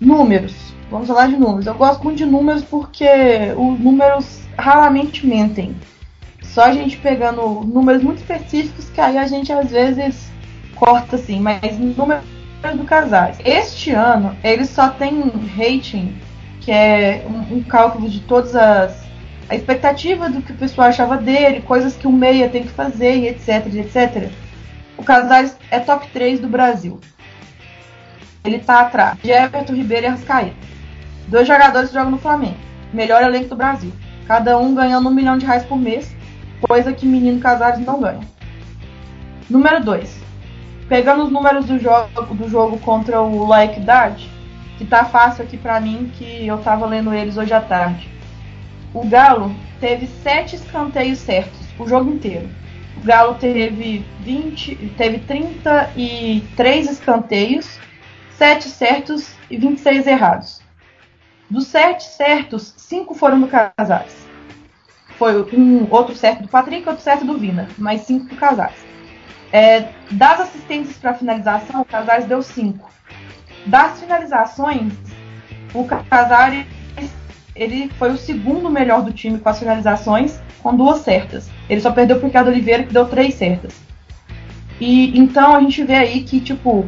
números. 0.01 0.55
Vamos 0.91 1.09
falar 1.09 1.29
de 1.29 1.37
números. 1.37 1.67
Eu 1.67 1.75
gosto 1.75 2.03
muito 2.03 2.19
de 2.19 2.27
números 2.27 2.63
porque 2.65 3.09
os 3.57 3.79
números 3.79 4.41
raramente 4.57 5.27
mentem. 5.27 5.77
Só 6.43 6.65
a 6.65 6.73
gente 6.73 6.97
pegando 6.97 7.43
números 7.65 8.03
muito 8.03 8.19
específicos 8.19 8.89
que 8.91 9.01
aí 9.01 9.19
a 9.19 9.27
gente 9.27 9.53
às 9.53 9.71
vezes 9.71 10.31
corta 10.75 11.17
assim, 11.17 11.41
mas 11.41 11.79
números 11.79 12.25
do 12.77 12.85
casais. 12.85 13.39
Este 13.45 13.91
ano 13.93 14.37
ele 14.43 14.65
só 14.65 14.89
tem 14.89 15.21
rating, 15.57 16.15
que 16.69 16.73
é 16.73 17.25
um, 17.27 17.57
um 17.57 17.63
cálculo 17.63 18.11
de 18.11 18.21
todas 18.21 18.55
as 18.55 19.09
a 19.49 19.55
expectativa 19.55 20.29
do 20.29 20.43
que 20.43 20.53
o 20.53 20.55
pessoal 20.55 20.89
achava 20.89 21.17
dele, 21.17 21.63
coisas 21.63 21.97
que 21.97 22.07
o 22.07 22.13
meia 22.13 22.51
tem 22.51 22.63
que 22.63 22.69
fazer 22.69 23.17
e 23.17 23.29
etc, 23.29 23.75
etc. 23.75 24.31
O 24.99 25.03
Casares 25.03 25.57
é 25.71 25.81
top 25.81 26.07
3 26.09 26.41
do 26.41 26.47
Brasil. 26.47 27.01
Ele 28.45 28.59
tá 28.59 28.81
atrás 28.81 29.17
de 29.23 29.31
Everton 29.31 29.73
Ribeiro 29.73 30.05
e 30.05 30.09
Arrascaeta. 30.09 30.55
Dois 31.29 31.49
jogadores 31.49 31.89
que 31.89 31.95
jogam 31.95 32.11
no 32.11 32.19
Flamengo. 32.19 32.59
Melhor 32.93 33.23
elenco 33.23 33.49
do 33.49 33.57
Brasil. 33.57 33.91
Cada 34.27 34.59
um 34.59 34.75
ganhando 34.75 35.09
um 35.09 35.15
milhão 35.15 35.39
de 35.39 35.47
reais 35.47 35.65
por 35.65 35.79
mês 35.79 36.15
coisa 36.61 36.93
que 36.93 37.07
menino 37.07 37.41
casados 37.41 37.81
não 37.81 37.99
ganha. 37.99 38.29
Número 39.49 39.83
2. 39.83 40.21
Pegando 40.87 41.25
os 41.25 41.33
números 41.33 41.65
do 41.65 41.79
jogo, 41.79 42.35
do 42.35 42.47
jogo 42.51 42.79
contra 42.81 43.23
o 43.23 43.47
La 43.47 43.65
Equidade, 43.65 44.29
que 44.79 44.87
tá 44.87 45.05
fácil 45.05 45.45
aqui 45.45 45.57
para 45.57 45.81
mim, 45.81 46.11
que 46.17 46.47
eu 46.47 46.59
tava 46.59 46.87
lendo 46.87 47.13
eles 47.13 47.37
hoje 47.37 47.53
à 47.53 47.61
tarde. 47.61 48.09
O 48.95 49.07
Galo 49.07 49.55
teve 49.81 50.07
7 50.07 50.57
escanteios 50.57 51.19
certos 51.19 51.61
o 51.79 51.87
jogo 51.87 52.11
inteiro. 52.11 52.49
O 52.97 53.01
Galo 53.01 53.35
teve 53.35 54.05
20, 54.21 54.77
teve 54.97 55.19
33 55.19 56.91
escanteios, 56.91 57.79
7 58.37 58.69
certos 58.69 59.35
e 59.51 59.57
26 59.57 60.07
errados. 60.07 60.63
Dos 61.51 61.67
7 61.67 62.03
certos, 62.05 62.75
5 62.77 63.15
foram 63.15 63.41
do 63.41 63.49
Casares 63.49 64.29
foi 65.19 65.35
um 65.53 65.89
outro 65.91 66.15
certo 66.15 66.43
do 66.43 66.49
Patrick, 66.49 66.89
outro 66.89 67.03
certo 67.03 67.27
do 67.27 67.37
Vina, 67.37 67.69
mais 67.77 68.03
cinco 68.03 68.27
pro 68.27 68.37
Casares. 68.37 68.79
É, 69.53 69.89
das 70.13 70.41
assistências 70.41 70.97
para 70.97 71.15
finalização, 71.15 71.81
o 71.81 71.85
Casares 71.85 72.27
deu 72.27 72.41
cinco. 72.41 72.89
Das 73.69 74.01
finalizações, 74.01 74.93
o 75.75 75.85
Casares 75.85 76.67
ele 77.55 77.91
foi 77.99 78.13
o 78.13 78.17
segundo 78.17 78.71
melhor 78.71 79.03
do 79.03 79.13
time 79.13 79.39
com 79.39 79.49
as 79.49 79.59
finalizações, 79.59 80.41
com 80.63 80.77
duas 80.77 81.01
certas. 81.01 81.51
Ele 81.69 81.81
só 81.81 81.91
perdeu 81.91 82.17
pro 82.17 82.27
Ricardo 82.27 82.49
Oliveira, 82.49 82.85
que 82.85 82.93
deu 82.93 83.07
três 83.07 83.35
certas. 83.35 83.75
E 84.81 85.19
então 85.19 85.57
a 85.57 85.61
gente 85.61 85.83
vê 85.83 85.97
aí 85.97 86.23
que, 86.23 86.41
tipo, 86.41 86.87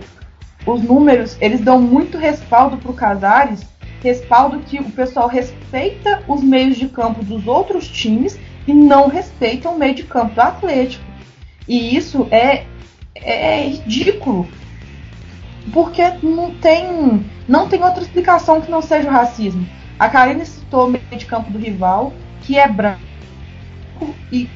os 0.65 0.83
números, 0.83 1.37
eles 1.41 1.61
dão 1.61 1.81
muito 1.81 2.17
respaldo 2.17 2.77
pro 2.77 2.95
Casares 2.95 3.69
respaldo 4.03 4.61
que 4.61 4.79
o 4.79 4.91
pessoal 4.91 5.29
respeita 5.29 6.23
os 6.27 6.43
meios 6.43 6.77
de 6.77 6.89
campo 6.89 7.23
dos 7.23 7.47
outros 7.47 7.87
times 7.87 8.39
e 8.67 8.73
não 8.73 9.09
respeita 9.09 9.69
o 9.69 9.79
meio 9.79 9.95
de 9.95 10.05
campo 10.05 10.35
do 10.35 10.41
Atlético. 10.41 11.05
E 11.69 11.97
isso 11.97 12.27
é, 12.31 12.65
é 13.15 13.67
ridículo. 13.67 14.49
Porque 15.73 16.03
não 16.23 16.55
tem, 16.55 17.25
não 17.47 17.69
tem 17.69 17.83
outra 17.83 18.03
explicação 18.03 18.61
que 18.61 18.71
não 18.71 18.83
seja 18.83 19.09
o 19.09 19.13
racismo. 19.13 19.67
A 19.99 20.09
Karine 20.09 20.45
citou 20.47 20.87
o 20.87 20.91
meio 20.91 21.05
de 21.13 21.27
campo 21.27 21.51
do 21.51 21.59
rival, 21.59 22.13
que 22.43 22.59
é 22.59 22.67
branco 22.67 23.01
e 24.33 24.49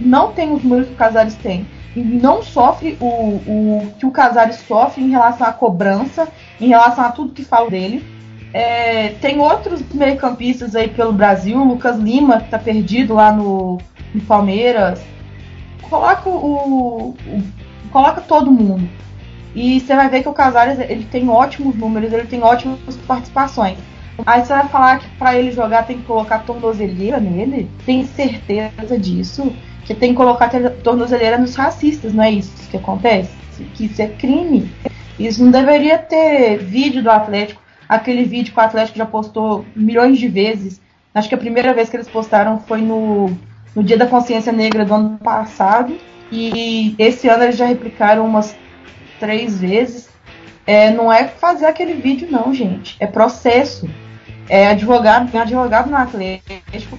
não 0.00 0.32
tem 0.32 0.52
os 0.52 0.62
números 0.62 0.88
que 0.88 0.94
o 0.94 0.96
Casares 0.96 1.36
tem. 1.36 1.66
E 1.94 2.00
não 2.00 2.42
sofre 2.42 2.96
o, 3.00 3.06
o 3.06 3.94
que 3.98 4.06
o 4.06 4.10
Casares 4.10 4.56
sofre 4.56 5.02
em 5.02 5.10
relação 5.10 5.46
à 5.46 5.52
cobrança, 5.52 6.28
em 6.60 6.68
relação 6.68 7.04
a 7.04 7.12
tudo 7.12 7.32
que 7.32 7.44
fala 7.44 7.70
dele 7.70 8.18
é, 8.52 9.10
tem 9.20 9.38
outros 9.40 9.82
meio-campistas 9.92 10.74
aí 10.74 10.88
pelo 10.88 11.12
Brasil, 11.12 11.60
o 11.60 11.68
Lucas 11.68 11.98
Lima, 11.98 12.40
que 12.40 12.50
tá 12.50 12.58
perdido 12.58 13.14
lá 13.14 13.32
no, 13.32 13.78
no 14.14 14.20
Palmeiras. 14.22 15.00
Coloca 15.82 16.28
o, 16.28 17.14
o, 17.18 17.42
Coloca 17.90 18.20
todo 18.20 18.50
mundo. 18.50 18.88
E 19.54 19.80
você 19.80 19.94
vai 19.94 20.08
ver 20.08 20.22
que 20.22 20.28
o 20.28 20.32
Casares 20.32 20.78
ele 20.78 21.04
tem 21.04 21.28
ótimos 21.28 21.74
números, 21.76 22.12
ele 22.12 22.26
tem 22.26 22.42
ótimas 22.42 22.78
participações. 23.06 23.78
Aí 24.26 24.44
você 24.44 24.52
vai 24.52 24.68
falar 24.68 24.98
que 24.98 25.08
para 25.16 25.36
ele 25.36 25.52
jogar 25.52 25.84
tem 25.84 25.98
que 25.98 26.04
colocar 26.04 26.40
tornozeleira 26.40 27.20
nele? 27.20 27.70
Tem 27.86 28.04
certeza 28.04 28.98
disso? 28.98 29.54
Que 29.84 29.94
tem 29.94 30.10
que 30.10 30.16
colocar 30.16 30.50
tornozeleira 30.82 31.38
nos 31.38 31.54
racistas, 31.54 32.12
não 32.12 32.24
é 32.24 32.30
isso 32.30 32.68
que 32.70 32.76
acontece? 32.76 33.30
Que 33.74 33.86
isso 33.86 34.02
é 34.02 34.08
crime. 34.08 34.70
Isso 35.18 35.42
não 35.42 35.50
deveria 35.50 35.98
ter 35.98 36.58
vídeo 36.58 37.02
do 37.02 37.10
Atlético 37.10 37.62
aquele 37.88 38.24
vídeo 38.24 38.52
que 38.52 38.60
o 38.60 38.62
Atlético 38.62 38.98
já 38.98 39.06
postou 39.06 39.64
milhões 39.74 40.18
de 40.18 40.28
vezes. 40.28 40.80
Acho 41.14 41.28
que 41.28 41.34
a 41.34 41.38
primeira 41.38 41.72
vez 41.72 41.88
que 41.88 41.96
eles 41.96 42.08
postaram 42.08 42.60
foi 42.60 42.82
no, 42.82 43.30
no 43.74 43.82
Dia 43.82 43.96
da 43.96 44.06
Consciência 44.06 44.52
Negra 44.52 44.84
do 44.84 44.94
ano 44.94 45.18
passado. 45.18 45.96
E 46.30 46.94
esse 46.98 47.26
ano 47.28 47.44
eles 47.44 47.56
já 47.56 47.64
replicaram 47.64 48.26
umas 48.26 48.54
três 49.18 49.58
vezes. 49.58 50.08
É, 50.66 50.90
não 50.90 51.12
é 51.12 51.28
fazer 51.28 51.66
aquele 51.66 51.94
vídeo, 51.94 52.28
não, 52.30 52.52
gente. 52.52 52.96
É 53.00 53.06
processo. 53.06 53.88
É 54.48 54.68
advogado, 54.68 55.30
tem 55.30 55.40
advogado 55.40 55.90
no 55.90 55.96
Atlético. 55.96 56.98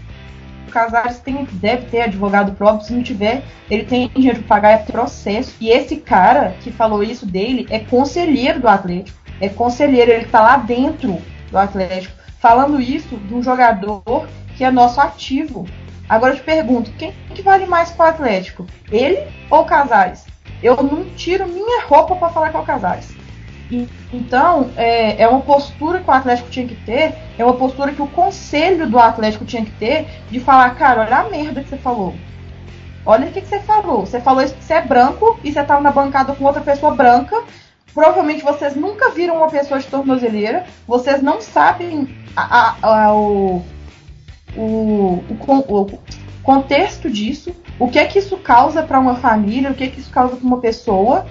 O 0.67 0.71
Casares 0.71 1.19
tem, 1.19 1.47
deve 1.53 1.87
ter 1.87 2.01
advogado 2.01 2.51
próprio, 2.53 2.85
se 2.85 2.93
não 2.93 3.01
tiver, 3.01 3.43
ele 3.71 3.85
tem 3.85 4.07
dinheiro 4.09 4.39
para 4.43 4.47
pagar 4.47 4.71
é 4.71 4.77
processo. 4.77 5.55
E 5.59 5.69
esse 5.69 5.97
cara 5.97 6.55
que 6.61 6.71
falou 6.71 7.03
isso 7.03 7.25
dele 7.25 7.67
é 7.71 7.79
conselheiro 7.79 8.59
do 8.59 8.67
Atlético. 8.67 9.17
É 9.41 9.49
conselheiro, 9.49 10.11
ele 10.11 10.25
tá 10.25 10.41
lá 10.41 10.57
dentro 10.57 11.19
do 11.49 11.57
Atlético. 11.57 12.13
Falando 12.39 12.79
isso 12.79 13.17
de 13.17 13.33
um 13.33 13.41
jogador 13.41 14.27
que 14.55 14.63
é 14.63 14.69
nosso 14.69 15.01
ativo. 15.01 15.67
Agora 16.07 16.33
eu 16.33 16.37
te 16.37 16.43
pergunto, 16.43 16.91
quem 16.93 17.13
que 17.33 17.41
vale 17.41 17.65
mais 17.65 17.91
para 17.91 18.05
o 18.05 18.09
Atlético? 18.09 18.65
Ele 18.91 19.27
ou 19.49 19.65
Casares? 19.65 20.28
Eu 20.61 20.81
não 20.83 21.05
tiro 21.15 21.47
minha 21.47 21.83
roupa 21.85 22.15
para 22.15 22.29
falar 22.29 22.49
que 22.49 22.57
é 22.57 22.59
o 22.59 22.63
Casares. 22.63 23.19
Então, 24.11 24.71
é, 24.75 25.21
é 25.21 25.27
uma 25.27 25.41
postura 25.41 25.99
que 25.99 26.09
o 26.09 26.13
Atlético 26.13 26.49
tinha 26.49 26.67
que 26.67 26.75
ter, 26.75 27.13
é 27.37 27.45
uma 27.45 27.53
postura 27.53 27.91
que 27.91 28.01
o 28.01 28.07
conselho 28.07 28.89
do 28.89 28.97
Atlético 28.97 29.45
tinha 29.45 29.63
que 29.63 29.71
ter, 29.71 30.07
de 30.29 30.39
falar, 30.39 30.75
cara, 30.75 31.01
olha 31.01 31.17
a 31.17 31.29
merda 31.29 31.61
que 31.61 31.69
você 31.69 31.77
falou. 31.77 32.15
Olha 33.05 33.27
o 33.27 33.31
que, 33.31 33.41
que 33.41 33.47
você 33.47 33.59
falou. 33.59 34.05
Você 34.05 34.19
falou 34.19 34.43
isso 34.43 34.55
que 34.55 34.63
você 34.63 34.73
é 34.73 34.81
branco 34.81 35.39
e 35.43 35.51
você 35.51 35.61
estava 35.61 35.81
na 35.81 35.91
bancada 35.91 36.33
com 36.33 36.43
outra 36.43 36.61
pessoa 36.61 36.93
branca. 36.93 37.43
Provavelmente 37.93 38.43
vocês 38.43 38.75
nunca 38.75 39.11
viram 39.11 39.37
uma 39.37 39.49
pessoa 39.49 39.79
de 39.79 39.87
tornozeleira. 39.87 40.65
Vocês 40.87 41.21
não 41.21 41.41
sabem 41.41 42.07
a, 42.35 42.75
a, 42.81 43.05
a, 43.05 43.15
o, 43.15 43.63
o, 44.55 45.23
o, 45.29 45.81
o 45.81 45.99
contexto 46.43 47.09
disso, 47.09 47.55
o 47.79 47.87
que 47.87 47.97
é 47.97 48.05
que 48.05 48.19
isso 48.19 48.37
causa 48.37 48.83
para 48.83 48.99
uma 48.99 49.15
família, 49.15 49.71
o 49.71 49.73
que 49.73 49.85
é 49.85 49.87
que 49.87 49.99
isso 49.99 50.11
causa 50.11 50.35
para 50.35 50.45
uma 50.45 50.59
pessoa, 50.59 51.25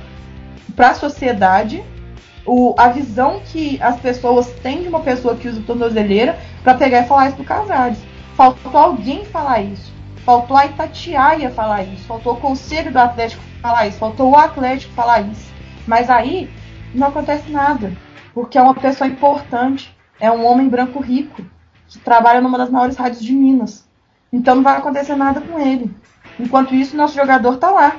para 0.75 0.91
a 0.91 0.95
sociedade 0.95 1.85
o, 2.49 2.75
a 2.79 2.89
visão 2.89 3.41
que 3.45 3.81
as 3.83 4.01
pessoas 4.01 4.51
têm 4.63 4.83
de 4.83 4.89
uma 4.89 5.01
pessoa 5.01 5.37
que 5.37 5.47
usa 5.47 5.63
tornozeleira 5.67 6.39
para 6.65 6.75
pegar 6.75 7.03
e 7.03 7.07
falar 7.07 7.29
isso 7.29 7.37
do 7.37 7.45
Casares. 7.45 7.99
Faltou 8.35 8.75
alguém 8.75 9.25
falar 9.27 9.61
isso. 9.61 9.93
Faltou 10.25 10.57
a 10.57 10.65
Itatiaia 10.65 11.51
falar 11.51 11.83
isso. 11.83 12.05
Faltou 12.05 12.33
o 12.33 12.41
conselho 12.41 12.91
do 12.91 12.99
Atlético 12.99 13.43
falar 13.61 13.87
isso. 13.87 13.99
Faltou 13.99 14.31
o 14.31 14.37
Atlético 14.37 14.95
falar 14.95 15.21
isso. 15.21 15.53
Mas 15.87 16.09
aí 16.09 16.51
não 16.95 17.09
acontece 17.09 17.51
nada. 17.51 17.93
Porque 18.33 18.57
é 18.57 18.63
uma 18.63 18.75
pessoa 18.75 19.09
importante. 19.09 19.95
É 20.19 20.31
um 20.31 20.47
homem 20.47 20.69
branco 20.69 21.01
rico. 21.01 21.43
Que 21.87 21.99
trabalha 21.99 22.41
numa 22.41 22.57
das 22.57 22.71
maiores 22.71 22.97
rádios 22.97 23.23
de 23.23 23.33
Minas. 23.35 23.87
Então 24.33 24.55
não 24.55 24.63
vai 24.63 24.79
acontecer 24.79 25.17
nada 25.17 25.41
com 25.41 25.59
ele. 25.59 25.95
Enquanto 26.39 26.75
isso, 26.75 26.97
nosso 26.97 27.15
jogador 27.15 27.57
tá 27.57 27.71
lá. 27.71 27.97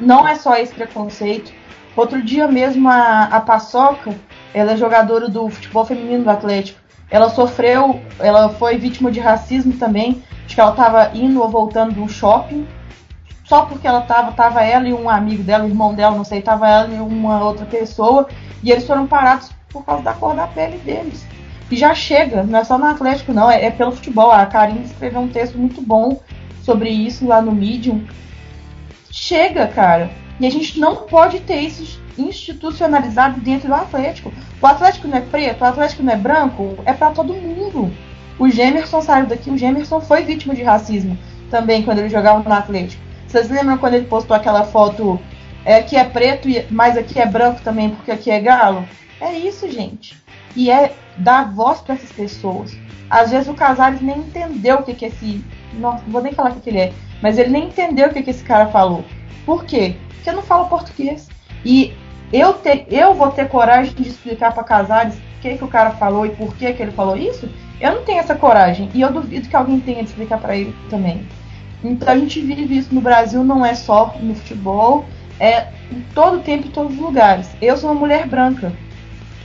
Não 0.00 0.26
é 0.26 0.34
só 0.34 0.56
esse 0.56 0.74
preconceito 0.74 1.52
Outro 1.96 2.20
dia 2.20 2.48
mesmo 2.48 2.88
a, 2.88 3.24
a 3.24 3.40
Paçoca, 3.40 4.14
ela 4.52 4.72
é 4.72 4.76
jogadora 4.76 5.28
do 5.28 5.48
futebol 5.48 5.84
feminino 5.84 6.24
do 6.24 6.30
Atlético. 6.30 6.80
Ela 7.08 7.30
sofreu, 7.30 8.00
ela 8.18 8.48
foi 8.48 8.76
vítima 8.76 9.12
de 9.12 9.20
racismo 9.20 9.74
também. 9.74 10.22
Acho 10.44 10.54
que 10.56 10.60
ela 10.60 10.72
estava 10.72 11.10
indo 11.14 11.40
ou 11.40 11.48
voltando 11.48 11.92
do 11.92 12.08
shopping. 12.08 12.66
Só 13.44 13.66
porque 13.66 13.86
ela 13.86 14.00
estava, 14.00 14.32
tava 14.32 14.62
ela 14.62 14.88
e 14.88 14.92
um 14.92 15.08
amigo 15.08 15.44
dela, 15.44 15.64
o 15.64 15.68
irmão 15.68 15.94
dela, 15.94 16.16
não 16.16 16.24
sei, 16.24 16.42
tava 16.42 16.68
ela 16.68 16.92
e 16.92 16.98
uma 16.98 17.44
outra 17.44 17.64
pessoa. 17.64 18.26
E 18.62 18.72
eles 18.72 18.86
foram 18.86 19.06
parados 19.06 19.52
por 19.68 19.84
causa 19.84 20.02
da 20.02 20.14
cor 20.14 20.34
da 20.34 20.48
pele 20.48 20.78
deles. 20.78 21.24
E 21.70 21.76
já 21.76 21.94
chega, 21.94 22.42
não 22.42 22.58
é 22.58 22.64
só 22.64 22.76
no 22.76 22.86
Atlético, 22.86 23.32
não, 23.32 23.50
é, 23.50 23.66
é 23.66 23.70
pelo 23.70 23.92
futebol. 23.92 24.32
A 24.32 24.46
Karine 24.46 24.84
escreveu 24.84 25.20
um 25.20 25.28
texto 25.28 25.56
muito 25.56 25.80
bom 25.80 26.20
sobre 26.64 26.88
isso 26.88 27.26
lá 27.26 27.40
no 27.40 27.52
Medium. 27.52 28.04
Chega, 29.10 29.66
cara. 29.68 30.10
E 30.40 30.46
a 30.46 30.50
gente 30.50 30.80
não 30.80 30.96
pode 30.96 31.40
ter 31.40 31.60
isso 31.60 32.00
institucionalizado 32.18 33.40
dentro 33.40 33.68
do 33.68 33.74
Atlético. 33.74 34.32
O 34.60 34.66
Atlético 34.66 35.08
não 35.08 35.18
é 35.18 35.20
preto, 35.20 35.62
o 35.62 35.64
Atlético 35.64 36.02
não 36.02 36.12
é 36.12 36.16
branco, 36.16 36.76
é 36.84 36.92
para 36.92 37.10
todo 37.10 37.34
mundo. 37.34 37.92
O 38.38 38.48
Gemerson 38.48 39.00
saiu 39.00 39.26
daqui, 39.26 39.50
o 39.50 39.58
Gemerson 39.58 40.00
foi 40.00 40.22
vítima 40.24 40.54
de 40.54 40.62
racismo 40.62 41.16
também 41.50 41.82
quando 41.82 41.98
ele 41.98 42.08
jogava 42.08 42.42
no 42.42 42.54
Atlético. 42.54 43.02
Vocês 43.28 43.48
lembram 43.48 43.78
quando 43.78 43.94
ele 43.94 44.06
postou 44.06 44.36
aquela 44.36 44.64
foto 44.64 45.20
é, 45.64 45.82
que 45.82 45.96
é 45.96 46.04
preto, 46.04 46.48
mas 46.70 46.96
aqui 46.96 47.20
é 47.20 47.26
branco 47.26 47.60
também 47.62 47.90
porque 47.90 48.10
aqui 48.10 48.30
é 48.30 48.40
galo? 48.40 48.84
É 49.20 49.32
isso, 49.32 49.70
gente. 49.70 50.16
E 50.56 50.70
é 50.70 50.94
dar 51.16 51.52
voz 51.52 51.80
para 51.80 51.94
essas 51.94 52.12
pessoas. 52.12 52.76
Às 53.08 53.30
vezes 53.30 53.48
o 53.48 53.54
Casares 53.54 54.00
nem 54.00 54.18
entendeu 54.18 54.76
o 54.76 54.82
que, 54.82 54.94
que 54.94 55.06
esse. 55.06 55.44
Não 55.78 55.98
vou 56.08 56.22
nem 56.22 56.32
falar 56.32 56.52
o 56.52 56.60
que, 56.60 56.70
ele 56.70 56.78
é. 56.78 56.92
Mas 57.22 57.38
ele 57.38 57.50
nem 57.50 57.66
entendeu 57.66 58.08
o 58.08 58.12
que, 58.12 58.22
que 58.22 58.30
esse 58.30 58.44
cara 58.44 58.66
falou. 58.66 59.04
Por 59.44 59.64
quê? 59.64 59.96
Porque 60.14 60.30
eu 60.30 60.34
não 60.34 60.42
falo 60.42 60.68
português. 60.68 61.28
E 61.64 61.92
eu, 62.32 62.54
ter, 62.54 62.86
eu 62.90 63.14
vou 63.14 63.30
ter 63.30 63.48
coragem 63.48 63.94
de 63.94 64.08
explicar 64.08 64.52
para 64.52 64.64
Casares 64.64 65.14
o 65.14 65.40
que, 65.40 65.56
que 65.56 65.64
o 65.64 65.68
cara 65.68 65.90
falou 65.90 66.26
e 66.26 66.30
por 66.30 66.54
que, 66.56 66.72
que 66.72 66.82
ele 66.82 66.92
falou 66.92 67.16
isso? 67.16 67.48
Eu 67.80 67.96
não 67.96 68.04
tenho 68.04 68.20
essa 68.20 68.34
coragem. 68.34 68.90
E 68.94 69.00
eu 69.00 69.12
duvido 69.12 69.48
que 69.48 69.56
alguém 69.56 69.80
tenha 69.80 70.02
de 70.02 70.08
explicar 70.08 70.38
para 70.38 70.56
ele 70.56 70.74
também. 70.88 71.26
Então 71.82 72.08
a 72.08 72.16
gente 72.16 72.40
vive 72.40 72.78
isso 72.78 72.94
no 72.94 73.00
Brasil, 73.00 73.44
não 73.44 73.64
é 73.64 73.74
só 73.74 74.14
no 74.20 74.34
futebol, 74.34 75.04
é 75.38 75.68
em 75.92 76.00
todo 76.14 76.42
tempo, 76.42 76.66
em 76.66 76.70
todos 76.70 76.94
os 76.94 76.98
lugares. 76.98 77.50
Eu 77.60 77.76
sou 77.76 77.90
uma 77.90 78.00
mulher 78.00 78.26
branca. 78.26 78.72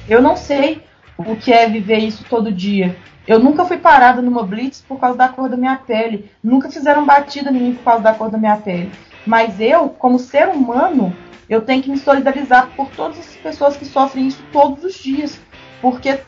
Eu 0.08 0.22
não 0.22 0.38
sei 0.38 0.82
o 1.18 1.36
que 1.36 1.52
é 1.52 1.68
viver 1.68 1.98
isso 1.98 2.24
todo 2.30 2.52
dia. 2.52 2.96
Eu 3.30 3.38
nunca 3.38 3.64
fui 3.64 3.78
parada 3.78 4.24
numa 4.24 4.42
blitz 4.42 4.82
por 4.82 5.00
causa 5.00 5.16
da 5.16 5.28
cor 5.28 5.48
da 5.48 5.56
minha 5.56 5.76
pele. 5.76 6.32
Nunca 6.44 6.68
fizeram 6.68 7.06
batida 7.06 7.52
em 7.52 7.54
mim 7.54 7.76
por 7.76 7.84
causa 7.84 8.02
da 8.02 8.12
cor 8.12 8.32
da 8.32 8.40
minha 8.40 8.58
pele. 8.58 8.92
Mas 9.24 9.60
eu, 9.60 9.90
como 9.90 10.18
ser 10.18 10.48
humano, 10.48 11.16
eu 11.48 11.62
tenho 11.62 11.84
que 11.84 11.92
me 11.92 11.98
solidarizar 12.00 12.72
por 12.76 12.90
todas 12.90 13.20
as 13.20 13.36
pessoas 13.36 13.78
que 13.78 13.86
sofrem 13.86 14.26
isso 14.26 14.44
todos 14.52 14.84
os 14.84 14.96
dias, 14.96 15.40
porque 15.80 16.20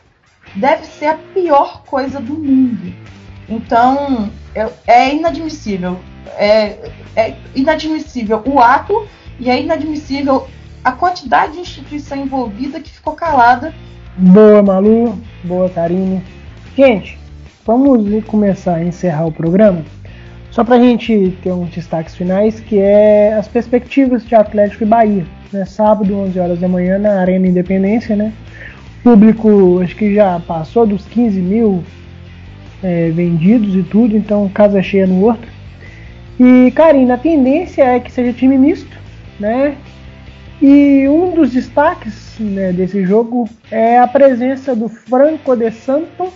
deve 0.54 0.86
ser 0.86 1.06
a 1.06 1.18
pior 1.34 1.82
coisa 1.86 2.20
do 2.20 2.34
mundo. 2.34 2.94
Então, 3.48 4.30
é 4.86 5.12
inadmissível. 5.12 5.98
É, 6.38 6.88
é 7.16 7.36
inadmissível 7.52 8.40
o 8.46 8.60
ato 8.60 9.08
e 9.40 9.50
é 9.50 9.60
inadmissível 9.60 10.46
a 10.84 10.92
quantidade 10.92 11.54
de 11.54 11.60
instituição 11.62 12.16
envolvida 12.16 12.78
que 12.78 12.92
ficou 12.92 13.14
calada. 13.14 13.74
Boa, 14.16 14.62
Malu. 14.62 15.18
Boa, 15.42 15.68
Karine. 15.68 16.22
Gente, 16.76 17.18
vamos 17.66 18.24
começar 18.24 18.76
a 18.76 18.84
encerrar 18.84 19.26
o 19.26 19.32
programa. 19.32 19.84
Só 20.50 20.62
para 20.64 20.76
a 20.76 20.80
gente 20.80 21.36
ter 21.42 21.52
uns 21.52 21.70
destaques 21.70 22.14
finais, 22.14 22.60
que 22.60 22.78
é 22.78 23.34
as 23.34 23.48
perspectivas 23.48 24.24
de 24.24 24.34
Atlético 24.34 24.84
e 24.84 24.86
Bahia. 24.86 25.26
Né? 25.52 25.64
Sábado, 25.64 26.14
11 26.14 26.38
horas 26.38 26.60
da 26.60 26.68
manhã, 26.68 26.98
na 26.98 27.20
Arena 27.20 27.46
Independência. 27.46 28.14
Né? 28.16 28.32
público, 29.02 29.80
acho 29.82 29.96
que 29.96 30.14
já 30.14 30.40
passou 30.40 30.86
dos 30.86 31.04
15 31.06 31.40
mil 31.40 31.84
é, 32.82 33.10
vendidos 33.10 33.74
e 33.74 33.82
tudo, 33.82 34.16
então 34.16 34.48
casa 34.48 34.82
cheia 34.82 35.06
no 35.06 35.24
Horto. 35.24 35.48
E, 36.38 36.70
Karine, 36.72 37.10
a 37.10 37.18
tendência 37.18 37.82
é 37.82 38.00
que 38.00 38.10
seja 38.10 38.32
time 38.32 38.56
misto, 38.56 38.96
né? 39.38 39.76
E 40.60 41.08
um 41.08 41.34
dos 41.34 41.50
destaques 41.50 42.36
né, 42.38 42.72
desse 42.72 43.04
jogo 43.04 43.48
é 43.70 43.98
a 43.98 44.06
presença 44.06 44.74
do 44.74 44.88
Franco 44.88 45.56
de 45.56 45.70
Santo 45.72 46.32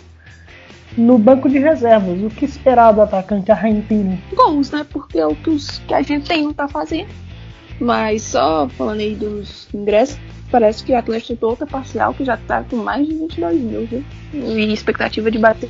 no 0.97 1.19
banco 1.19 1.49
de 1.49 1.59
reservas. 1.59 2.21
O 2.23 2.31
que 2.31 2.45
esperar 2.45 2.93
do 2.93 3.03
atacante 3.03 3.51
argentino? 3.53 4.19
Gols, 4.35 4.71
né? 4.71 4.87
Porque 4.91 5.19
é 5.19 5.27
o 5.27 5.35
que, 5.35 5.51
os, 5.51 5.79
que 5.81 5.95
a 5.95 6.03
gente 6.03 6.27
tem 6.27 6.53
para 6.53 6.69
fazer. 6.69 7.07
Mas 7.81 8.23
só 8.23 8.69
falando 8.71 9.01
aí 9.01 9.15
dos 9.15 9.69
ingressos, 9.75 10.19
parece 10.51 10.83
que 10.83 10.93
o 10.93 10.97
Atlético 10.97 11.37
tem 11.37 11.49
outra 11.49 11.67
parcial 11.67 12.15
que 12.15 12.25
já 12.25 12.37
tá 12.37 12.63
com 12.63 12.77
mais 12.77 13.07
de 13.07 13.15
22 13.15 13.61
mil, 13.61 13.87
viu? 13.87 14.05
E 14.33 14.73
expectativa 14.73 15.31
de 15.31 15.39
bater, 15.39 15.69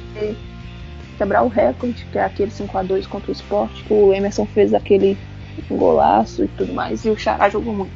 quebrar 1.18 1.42
o 1.42 1.48
recorde, 1.48 2.06
que 2.12 2.18
é 2.18 2.24
aquele 2.24 2.50
5x2 2.50 3.08
contra 3.08 3.30
o 3.30 3.32
esporte. 3.32 3.84
O 3.90 4.12
Emerson 4.12 4.46
fez 4.46 4.72
aquele 4.72 5.18
golaço 5.68 6.44
e 6.44 6.48
tudo 6.48 6.72
mais, 6.72 7.04
e 7.04 7.10
o 7.10 7.18
Xará 7.18 7.48
jogou 7.48 7.74
muito. 7.74 7.92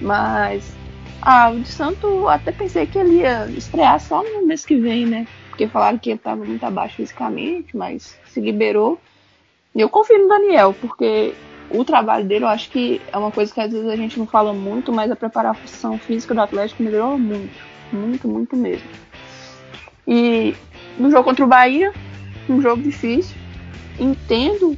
Mas 0.00 0.74
ah, 1.22 1.50
o 1.50 1.60
de 1.60 1.68
Santo 1.68 2.28
até 2.28 2.52
pensei 2.52 2.84
que 2.84 2.98
ele 2.98 3.20
ia 3.20 3.46
estrear 3.56 3.98
só 4.00 4.22
no 4.22 4.46
mês 4.46 4.66
que 4.66 4.76
vem, 4.76 5.06
né? 5.06 5.26
Porque 5.52 5.68
falaram 5.68 5.98
que 5.98 6.08
ele 6.08 6.16
estava 6.16 6.42
muito 6.42 6.64
abaixo 6.64 6.96
fisicamente, 6.96 7.76
mas 7.76 8.18
se 8.24 8.40
liberou. 8.40 8.98
E 9.74 9.82
eu 9.82 9.88
confio 9.88 10.18
no 10.18 10.28
Daniel, 10.28 10.74
porque 10.80 11.34
o 11.68 11.84
trabalho 11.84 12.24
dele 12.24 12.44
eu 12.44 12.48
acho 12.48 12.70
que 12.70 13.02
é 13.12 13.18
uma 13.18 13.30
coisa 13.30 13.52
que 13.52 13.60
às 13.60 13.70
vezes 13.70 13.86
a 13.86 13.94
gente 13.94 14.18
não 14.18 14.26
fala 14.26 14.54
muito, 14.54 14.90
mas 14.90 15.10
a 15.10 15.16
preparação 15.16 15.98
física 15.98 16.34
do 16.34 16.40
Atlético 16.40 16.82
melhorou 16.82 17.18
muito, 17.18 17.52
muito, 17.92 18.26
muito 18.26 18.56
mesmo. 18.56 18.88
E 20.08 20.54
no 20.96 21.10
jogo 21.10 21.24
contra 21.24 21.44
o 21.44 21.48
Bahia, 21.48 21.92
um 22.48 22.62
jogo 22.62 22.82
difícil, 22.82 23.36
entendo 24.00 24.76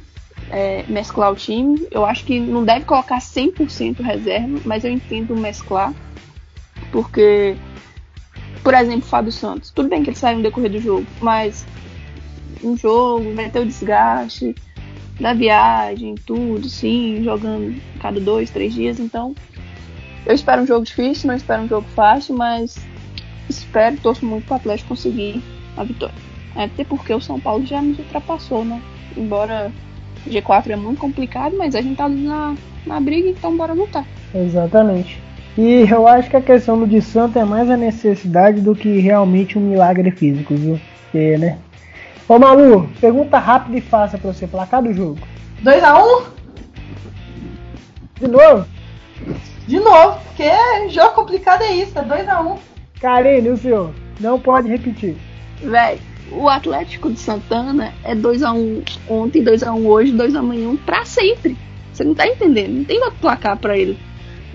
é, 0.51 0.83
mesclar 0.89 1.31
o 1.31 1.35
time. 1.35 1.87
Eu 1.89 2.05
acho 2.05 2.25
que 2.25 2.37
não 2.37 2.65
deve 2.65 2.83
colocar 2.83 3.19
100% 3.19 4.01
reserva, 4.01 4.59
mas 4.65 4.83
eu 4.83 4.91
entendo 4.91 5.33
mesclar, 5.37 5.93
porque 6.91 7.55
por 8.65 8.73
exemplo, 8.73 9.07
Fábio 9.07 9.31
Santos. 9.31 9.69
Tudo 9.69 9.87
bem 9.87 10.01
que 10.01 10.09
ele 10.09 10.17
saiu 10.17 10.37
no 10.37 10.43
decorrer 10.43 10.71
do 10.71 10.81
jogo, 10.81 11.05
mas 11.21 11.67
um 12.63 12.75
jogo 12.75 13.31
vai 13.35 13.47
ter 13.47 13.59
o 13.59 13.65
desgaste 13.65 14.55
da 15.19 15.35
viagem, 15.35 16.15
tudo, 16.25 16.67
sim, 16.67 17.21
jogando 17.23 17.79
cada 18.01 18.19
dois, 18.19 18.49
três 18.49 18.73
dias. 18.73 18.99
Então, 18.99 19.35
eu 20.25 20.33
espero 20.33 20.63
um 20.63 20.65
jogo 20.65 20.83
difícil, 20.83 21.27
não 21.27 21.35
espero 21.35 21.61
um 21.61 21.67
jogo 21.67 21.87
fácil, 21.95 22.35
mas 22.35 22.75
espero, 23.47 23.97
torço 23.97 24.25
muito 24.25 24.47
para 24.47 24.55
o 24.55 24.57
Atlético 24.57 24.89
conseguir 24.89 25.43
a 25.77 25.83
vitória. 25.83 26.15
Até 26.55 26.83
porque 26.83 27.13
o 27.13 27.21
São 27.21 27.39
Paulo 27.39 27.63
já 27.67 27.79
nos 27.83 27.99
ultrapassou, 27.99 28.65
né? 28.65 28.81
Embora 29.15 29.71
G4 30.27 30.71
é 30.71 30.75
muito 30.75 30.97
complicado, 30.97 31.55
mas 31.55 31.75
a 31.75 31.81
gente 31.83 31.97
tá 31.97 32.09
na, 32.09 32.55
na 32.83 32.99
briga, 32.99 33.29
então 33.29 33.55
bora 33.55 33.73
lutar. 33.73 34.07
Exatamente. 34.33 35.21
E 35.57 35.87
eu 35.89 36.05
acho 36.07 36.29
que 36.29 36.35
a 36.35 36.41
questão 36.41 36.77
do 36.77 36.85
de 36.85 37.01
Santo 37.01 37.39
é 37.39 37.45
mais 37.45 37.69
a 37.69 37.77
necessidade 37.77 38.59
do 38.59 38.75
que 38.75 38.99
realmente 38.99 39.57
um 39.57 39.61
milagre 39.61 40.11
físico, 40.11 40.53
viu? 40.53 40.79
Porque, 41.03 41.37
né? 41.37 41.57
Ô 42.27 42.37
Malu, 42.37 42.89
pergunta 42.99 43.37
rápida 43.37 43.77
e 43.77 43.81
fácil 43.81 44.19
pra 44.19 44.33
você, 44.33 44.45
placar 44.45 44.83
do 44.83 44.91
jogo. 44.91 45.19
2x1? 45.63 46.03
Um? 46.03 46.23
De 48.19 48.27
novo? 48.27 48.65
De 49.67 49.79
novo, 49.79 50.19
porque 50.25 50.89
jogo 50.89 51.15
complicado 51.15 51.61
é 51.61 51.73
isso, 51.73 51.97
é 51.97 52.03
2x1. 52.03 52.45
Um. 52.45 52.57
Karine, 52.99 53.49
o 53.49 53.57
senhor? 53.57 53.91
Não 54.19 54.39
pode 54.39 54.67
repetir. 54.67 55.15
Véi, 55.61 55.99
o 56.31 56.49
Atlético 56.49 57.11
de 57.11 57.19
Santana 57.19 57.93
é 58.03 58.13
2x1 58.13 58.55
um 58.57 58.83
ontem, 59.07 59.43
2x1 59.43 59.73
um 59.73 59.87
hoje, 59.87 60.11
2x 60.11 60.35
amanhã, 60.35 60.75
pra 60.85 61.05
sempre. 61.05 61.57
Você 61.93 62.03
não 62.03 62.13
tá 62.13 62.27
entendendo, 62.27 62.73
não 62.73 62.83
tem 62.83 62.99
outro 62.99 63.19
placar 63.21 63.57
pra 63.57 63.77
ele. 63.77 63.97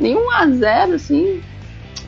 Nenhum 0.01 0.30
a 0.30 0.46
0 0.46 0.94
assim. 0.94 1.42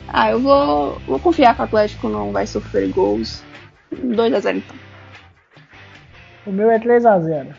Ah, 0.07 0.31
eu 0.31 0.39
vou, 0.39 0.99
vou 1.05 1.19
confiar 1.19 1.53
que 1.53 1.61
o 1.61 1.63
Atlético 1.63 2.09
não 2.09 2.31
vai 2.31 2.47
sofrer 2.47 2.89
gols. 2.89 3.43
2 3.91 4.33
a 4.33 4.39
0 4.39 4.57
então. 4.57 4.75
O 6.47 6.51
meu 6.51 6.71
é 6.71 6.79
3 6.79 7.05
a 7.05 7.19
0 7.19 7.53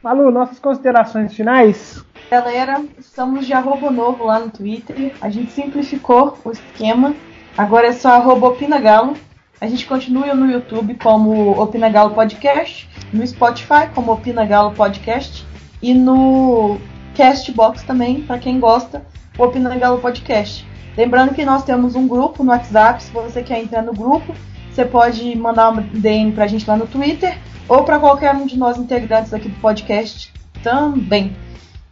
Malu, 0.00 0.30
nossas 0.30 0.60
considerações 0.60 1.34
finais? 1.34 2.04
Galera, 2.30 2.80
estamos 2.96 3.44
de 3.44 3.52
arroba 3.52 3.90
novo 3.90 4.24
lá 4.24 4.38
no 4.38 4.50
Twitter. 4.50 5.12
A 5.20 5.28
gente 5.28 5.50
simplificou 5.50 6.38
o 6.44 6.52
esquema. 6.52 7.12
Agora 7.58 7.88
é 7.88 7.92
só 7.92 8.10
arroba 8.10 8.46
Opinagalo. 8.46 9.16
A 9.60 9.66
gente 9.66 9.84
continua 9.84 10.32
no 10.32 10.48
YouTube 10.48 10.94
como 11.02 11.60
Opinagalo 11.60 12.14
Podcast, 12.14 12.88
no 13.12 13.26
Spotify 13.26 13.88
como 13.92 14.12
Opinagalo 14.12 14.72
Podcast 14.72 15.44
e 15.82 15.92
no 15.92 16.78
Castbox 17.16 17.82
também, 17.82 18.22
para 18.22 18.38
quem 18.38 18.60
gosta 18.60 19.04
o 19.38 19.44
Opina 19.44 19.76
Galo 19.76 19.98
Podcast. 19.98 20.66
Lembrando 20.96 21.34
que 21.34 21.44
nós 21.44 21.62
temos 21.62 21.94
um 21.94 22.08
grupo 22.08 22.42
no 22.42 22.50
WhatsApp, 22.50 23.02
se 23.02 23.10
você 23.12 23.42
quer 23.42 23.60
entrar 23.60 23.82
no 23.82 23.92
grupo, 23.92 24.34
você 24.70 24.84
pode 24.84 25.36
mandar 25.36 25.70
um 25.70 25.82
DM 25.82 26.32
pra 26.32 26.46
gente 26.46 26.68
lá 26.68 26.76
no 26.76 26.86
Twitter 26.86 27.36
ou 27.68 27.84
para 27.84 27.98
qualquer 27.98 28.34
um 28.34 28.46
de 28.46 28.58
nós 28.58 28.78
integrantes 28.78 29.34
aqui 29.34 29.48
do 29.48 29.60
podcast 29.60 30.32
também. 30.62 31.36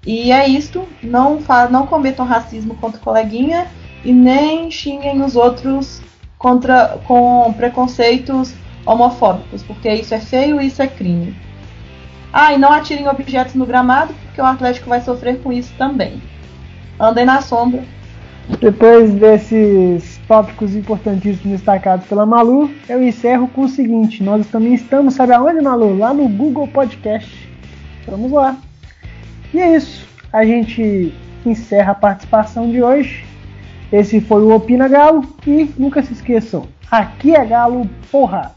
E 0.06 0.32
é 0.32 0.48
isto, 0.48 0.86
não, 1.02 1.38
não 1.70 1.86
cometam 1.86 2.24
racismo 2.24 2.74
contra 2.76 2.98
o 3.00 3.04
coleguinha 3.04 3.66
e 4.04 4.12
nem 4.12 4.70
xinguem 4.70 5.22
os 5.22 5.36
outros 5.36 6.02
contra, 6.38 6.98
com 7.06 7.52
preconceitos 7.54 8.54
homofóbicos, 8.86 9.62
porque 9.62 9.90
isso 9.90 10.14
é 10.14 10.20
feio 10.20 10.60
e 10.60 10.66
isso 10.66 10.82
é 10.82 10.86
crime. 10.86 11.34
Ah, 12.32 12.52
e 12.52 12.58
não 12.58 12.72
atirem 12.72 13.08
objetos 13.08 13.54
no 13.54 13.64
gramado, 13.64 14.12
porque 14.14 14.40
o 14.40 14.44
Atlético 14.44 14.88
vai 14.88 15.00
sofrer 15.00 15.40
com 15.42 15.52
isso 15.52 15.72
também 15.78 16.20
andem 16.98 17.24
na 17.24 17.40
sombra. 17.40 17.82
Depois 18.60 19.12
desses 19.14 20.20
tópicos 20.28 20.74
importantíssimos 20.76 21.58
destacados 21.58 22.06
pela 22.06 22.26
Malu, 22.26 22.70
eu 22.88 23.02
encerro 23.02 23.48
com 23.48 23.62
o 23.62 23.68
seguinte: 23.68 24.22
nós 24.22 24.46
também 24.48 24.74
estamos, 24.74 25.14
sabe 25.14 25.32
aonde, 25.32 25.62
Malu? 25.62 25.96
Lá 25.96 26.12
no 26.12 26.28
Google 26.28 26.68
Podcast. 26.68 27.48
Vamos 28.06 28.30
lá. 28.30 28.56
E 29.52 29.60
é 29.60 29.76
isso. 29.76 30.06
A 30.32 30.44
gente 30.44 31.14
encerra 31.46 31.92
a 31.92 31.94
participação 31.94 32.70
de 32.70 32.82
hoje. 32.82 33.24
Esse 33.90 34.20
foi 34.20 34.42
o 34.42 34.54
Opina 34.54 34.88
Galo. 34.88 35.24
E 35.46 35.70
nunca 35.78 36.02
se 36.02 36.12
esqueçam: 36.12 36.66
aqui 36.90 37.34
é 37.34 37.44
Galo, 37.44 37.88
porra! 38.10 38.54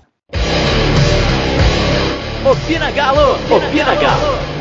Opina 2.50 2.92
Galo! 2.92 3.36
Opina 3.50 3.96
Galo! 3.96 4.57